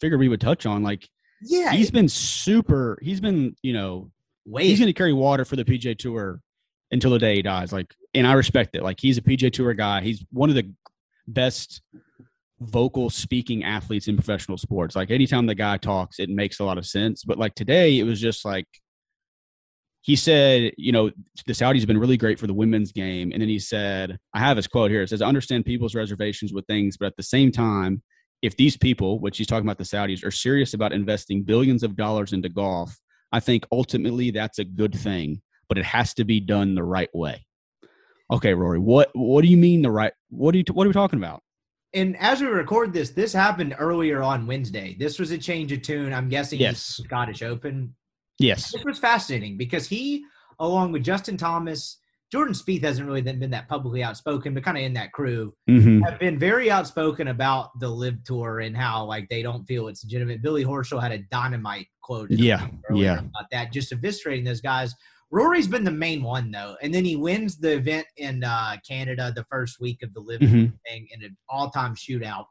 [0.01, 0.83] figured we would touch on.
[0.83, 1.09] Like
[1.43, 1.73] Yeah.
[1.73, 2.99] he's been super.
[3.03, 4.11] He's been you know
[4.45, 4.67] Wait.
[4.67, 6.41] he's going to carry water for the PGA Tour
[6.91, 7.73] until the day he dies.
[7.73, 8.83] Like, and I respect it.
[8.83, 10.03] Like, he's a PGA Tour guy.
[10.03, 10.71] He's one of the
[11.27, 11.83] best
[12.61, 14.95] vocal speaking athletes in professional sports.
[14.95, 17.25] Like, anytime the guy talks, it makes a lot of sense.
[17.25, 18.67] But like today, it was just like
[20.07, 21.11] he said, you know,
[21.47, 23.33] the Saudis have been really great for the women's game.
[23.33, 25.03] And then he said, I have his quote here.
[25.03, 28.05] It says, I understand people's reservations with things, but at the same time,
[28.43, 31.97] if these people, which he's talking about the Saudis, are serious about investing billions of
[31.97, 32.97] dollars into golf,
[33.33, 37.11] I think ultimately that's a good thing, but it has to be done the right
[37.15, 37.47] way.
[38.31, 40.13] Okay, Rory, what what do you mean the right?
[40.31, 41.43] What are you what are we talking about?
[41.95, 44.97] and as we record this, this happened earlier on Wednesday.
[44.99, 46.13] This was a change of tune.
[46.13, 46.81] I'm guessing Yes.
[47.03, 47.95] Scottish Open.
[48.39, 50.25] Yes, This was fascinating because he,
[50.59, 51.97] along with Justin Thomas,
[52.33, 56.01] Jordan Spieth hasn't really been that publicly outspoken, but kind of in that crew, hmm
[56.03, 60.05] have been very outspoken about the LIV Tour and how like they don't feel it's
[60.05, 60.43] legitimate.
[60.43, 62.31] Billy Horschel had a dynamite quote.
[62.31, 63.19] Yeah, yeah.
[63.19, 64.95] about that, just eviscerating those guys.
[65.31, 69.33] Rory's been the main one though, and then he wins the event in uh, Canada
[69.35, 72.47] the first week of the LIV Tour hmm thing in an all-time shootout.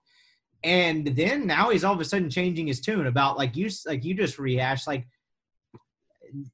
[0.64, 4.04] And then now he's all of a sudden changing his tune about like you like
[4.04, 5.06] you just rehashed like,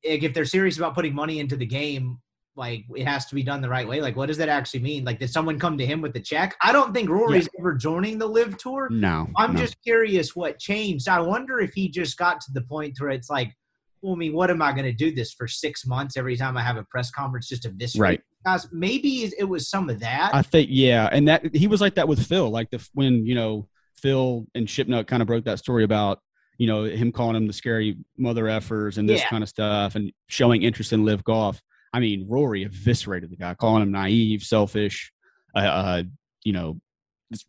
[0.04, 2.20] if they're serious about putting money into the game,
[2.56, 4.02] like it has to be done the right way.
[4.02, 5.06] Like what does that actually mean?
[5.06, 6.56] Like did someone come to him with the check?
[6.62, 8.90] I don't think Rory's ever joining the LIV Tour.
[8.90, 9.60] no, I'm no.
[9.62, 11.08] just curious what changed.
[11.08, 13.54] I wonder if he just got to the point where it's like,
[14.02, 16.58] well, I mean, what am I going to do this for six months every time
[16.58, 18.20] I have a press conference just to this Right.
[18.46, 18.68] guys?
[18.72, 20.32] Maybe it was some of that.
[20.34, 22.50] I think yeah, and that he was like that with Phil.
[22.50, 26.20] Like the when you know Phil and Shipnuck kind of broke that story about
[26.58, 29.30] you know him calling him the scary mother effers and this Yeah.
[29.30, 31.62] kind of stuff, and showing interest in LIV golf.
[31.94, 35.12] I mean, Rory eviscerated the guy, calling him naive, selfish,
[35.56, 36.04] uh, uh,
[36.44, 36.80] you know,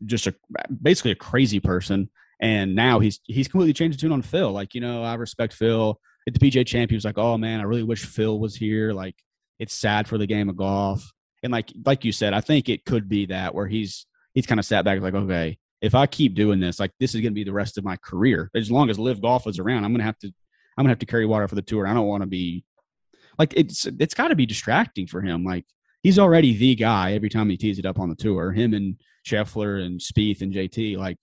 [0.04, 0.34] just a
[0.82, 2.10] basically a crazy person.
[2.40, 4.50] And now he's he's completely changed the tune on Phil.
[4.50, 5.98] Like you know, I respect Phil.
[6.26, 8.92] At the PGA Champ, he was like, "Oh man, I really wish Phil was here.
[8.92, 9.16] Like,
[9.58, 11.12] it's sad for the game of golf."
[11.42, 14.60] And like like you said, I think it could be that where he's he's kind
[14.60, 17.34] of sat back like, okay, if I keep doing this, like this is going to
[17.34, 18.50] be the rest of my career.
[18.54, 20.92] As long as LIV Golf is around, I'm going to have to I'm going to
[20.92, 21.86] have to carry water for the tour.
[21.86, 22.64] I don't want to be
[23.38, 25.44] like it's it's got to be distracting for him.
[25.44, 25.64] Like
[26.02, 28.52] he's already the guy every time he tees it up on the tour.
[28.52, 30.96] Him and Scheffler and Spieth and JT.
[30.98, 31.16] Like,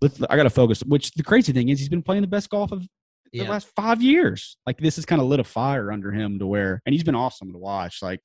[0.00, 0.80] let's, I got to focus.
[0.82, 2.88] Which the crazy thing is, he's been playing the best golf of the
[3.32, 3.48] Yeah.
[3.50, 4.56] last five years.
[4.66, 7.14] Like this has kind of lit a fire under him to where, and he's been
[7.14, 8.02] awesome to watch.
[8.02, 8.20] Like,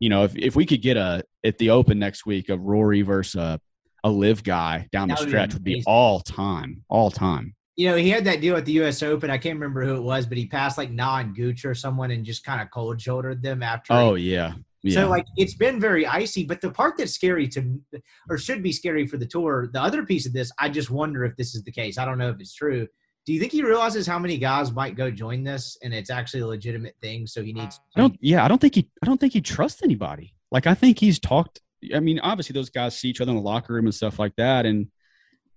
[0.00, 3.02] you know, if if we could get a at the Open next week of Rory
[3.02, 3.60] versus a,
[4.04, 7.54] a LIV guy down the That would be stretch would be all time, all time.
[7.78, 9.04] You know, he had that deal at the U.S.
[9.04, 9.30] Open.
[9.30, 12.10] I can't remember who it was, but he passed like Na and Gooch or someone
[12.10, 13.92] and just kind of cold shouldered them after.
[13.92, 14.94] Oh he- yeah, yeah.
[14.94, 17.80] So like it's been very icy, but the part that's scary to,
[18.28, 19.70] or should be scary for the tour.
[19.72, 21.98] The other piece of this, I just wonder if this is the case.
[21.98, 22.88] I don't know if it's true.
[23.26, 26.40] Do you think he realizes how many guys might go join this, and it's actually
[26.40, 27.28] a legitimate thing?
[27.28, 27.78] So he needs.
[27.94, 28.18] I don't.
[28.20, 28.90] Yeah, I don't think he.
[29.04, 30.34] I don't think he trusts anybody.
[30.50, 31.60] Like I think he's talked.
[31.94, 34.34] I mean, obviously those guys see each other in the locker room and stuff like
[34.34, 34.88] that, and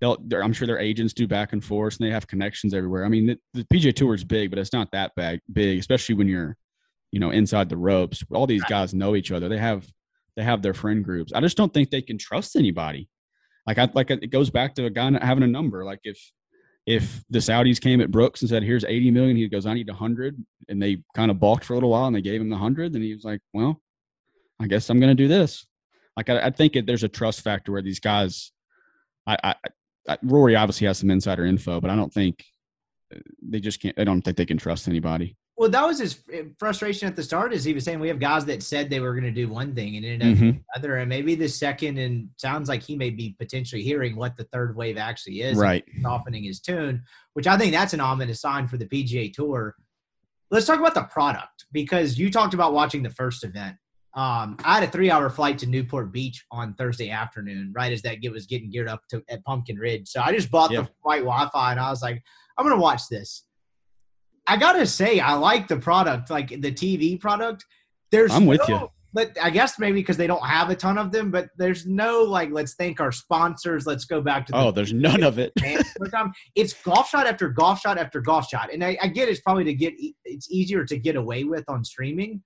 [0.02, 0.18] they'll.
[0.26, 3.06] they're- I'm sure their agents do back and forth, and they have connections everywhere.
[3.06, 5.40] I mean, the, the PGA Tour is big, but it's not that big.
[5.52, 6.58] Big, especially when you're,
[7.12, 8.24] you know, inside the ropes.
[8.34, 9.48] All these guys know each other.
[9.48, 9.88] They have.
[10.38, 11.34] They have their friend groups.
[11.34, 13.10] I just don't think they can trust anybody.
[13.68, 15.84] Like I like it goes back to a guy not having a number.
[15.84, 16.18] Like if
[16.86, 19.88] if the Saudis came at Brooks and said, "Here's 80 million," he goes, "I need
[19.90, 22.56] 100," and they kind of balked for a little while, and they gave him the
[22.56, 23.82] 100, and he was like, "Well,
[24.60, 25.68] I guess I'm going to do this."
[26.18, 28.52] Like I, I think it, there's a trust factor where these guys,
[29.28, 29.56] I, I,
[30.24, 32.44] Rory obviously has some insider info, but I don't think
[33.16, 33.98] uh, they just can't.
[34.00, 35.38] I don't think they can trust anybody.
[35.58, 36.24] Well, that was his
[36.58, 37.54] frustration at the start.
[37.54, 39.76] Is he was saying we have guys that said they were going to do one
[39.76, 40.64] thing and ended up Mhm.
[40.76, 44.46] other, and maybe the second, and sounds like he may be potentially hearing what the
[44.46, 45.58] third wave actually is.
[45.58, 45.84] Right.
[46.02, 49.76] softening his tune, which I think that's an ominous sign for the PGA Tour.
[50.50, 53.76] Let's talk about the product because you talked about watching the first event.
[54.14, 58.20] Um, I had a three-hour flight to Newport Beach on Thursday afternoon, right as that
[58.22, 60.10] get was getting geared up to at Pumpkin Ridge.
[60.10, 60.82] So I just bought Yeah.
[60.82, 62.22] the flight Wi-Fi, and I was like,
[62.58, 63.46] I'm gonna watch this.
[64.48, 67.64] I gotta say, I like the product, like the TV product.
[68.12, 68.90] There's I'm with no- you.
[69.14, 72.22] but I guess maybe because they don't have a ton of them, but there's no
[72.24, 73.86] like, let's thank our sponsors.
[73.86, 75.54] Let's go back to the Oh, there's none of it.
[76.56, 79.64] it's golf shot after golf shot after golf shot, and I, I get it's probably
[79.66, 79.94] to get
[80.26, 82.42] it's easier to get away with on streaming,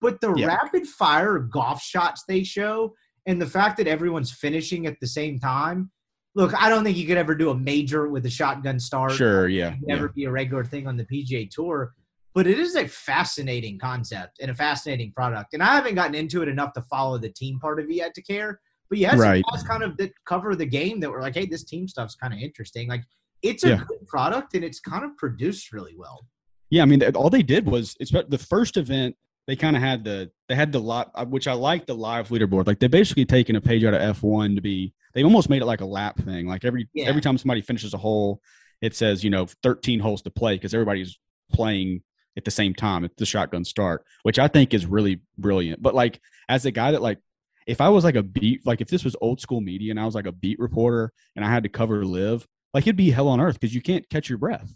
[0.00, 0.46] but the Yeah.
[0.46, 2.94] rapid fire golf shots they show
[3.26, 5.90] and the fact that everyone's finishing at the same time.
[6.34, 9.12] Look, I don't think you could ever do a major with a shotgun start.
[9.12, 9.94] Sure, yeah, would yeah.
[9.94, 11.94] never be a regular thing on the PGA Tour.
[12.34, 15.54] But it is a fascinating concept and a fascinating product.
[15.54, 18.14] And I haven't gotten into it enough to follow the team part of it yet
[18.14, 18.60] to care.
[18.88, 19.44] But had Right.
[19.50, 22.32] guys kind of that cover the game that were like, hey, this team stuff's kind
[22.32, 22.88] of interesting.
[22.88, 23.02] Like
[23.42, 23.84] it's a Yeah.
[23.88, 26.26] good product and it's kind of produced really well.
[26.70, 29.16] Yeah, I mean, all they did was it's the first event.
[29.48, 32.28] They kind of had the they had the lot, uh, which I like the live
[32.28, 32.66] leaderboard.
[32.68, 34.92] Like they basically taken a page out of F one to be.
[35.14, 36.46] They almost made it like a lap thing.
[36.46, 37.06] Like every Yeah.
[37.08, 38.40] every time somebody finishes a hole,
[38.82, 41.18] it says you know 13 holes to play because everybody's
[41.50, 42.02] playing
[42.36, 45.82] at the same time at the shotgun start, which I think is really brilliant.
[45.82, 47.18] But like as a guy that like
[47.66, 50.04] if I was like a beat like if this was old school media and I
[50.04, 53.28] was like a beat reporter and I had to cover LIV, like it'd be hell
[53.28, 54.74] on earth because you can't catch your breath.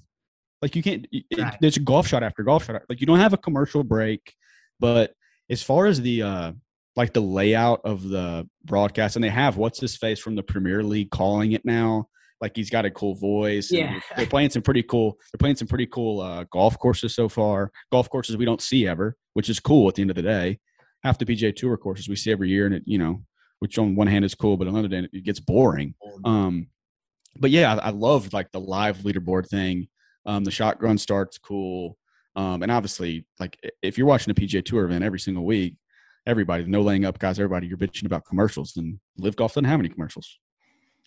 [0.62, 1.06] Like you can't.
[1.12, 1.58] It, Right.
[1.60, 2.82] There's golf shot after golf shot.
[2.88, 4.34] Like you don't have a commercial break.
[4.82, 5.14] But
[5.48, 6.52] as far as the uh
[6.96, 10.82] like the layout of the broadcast, and they have what's his face from the Premier
[10.82, 12.08] League calling it now.
[12.42, 13.70] Like he's got a cool voice.
[13.70, 14.00] and Yeah.
[14.16, 15.16] they're playing some pretty cool.
[15.32, 17.70] They're playing some pretty cool uh, golf courses so far.
[17.92, 20.58] Golf courses we don't see ever, which is cool at the end of the day.
[21.04, 23.22] Half the PGA Tour courses we see every year, and it you know,
[23.60, 25.94] which on one hand is cool, but on the other hand it gets boring.
[26.24, 26.66] Um,
[27.38, 29.86] but yeah, I, I love like the live leaderboard thing.
[30.26, 31.96] Um, the shotgun starts cool.
[32.36, 35.74] Um, and obviously, like if you're watching a PGA Tour event every single week,
[36.26, 38.76] everybody, no laying up guys, everybody, you're bitching about commercials.
[38.76, 40.38] And LIV Golf doesn't have any commercials,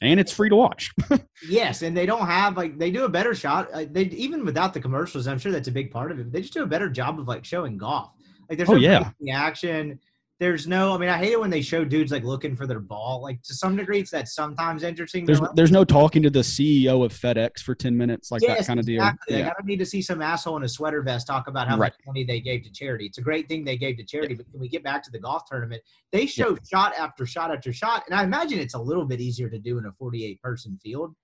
[0.02, 0.92] and it's free to watch.
[1.50, 3.70] Yes, and they don't have like they do a better shot.
[3.74, 6.24] Uh, they even without the commercials, I'm sure that's a big part of it.
[6.24, 8.12] But they just do a better job of like showing golf.
[8.50, 9.12] Like there's Oh, no yeah.
[9.34, 10.00] action.
[10.38, 10.94] There's no.
[10.94, 13.22] I mean, I hate it when they show dudes like looking for their ball.
[13.24, 15.26] Like to some degree, it's that sometimes interesting.
[15.26, 18.68] there's there's no talking to the CEO of FedEx for ten minutes, like that Yes,
[18.68, 19.02] kind of deal.
[19.02, 19.36] exactly.
[19.36, 21.70] Like, Yeah, I don't need to see some asshole in a sweater vest talk about
[21.70, 21.94] how Right.
[21.94, 23.06] much money they gave to charity.
[23.06, 25.20] It's a great thing they gave to charity, but when we get back to the
[25.20, 25.82] golf tournament,
[26.12, 29.50] they show shot after shot after shot, and I imagine it's a little bit easier
[29.50, 31.16] to do in a 48 person field.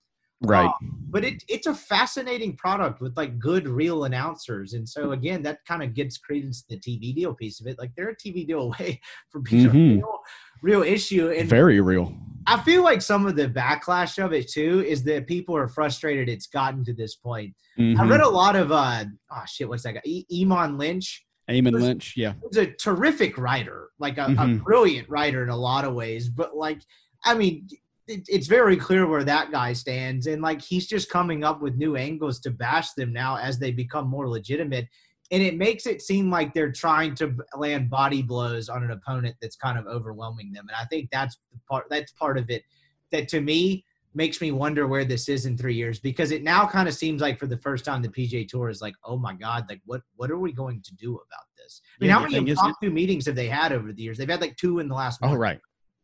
[0.42, 0.68] Right.
[0.68, 5.44] Uh, but it, it's a fascinating product with like good real announcers, and so again,
[5.44, 7.78] that kind of gets credence to the TV deal piece of it.
[7.80, 9.70] Like they're a TV deal away from being Mhm.
[9.70, 10.20] a real,
[10.62, 12.16] real issue, and Very real.
[12.48, 16.28] I feel like some of the backlash of it too is that people are frustrated
[16.28, 17.54] it's gotten to this point.
[17.78, 18.10] I Mhm.
[18.10, 20.02] read a lot of uh oh shit, what's that guy?
[20.06, 21.26] E- Eamon Lynch.
[21.50, 22.14] Eamon Lynch.
[22.16, 22.34] Yeah.
[22.50, 24.64] He's a terrific writer, like a, a Mhm.
[24.64, 26.30] brilliant writer in a lot of ways.
[26.30, 26.80] But like,
[27.26, 27.68] I mean,
[28.12, 31.76] it, it's very clear where that guy stands, and like he's just coming up with
[31.76, 34.88] new angles to bash them now as they become more legitimate.
[35.32, 39.36] And it makes it seem like they're trying to land body blows on an opponent
[39.42, 40.66] that's kind of overwhelming them.
[40.68, 42.64] And I think that's the part that's part of it
[43.12, 46.68] that to me makes me wonder where this is in three years because it now
[46.68, 49.34] kind of seems like for the first time the PGA Tour is like, oh my
[49.34, 51.82] god, like what what are we going to do about this?
[51.82, 54.18] I mean, Yeah, how many is- impromptu meetings have they had over the years?
[54.18, 55.22] They've had like two in the last.
[55.22, 55.34] Month.
[55.34, 55.60] Oh right,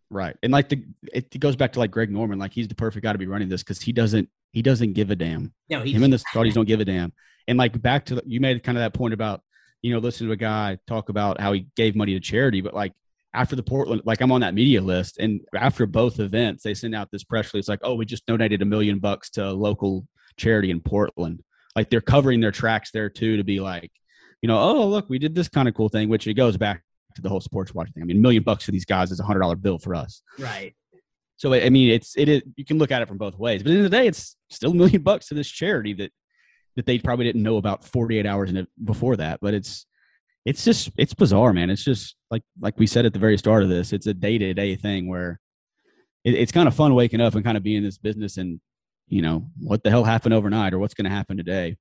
[0.10, 3.04] right, and like the it, goes back to like Greg Norman, like he's the perfect
[3.04, 5.54] guy to be running this because he doesn't he doesn't give a damn.
[5.70, 7.14] No, he Him and the Saudis don't give a damn.
[7.48, 9.42] And like back to the, you made kind of that point about
[9.82, 12.74] you know listen to a guy talk about how he gave money to charity, but
[12.74, 12.94] like
[13.34, 16.96] after the Portland, like I'm on that media list, and after both events, they send
[16.96, 20.08] out this press release like, oh, we just donated a million bucks to a local
[20.38, 21.44] charity in Portland.
[21.76, 23.92] Like they're covering their tracks there too to be like,
[24.42, 26.82] you know, oh look, we did this kind of cool thing, which it goes back
[27.18, 28.02] to the whole sportswash thing.
[28.02, 30.22] I mean, a million bucks for these guys is a hundred dollar bill for us.
[30.39, 30.73] right.
[31.38, 33.69] So I mean, it's it is you can look at it from both ways, but
[33.69, 36.11] at the end of the day, it's still a million bucks to this charity that
[36.76, 39.39] that they probably didn't know about 48 hours in it before that.
[39.39, 39.85] But it's
[40.45, 41.69] it's just it's bizarre, man.
[41.69, 44.38] It's just like like we said at the very start of this, it's a day
[44.39, 45.39] to day thing where
[46.23, 48.60] it, it's kind of fun waking up and kind of being in this business and
[49.07, 51.77] you know what the hell happened overnight or what's going to happen today.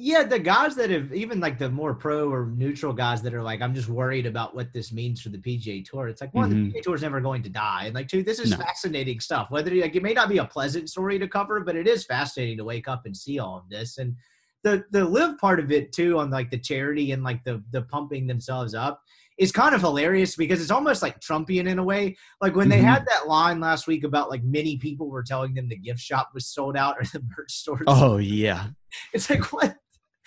[0.00, 3.42] Yeah, the guys that have even like the more pro or neutral guys that are
[3.42, 6.06] like, I'm just worried about what this means for the PGA Tour.
[6.06, 6.72] It's like one, Mhm.
[6.72, 8.58] the PGA Tour is never going to die, and like two, this is No.
[8.58, 9.50] fascinating stuff.
[9.50, 12.58] Whether like it may not be a pleasant story to cover, but it is fascinating
[12.58, 13.98] to wake up and see all of this.
[13.98, 14.14] And
[14.62, 17.82] the the LIV part of it too, on like the charity and like the the
[17.82, 19.02] pumping themselves up,
[19.36, 22.16] is kind of hilarious because it's almost like Trumpian in a way.
[22.40, 22.84] Like when they Mhm.
[22.84, 26.30] had that line last week about like many people were telling them the gift shop
[26.34, 27.82] was sold out or the merch store.
[27.88, 28.68] Oh yeah,
[29.12, 29.76] It's like what?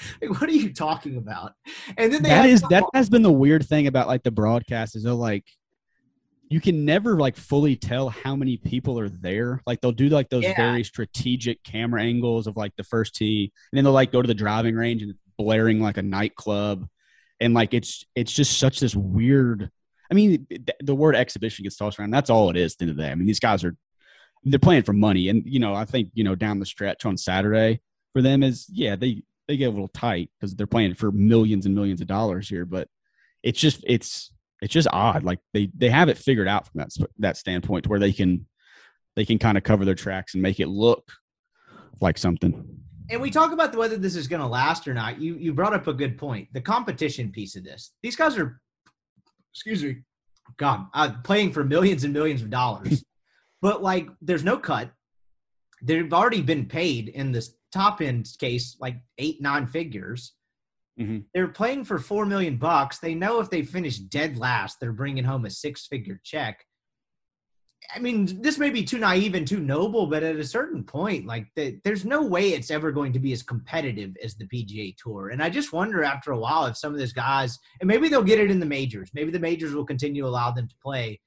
[0.22, 1.54] Like, what are you talking about?
[1.98, 4.96] And then they that is that has been the weird thing about like the broadcast
[4.96, 5.46] is they're like
[6.50, 10.30] you can never like fully tell how many people are there like they'll do like
[10.30, 10.56] those Yeah.
[10.58, 14.28] very strategic camera angles of like the first tee and then they'll like go to
[14.28, 16.88] the driving range and blaring like a nightclub
[17.40, 19.70] and like it's it's just such this weird
[20.10, 22.12] I mean, th- the word exhibition gets tossed around.
[22.12, 23.12] That's all it is at the end of the day.
[23.12, 23.78] I mean, these guys are
[24.44, 27.16] they're playing for money, and you know, I think you know down the stretch on
[27.16, 27.80] Saturday
[28.12, 31.66] for them is yeah they they get a little tight because they're playing for millions
[31.66, 32.88] and millions of dollars here, but
[33.44, 34.32] it's just it's
[34.62, 35.24] it's just odd.
[35.24, 36.90] Like they they have it figured out from that
[37.20, 38.48] that standpoint where they can
[39.16, 41.12] they can kind of cover their tracks and make it look
[42.00, 42.80] like something.
[43.10, 45.20] And we talk about whether this is going to last or not.
[45.20, 46.48] You you brought up a good point.
[46.54, 47.94] The competition piece of this.
[48.02, 48.62] These guys are,
[49.54, 49.98] excuse me,
[50.58, 53.04] God, uh, playing for millions and millions of dollars,
[53.62, 54.92] but like there's no cut.
[55.82, 60.34] They've already been paid in this top end case like eight nine figures.
[61.00, 61.26] Mhm.
[61.34, 63.00] They're playing for four million bucks.
[63.00, 66.66] They know if they finish dead last, they're bringing home a six figure check.
[67.94, 71.26] I mean, this may be too naive and too noble, but at a certain point,
[71.26, 74.96] like the, there's no way it's ever going to be as competitive as the PGA
[74.98, 75.30] Tour.
[75.30, 78.22] And I just wonder after a while if some of those guys, and maybe they'll
[78.24, 79.10] get it in the majors.
[79.14, 81.20] Maybe the majors will continue to allow them to play.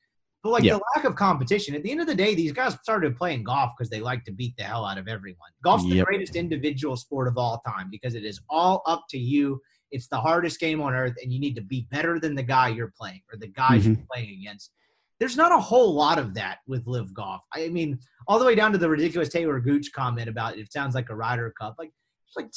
[0.44, 0.74] But like Yeah.
[0.74, 3.72] the lack of competition, at the end of the day, these guys started playing golf
[3.76, 5.48] because they like to beat the hell out of everyone.
[5.64, 9.58] Golf's the greatest individual sport of all time because it is all up to you.
[9.90, 12.68] It's the hardest game on earth, and you need to be better than the guy
[12.68, 13.94] you're playing or the guys mm-hmm.
[13.94, 14.72] you're playing against.
[15.18, 17.40] There's not a whole lot of that with LIV golf.
[17.54, 17.98] I mean,
[18.28, 21.14] all the way down to the ridiculous Talor Gooch comment about it sounds like a
[21.14, 21.76] Ryder Cup.
[21.78, 21.92] Like
[22.26, 22.50] it's like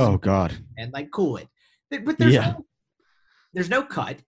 [0.00, 1.48] Oh God, and like cool it.
[1.90, 2.52] But but there's Yeah.
[2.52, 2.66] no,
[3.52, 4.22] there's no cut.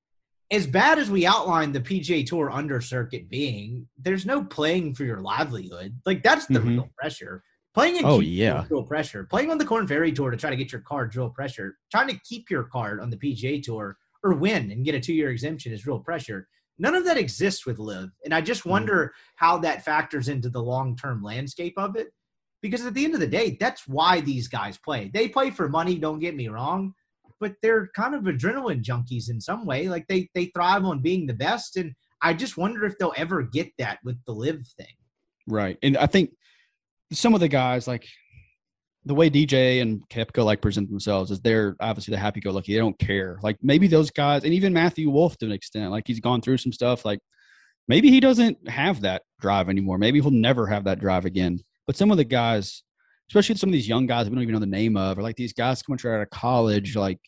[0.50, 5.04] As bad as we outlined the PGA Tour under circuit being, there's no playing for
[5.04, 6.00] your livelihood.
[6.06, 6.68] Like that's the Mhm.
[6.68, 7.44] real pressure.
[7.74, 8.64] Playing in Oh, yeah.
[8.70, 9.24] real pressure.
[9.24, 11.76] Playing on the Korn Ferry Tour to try to get your card, real pressure.
[11.90, 15.12] Trying to keep your card on the PGA Tour or win and get a two
[15.12, 16.48] year exemption is real pressure.
[16.78, 18.70] None of that exists with LIV, and I just Mm-hmm.
[18.70, 22.08] wonder how that factors into the long term landscape of it.
[22.62, 25.10] Because at the end of the day, that's why these guys play.
[25.12, 25.98] They play for money.
[25.98, 26.94] Don't get me wrong,
[27.40, 29.88] but they're kind of adrenaline junkies in some way.
[29.88, 33.42] Like they they thrive on being the best, and I just wonder if they'll ever
[33.42, 34.94] get that with the LIV thing.
[35.46, 35.78] right.
[35.82, 36.30] And I think
[37.12, 38.06] some of the guys like
[39.04, 42.74] the way DJ and Koepka like present themselves is they're obviously the happy go lucky.
[42.74, 43.38] They don't care.
[43.42, 46.58] Like maybe those guys, and even Matthew Wolff to an extent, like he's gone through
[46.58, 47.04] some stuff.
[47.04, 47.20] Like
[47.86, 49.98] maybe he doesn't have that drive anymore.
[49.98, 51.60] Maybe he'll never have that drive again.
[51.86, 52.82] But some of the guys,
[53.28, 55.36] especially some of these young guys we don't even know the name of, or like
[55.36, 57.20] these guys coming straight out of college, like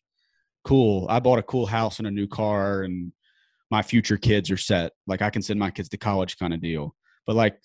[0.64, 1.06] cool.
[1.09, 3.12] I bought a cool house and a new car, and
[3.70, 4.93] my future kids are set.
[5.06, 6.94] Like I can send my kids to college, kind of deal.
[7.27, 7.59] But like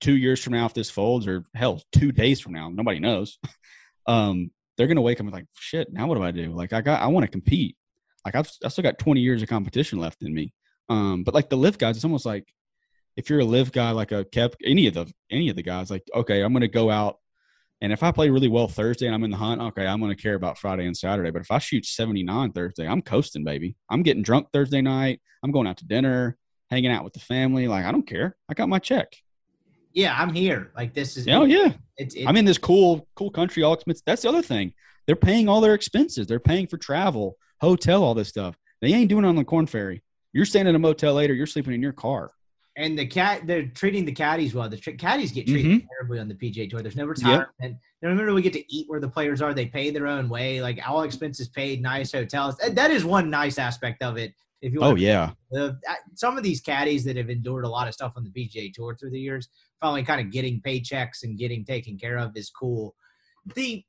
[0.00, 3.38] two years from now, if this folds, or hell, two days from now, nobody knows.
[4.06, 5.92] um, they're gonna wake up and like, shit.
[5.92, 6.52] Now what do I do?
[6.52, 7.76] Like I got, I want to compete.
[8.24, 10.52] Like I've, I still got 20 years of competition left in me.
[10.88, 12.46] Um, but like the LIV guys, it's almost like
[13.16, 15.90] if you're a LIV guy, like a kept any of the any of the guys,
[15.90, 17.18] like okay, I'm gonna go out.
[17.80, 20.14] And if I play really well Thursday and I'm in the hunt, okay, I'm going
[20.14, 21.30] to care about Friday and Saturday.
[21.30, 23.76] But if I shoot 79 Thursday, I'm coasting, baby.
[23.90, 25.20] I'm getting drunk Thursday night.
[25.42, 26.38] I'm going out to dinner,
[26.70, 27.68] hanging out with the family.
[27.68, 28.36] Like, I don't care.
[28.48, 29.14] I got my check.
[29.92, 30.72] Yeah, I'm here.
[30.76, 31.26] Like this is.
[31.28, 31.72] Oh, yeah.
[31.96, 33.62] It's, it's I'm in this cool, cool country.
[33.62, 34.02] All expenses.
[34.06, 34.72] That's the other thing.
[35.06, 36.26] They're paying all their expenses.
[36.26, 38.56] They're paying for travel, hotel, all this stuff.
[38.80, 40.02] They ain't doing it on the Korn Ferry.
[40.32, 41.32] You're staying in a motel later.
[41.32, 42.30] You're sleeping in your car.
[42.78, 44.68] And the cat, they're treating the caddies well.
[44.68, 46.82] The caddies get treated terribly on the PGA Tour.
[46.82, 47.48] There's no retirement.
[47.60, 49.54] And remember, we get to eat where the players are.
[49.54, 50.60] They pay their own way.
[50.60, 52.56] Like all expenses paid, nice hotels.
[52.58, 54.34] That- is one nice aspect of it.
[54.62, 55.32] If you Oh yeah.
[55.50, 58.30] the, uh, some of these caddies that have endured a lot of stuff on the
[58.30, 59.48] PGA Tour through the years,
[59.80, 62.94] finally kind of getting paychecks and getting taken care of is cool.
[63.54, 63.84] The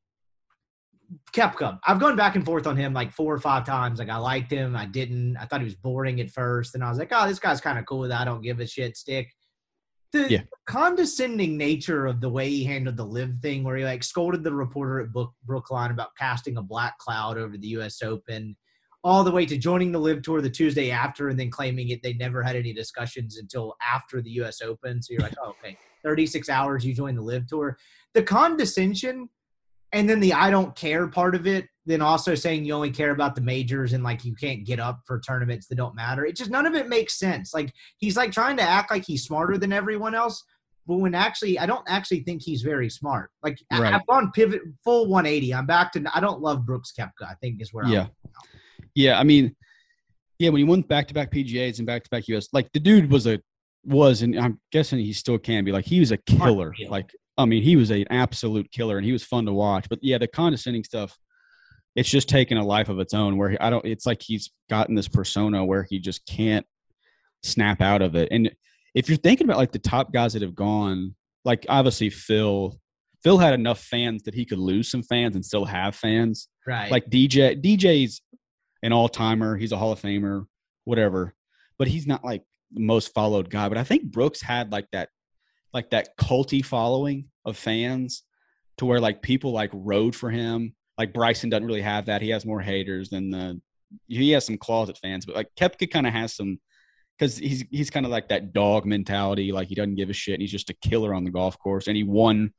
[1.32, 4.00] Koepka, I've gone back and forth on him like four or five times.
[4.00, 5.38] Like I liked him, I didn't.
[5.38, 7.80] I thought he was boring at first, and I was like, oh, this guy's kind
[7.80, 8.12] of cool.
[8.12, 8.98] I don't give a shit.
[8.98, 9.34] Stick.
[10.14, 10.42] The Yeah.
[10.68, 14.54] condescending nature of the way he handled the LIV thing, where he like scolded the
[14.54, 18.02] reporter at Book, Brookline about casting a black cloud over the U.S.
[18.02, 18.56] Open
[19.04, 22.02] all the way to joining the LIV tour the Tuesday after and then claiming it
[22.04, 25.02] they never had any discussions until after the US Open.
[25.02, 27.78] So you're like, oh, okay, 36 hours you join the LIV tour.
[28.14, 29.30] The condescension
[29.92, 33.12] and then the I don't care part of it, then also saying you only care
[33.12, 36.26] about the majors and like you can't get up for tournaments that don't matter.
[36.26, 37.54] It just none of it makes sense.
[37.54, 40.44] Like he's like trying to act like he's smarter than everyone else.
[40.86, 43.30] But when actually, I don't actually think he's very smart.
[43.44, 43.94] Like Right.
[43.94, 45.54] I've gone pivot full 180.
[45.54, 46.06] I'm back to.
[46.14, 47.30] I don't love Brooks Koepka.
[47.30, 48.08] I think is where I'm Yeah.
[48.96, 49.56] Yeah, I mean,
[50.40, 52.80] yeah, when he won back to back PGAs and back to back US, like the
[52.80, 53.40] dude was a
[53.84, 55.72] was, and I'm guessing he still can be.
[55.72, 56.74] Like he was a killer.
[56.90, 59.88] Like I mean, he was an absolute killer, and he was fun to watch.
[59.90, 61.18] But yeah, the condescending stuff,
[61.96, 63.38] it's just taken a life of its own.
[63.38, 66.66] Where I don't, it's like he's gotten this persona where he just can't
[67.44, 68.30] snap out of it.
[68.32, 68.52] And
[68.96, 71.16] if you're thinking about like the top guys that have gone,
[71.46, 72.80] like obviously Phil,
[73.24, 76.92] Phil had enough fans that he could lose some fans and still have fans right.
[76.92, 78.22] like DJ DJ's
[78.84, 80.46] an all timer, he's a Hall of Famer,
[80.86, 81.34] whatever.
[81.78, 83.70] but he's not like the most followed guy.
[83.70, 85.10] But I think Brooks had like that,
[85.74, 88.24] like that culty following of fans,
[88.78, 90.74] to where like people like rode for him.
[90.98, 92.22] Like Bryson doesn't really have that.
[92.22, 93.62] He has more haters than the.
[94.08, 96.60] He has some closet fans, but like Koepka kind of has some
[97.18, 99.52] because he's he's kind of like that dog mentality.
[99.52, 100.36] Like he doesn't give a shit.
[100.36, 102.54] And he's just a killer on the golf course, and he won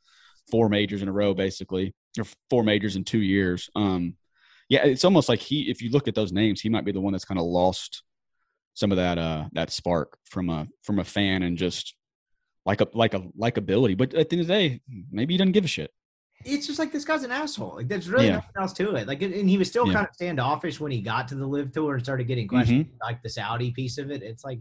[0.50, 3.68] four majors in a row, basically, or four majors in two years.
[3.74, 4.16] Um,
[4.68, 5.70] yeah, it's almost like he.
[5.70, 8.02] If you look at those names, he might be the one that's kind of lost
[8.74, 11.94] some of that uh that spark from a from a fan and just
[12.68, 13.96] like a like a likability.
[13.96, 14.80] But at the end of the day,
[15.10, 15.90] maybe he doesn't give a shit.
[16.44, 17.74] It's just like this guy's an asshole.
[17.76, 18.34] Like there's really Yeah.
[18.34, 19.08] nothing else to it.
[19.08, 19.94] Like, and he was still Yeah.
[19.94, 22.96] kind of standoffish when he got to the live tour and started getting questions Mm-hmm.
[23.02, 24.22] like the Saudi piece of it.
[24.22, 24.60] It's like,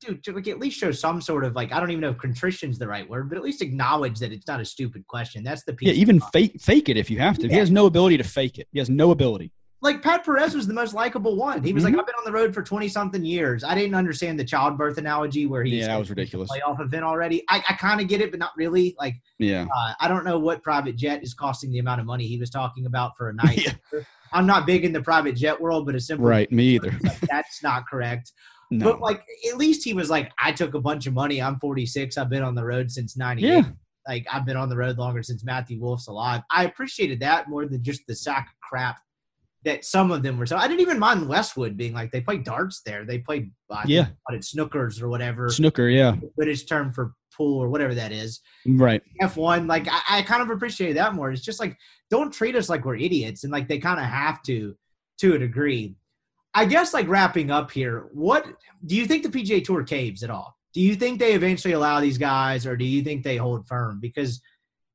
[0.00, 2.78] dude, like at least show some sort of like I don't even know if contrition's
[2.78, 5.42] the right word, but at least acknowledge that it's not a stupid question.
[5.42, 5.88] That's the piece.
[5.88, 7.48] Yeah, even fake fake it if you have to.
[7.48, 8.68] He has no ability to fake it.
[8.70, 9.50] He has no ability.
[9.84, 11.62] Like Pat Perez was the most likable one.
[11.62, 11.86] He was Mhm.
[11.90, 13.62] like, I've been on the road for twenty something years.
[13.62, 16.50] I didn't understand the childbirth analogy where he's Yeah, that was ridiculous.
[16.50, 17.44] Playoff event already.
[17.50, 18.96] I, I kind of get it, but not really.
[18.98, 19.66] Like Yeah.
[19.76, 22.48] uh, I don't know what private jet is costing the amount of money he was
[22.50, 23.62] talking about for a night.
[23.92, 24.00] Yeah.
[24.32, 26.50] I'm not big in the private jet world, but a simple Right.
[26.50, 26.90] Me either.
[27.02, 28.32] like, that's not correct.
[28.70, 28.92] No.
[28.92, 31.40] But like at least he was like, I took a bunch of money.
[31.40, 32.16] I'm 46.
[32.16, 33.46] I've been on the road since 98.
[33.46, 33.62] Yeah.
[34.08, 36.40] Like I've been on the road longer since Matthew Wolff's alive.
[36.50, 38.96] I appreciated that more than just the sack of crap
[39.64, 40.46] that some of them were.
[40.46, 43.04] So I didn't even mind Westwood being like they played darts there.
[43.04, 44.02] They played I Yeah.
[44.02, 45.88] they called it snookers or whatever Snooker.
[45.88, 46.16] Yeah.
[46.36, 48.40] British term for pool or whatever that is.
[48.66, 49.02] Right.
[49.22, 51.30] F1, like I, I kind of appreciated that more.
[51.30, 51.76] It's just like
[52.10, 54.76] don't treat us like we're idiots, and like they kind of have to,
[55.20, 55.96] to a degree.
[56.54, 58.46] I guess like wrapping up here, what
[58.86, 60.54] do you think the PGA Tour caves at all?
[60.72, 63.98] Do you think they eventually allow these guys, or do you think they hold firm?
[64.00, 64.40] Because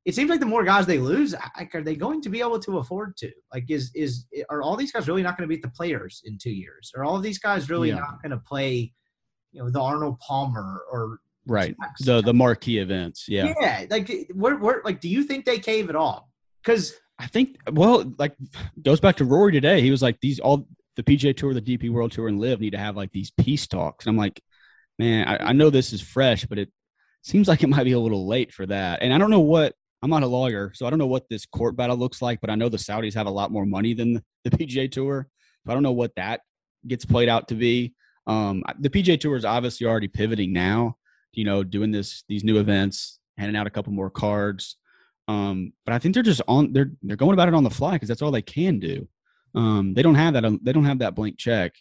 [0.04, 2.58] it seems like the more guys they lose, like, are they going to be able
[2.60, 3.30] to afford to?
[3.52, 6.38] Like, is is are all these guys really not going to beat the players in
[6.38, 6.92] two years?
[6.96, 7.96] Are all of these guys really Yeah.
[7.96, 8.92] not going to play,
[9.52, 11.74] you know, the Arnold Palmer or Right.
[11.82, 12.04] Jax?
[12.04, 13.26] The the marquee events.
[13.28, 13.52] Yeah.
[13.60, 16.30] yeah, like where, where, like, do you think they cave at all?
[16.62, 18.34] Because I think well, like
[18.82, 19.80] goes back to Rory today.
[19.82, 20.66] He was like these all
[20.96, 23.66] the PGA Tour, the DP World Tour, and LIV need to have like these peace
[23.66, 24.06] talks.
[24.06, 24.40] And I'm like,
[24.98, 26.70] man, I, I know this is fresh, but it
[27.22, 29.02] seems like it might be a little late for that.
[29.02, 31.44] And I don't know what I'm not a lawyer, so I don't know what this
[31.46, 32.40] court battle looks like.
[32.40, 35.28] But I know the Saudis have a lot more money than the, PGA Tour,
[35.64, 36.40] so I don't know what that
[36.86, 37.94] gets played out to be.
[38.26, 40.96] Um, the PGA Tour is obviously already pivoting now,
[41.32, 44.76] you know, doing this these new events, handing out a couple more cards.
[45.28, 47.92] Um, but I think they're just on they're they're going about it on the fly
[47.92, 49.06] because that's all they can do.
[49.54, 51.74] Um, they don't have that they don't have that blank check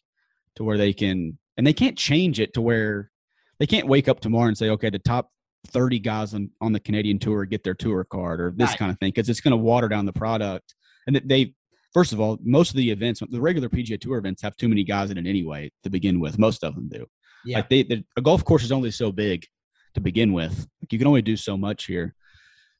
[0.56, 3.12] to where they can and they can't change it to where
[3.60, 5.32] they can't wake up tomorrow and say, okay, the top
[5.70, 8.78] 30 guys on, on the Canadian tour get their tour card or this Right.
[8.80, 10.74] kind of thing because it's going to water down the product.
[11.08, 11.54] And they
[11.94, 14.84] first of all, most of the events, the regular PGA Tour events have too many
[14.84, 16.38] guys in it anyway to begin with.
[16.38, 17.06] Most of them do.
[17.46, 17.58] Yeah.
[17.58, 19.46] Like they, the, a golf course is only so big
[19.96, 20.56] to begin with.
[20.82, 22.14] Like you can only do so much here.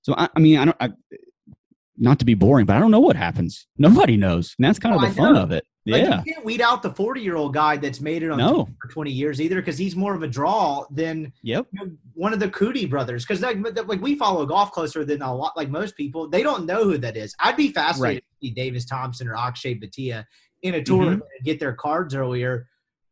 [0.04, 0.78] So I, I mean, I don't.
[0.80, 0.90] I,
[1.98, 3.68] not to be boring, but I don't know what happens.
[3.78, 5.66] Nobody knows, and that's kind Oh, of I the fun of it.
[5.92, 6.22] Like, yeah.
[6.26, 8.68] you can't weed out the 40 year old guy that's made it on No.
[8.82, 11.68] for 20 years either because he's more of a draw than Yep.
[11.72, 13.26] you know, one of the Coody brothers.
[13.26, 13.58] Because like,
[13.88, 16.28] like we follow golf closer than a lot, like most people.
[16.30, 17.36] They don't know who that is.
[17.40, 20.26] I'd be fascinated to see Davis Thompson or Akshay Bhatia
[20.62, 22.68] in a tournament and get their cards earlier.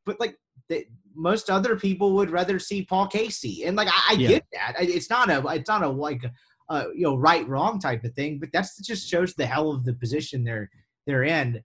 [0.06, 0.36] But like
[0.70, 4.28] they, most other people would rather see Paul Casey, and like I, I Yeah.
[4.28, 4.76] get that.
[4.80, 6.24] It's not a it's not a like
[6.70, 9.86] uh, you know right wrong type of thing, but that's just shows the hell of
[9.86, 10.70] the position they're
[11.06, 11.64] they're in.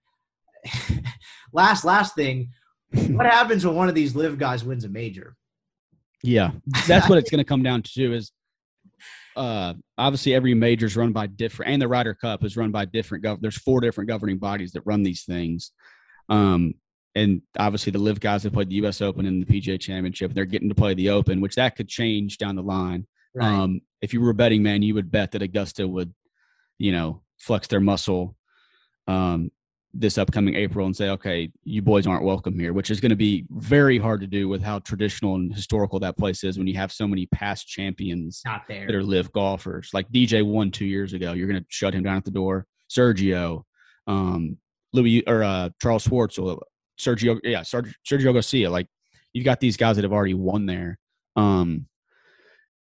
[1.53, 2.49] Last last thing,
[2.91, 5.35] what happens when one of these LIV guys wins a major?
[6.23, 6.51] Yeah,
[6.87, 8.13] that's what it's going to come down to.
[8.13, 8.31] Is
[9.35, 12.85] uh, obviously every major is run by different, and the Ryder Cup is run by
[12.85, 13.23] different.
[13.23, 15.71] Gov- there's four different governing bodies that run these things,
[16.29, 16.75] um,
[17.13, 19.01] and obviously the LIV guys have played the U.S.
[19.01, 20.33] Open and the PGA Championship.
[20.33, 23.05] They're getting to play the Open, which that could change down the line.
[23.39, 26.13] Um, if you were a betting man, you would bet that Augusta would,
[26.77, 28.35] you know, flex their muscle
[29.07, 29.51] um,
[29.93, 33.15] this upcoming April and say, okay, you boys aren't welcome here, which is going to
[33.15, 36.75] be very hard to do with how traditional and historical that place is when you
[36.75, 38.87] have so many past champions not there.
[38.87, 39.91] that are LIV golfers.
[39.93, 41.33] Like DJ won two years ago.
[41.33, 42.65] You're going to shut him down at the door.
[42.89, 43.63] Sergio,
[44.07, 44.57] um,
[44.93, 46.61] Louis or uh, Charles Schwartzel,
[46.99, 48.69] Sergio, yeah, Sergio, Sergio Garcia.
[48.69, 48.87] Like
[49.33, 50.97] you've got these guys that have already won there.
[51.35, 51.87] Um,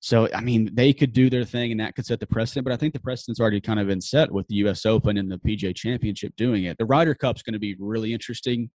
[0.03, 2.65] so I mean, they could do their thing, and that could set the precedent.
[2.65, 4.83] But I think the precedent's already kind of been set with the U.S.
[4.83, 6.79] Open and the PGA Championship doing it.
[6.79, 8.71] The Ryder Cup's going to be really interesting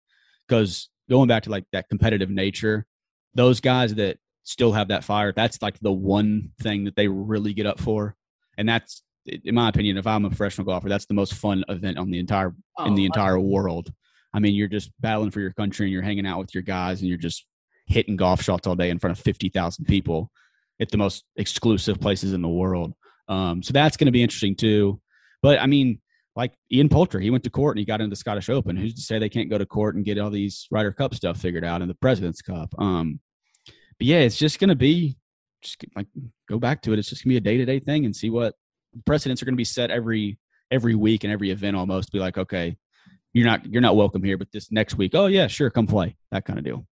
[0.46, 2.86] because going back to like that competitive nature,
[3.34, 7.52] those guys that still have that fire, that's like the one thing that they really
[7.52, 8.14] get up for,
[8.56, 11.98] and that's, in my opinion, if I'm a professional golfer, that's the most fun event
[11.98, 13.92] on the entire in oh, the Oh, entire world.
[14.32, 17.00] I mean, you're just battling for your country and you're hanging out with your guys
[17.00, 17.46] and you're just
[17.86, 20.30] hitting golf shots all day in front of 50,000 people
[20.80, 22.92] at the most exclusive places in the world.
[23.28, 25.00] Um, so that's going to be interesting too.
[25.42, 26.00] But I mean,
[26.34, 28.76] like Ian Poulter, he went to court and he got into the Scottish Open.
[28.76, 31.38] Who's to say they can't go to court and get all these Ryder Cup stuff
[31.38, 32.74] figured out in the President's Cup?
[32.78, 33.20] Um,
[33.66, 35.16] but yeah, it's just going to be
[35.62, 36.06] just like
[36.48, 36.98] go back to it.
[36.98, 38.54] It's just going to be a day to day thing and see what
[39.06, 40.38] precedents are going to be set every
[40.70, 42.12] every week and every event almost.
[42.12, 42.76] Be like, okay,
[43.32, 46.16] you're not you're not welcome here, but this next week, oh yeah, sure, come play
[46.30, 46.86] that kind of deal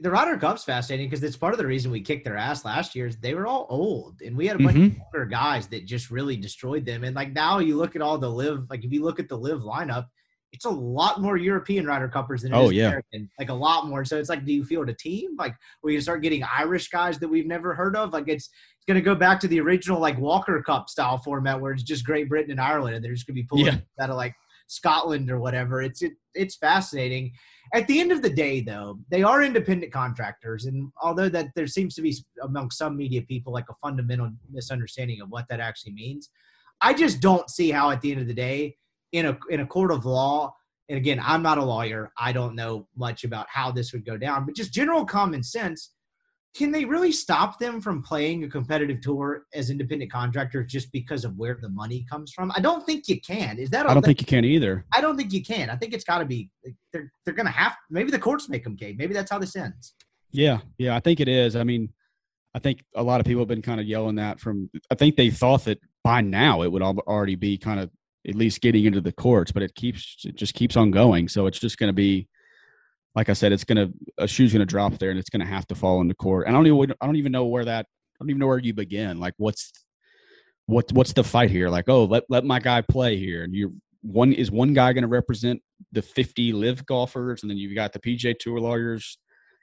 [0.00, 2.94] the Ryder Cup's fascinating because it's part of the reason we kicked their ass last
[2.94, 3.06] year.
[3.06, 4.96] Is they were all old, and we had a bunch mm-hmm.
[4.96, 7.04] of older guys that just really destroyed them.
[7.04, 9.36] And like now, you look at all the LIV, like if you look at the
[9.36, 10.06] LIV lineup,
[10.52, 13.30] it's a lot more European Ryder Cuppers than oh yeah, American.
[13.38, 14.04] like a lot more.
[14.04, 17.18] So it's like, do you feel a team like we you start getting Irish guys
[17.18, 18.12] that we've never heard of?
[18.12, 21.60] Like it's it's going to go back to the original like Walker Cup style format
[21.60, 23.78] where it's just Great Britain and Ireland, and they're just going to be pulling yeah.
[24.00, 24.34] out of like
[24.70, 25.82] Scotland or whatever.
[25.82, 27.32] It's it, it's fascinating.
[27.74, 31.66] At the end of the day, though, they are independent contractors, and although that there
[31.66, 35.92] seems to be among some media people like a fundamental misunderstanding of what that actually
[35.92, 36.30] means,
[36.80, 38.76] I just don't see how at the end of the day,
[39.12, 40.54] in a in a court of law,
[40.88, 44.16] and again, I'm not a lawyer, I don't know much about how this would go
[44.16, 45.90] down, but just general common sense
[46.54, 51.24] can they really stop them from playing a competitive tour as independent contractors just because
[51.24, 52.50] of where the money comes from?
[52.56, 53.58] I don't think you can.
[53.58, 53.88] Is that?
[53.88, 54.84] I don't think you can either.
[54.92, 55.70] I don't think you can.
[55.70, 56.50] I think it's got to be.
[56.92, 57.76] They're they're gonna have.
[57.88, 58.98] Maybe the courts make them cave.
[58.98, 59.94] Maybe that's how this ends.
[60.32, 61.54] Yeah, yeah, I think it is.
[61.56, 61.92] I mean,
[62.54, 64.70] I think a lot of people have been kind of yelling that from.
[64.90, 67.90] I think they thought that by now it would already be kind of
[68.26, 71.28] at least getting into the courts, but it keeps it just keeps on going.
[71.28, 72.28] So it's just going to be
[73.14, 73.88] like I said, it's gonna
[74.18, 76.46] a shoe's gonna drop there, and it's gonna have to fall into court.
[76.46, 78.58] And I don't even I don't even know where that I don't even know where
[78.58, 79.18] you begin.
[79.18, 79.72] Like what's
[80.66, 81.68] what what's the fight here?
[81.68, 85.08] Like oh let let my guy play here, and you one is one guy gonna
[85.08, 85.60] represent
[85.92, 89.18] the 50 LIV golfers, and then you've got the PGA Tour lawyers.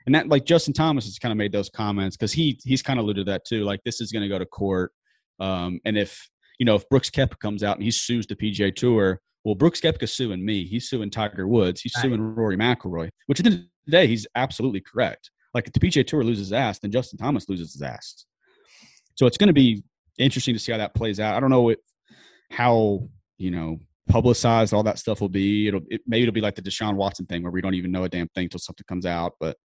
[0.05, 2.97] And that like Justin Thomas has kind of made those comments because he he's kind
[2.97, 3.63] of alluded to that too.
[3.63, 4.93] Like this is going to go to court,
[5.39, 6.29] um, and if
[6.59, 9.79] you know if Brooks Koepka comes out and he sues the PGA Tour, well, Brooks
[9.79, 10.65] Koepka's suing me.
[10.65, 11.79] He's suing Tiger Woods.
[11.79, 12.01] He's right.
[12.01, 13.07] suing Rory McIlroy.
[13.27, 15.31] Which at the end of the day, he's absolutely correct.
[15.53, 18.25] Like if the PGA Tour loses his ass, then Justin Thomas loses his ass.
[19.15, 19.85] So it's going to be
[20.17, 21.33] interesting to see how that plays out.
[21.33, 21.73] I don't know
[22.51, 23.07] how
[23.37, 23.79] you know
[24.09, 25.69] publicized all that stuff will be.
[25.69, 28.03] It'll it, maybe it'll be like the Deshaun Watson thing where we don't even know
[28.03, 29.35] a damn thing until something comes out.
[29.39, 29.55] But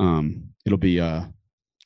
[0.00, 1.22] um, it'll be uh,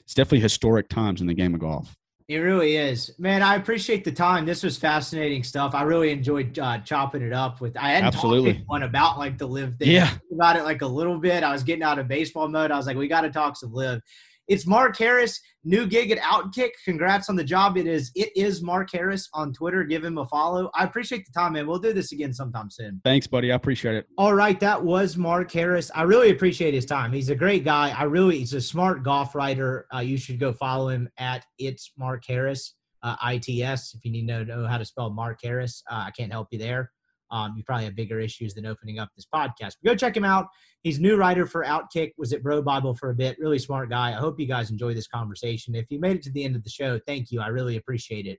[0.00, 1.94] it's definitely historic times in the game of golf.
[2.26, 3.42] It really is, man.
[3.42, 4.46] I appreciate the time.
[4.46, 5.74] This was fascinating stuff.
[5.74, 7.76] I really enjoyed uh, chopping it up with.
[7.76, 8.54] I hadn't Absolutely.
[8.54, 9.90] talked one about like the LIV thing.
[9.90, 11.44] Yeah, about it like a little bit.
[11.44, 12.70] I was getting out of baseball mode.
[12.70, 14.00] I was like, we got to talk some LIV.
[14.46, 16.70] It's Mark Harris, new gig at Outkick.
[16.84, 17.78] Congrats on the job.
[17.78, 19.84] It is it is Mark Harris on Twitter.
[19.84, 20.70] Give him a follow.
[20.74, 21.66] I appreciate the time, man.
[21.66, 23.00] We'll do this again sometime soon.
[23.04, 23.50] Thanks, buddy.
[23.50, 24.06] I appreciate it.
[24.18, 25.90] All right, that was Mark Harris.
[25.94, 27.12] I really appreciate his time.
[27.12, 27.90] He's a great guy.
[27.90, 29.86] I really he's a smart golf writer.
[29.94, 32.74] Uh, you should go follow him at it's Mark Harris.
[33.02, 35.82] Uh, ITS if you need to know how to spell Mark Harris.
[35.90, 36.90] Uh, I can't help you there.
[37.30, 39.74] Um, you probably have bigger issues than opening up this podcast.
[39.82, 40.46] But go check him out.
[40.84, 42.12] He's new writer for Outkick.
[42.18, 43.38] Was at BroBible for a bit.
[43.38, 44.10] Really smart guy.
[44.10, 45.74] I hope you guys enjoy this conversation.
[45.74, 47.40] If you made it to the end of the show, thank you.
[47.40, 48.38] I really appreciate it.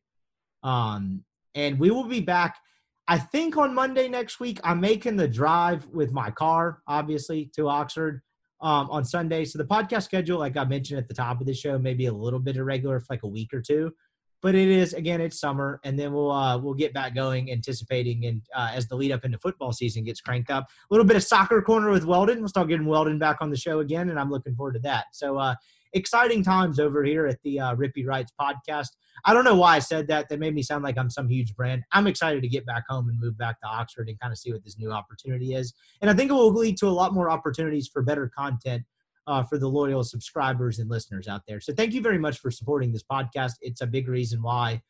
[0.62, 1.24] Um,
[1.56, 2.58] and we will be back.
[3.08, 4.60] I think on Monday next week.
[4.64, 8.22] I'm making the drive with my car, obviously, to Oxford
[8.62, 9.46] um, on Sunday.
[9.46, 12.06] So the podcast schedule, like I mentioned at the top of the show, may be
[12.06, 13.92] a little bit irregular for like a week or two
[14.46, 18.28] but it is again it's summer and then we'll uh, we'll get back going anticipating
[18.28, 20.66] and uh, as the lead up into football season gets cranked up.
[20.66, 22.42] A little bit of soccer corner with weldon.
[22.42, 25.06] We'll start getting weldon back on the show again and i'm looking forward to that.
[25.14, 25.56] So uh,
[25.94, 28.90] exciting times over here at the uh, rippy writes podcast.
[29.26, 30.30] I don't know why i said that.
[30.30, 31.82] That made me sound like i'm some huge brand.
[31.92, 34.54] I'm excited to get back home and move back to oxford and kind of see
[34.54, 35.74] what this new opportunity is.
[36.02, 38.84] And i think it will lead to a lot more opportunities for better content
[39.28, 41.60] uh, for the loyal subscribers and listeners out there.
[41.60, 43.54] So thank you very much for supporting this podcast.
[43.62, 44.82] It's a big reason why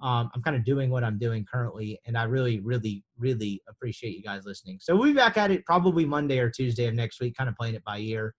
[0.00, 4.16] um, I'm kind of doing what I'm doing currently, and I really, really, really appreciate
[4.16, 4.78] you guys listening.
[4.80, 7.56] So we'll be back at it probably Monday or Tuesday of next week, kind of
[7.56, 8.34] playing it by ear.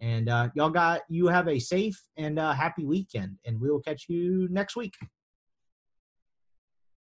[0.00, 3.80] And uh, y'all got you have a safe and uh, happy weekend, and we will
[3.80, 4.94] catch you next week.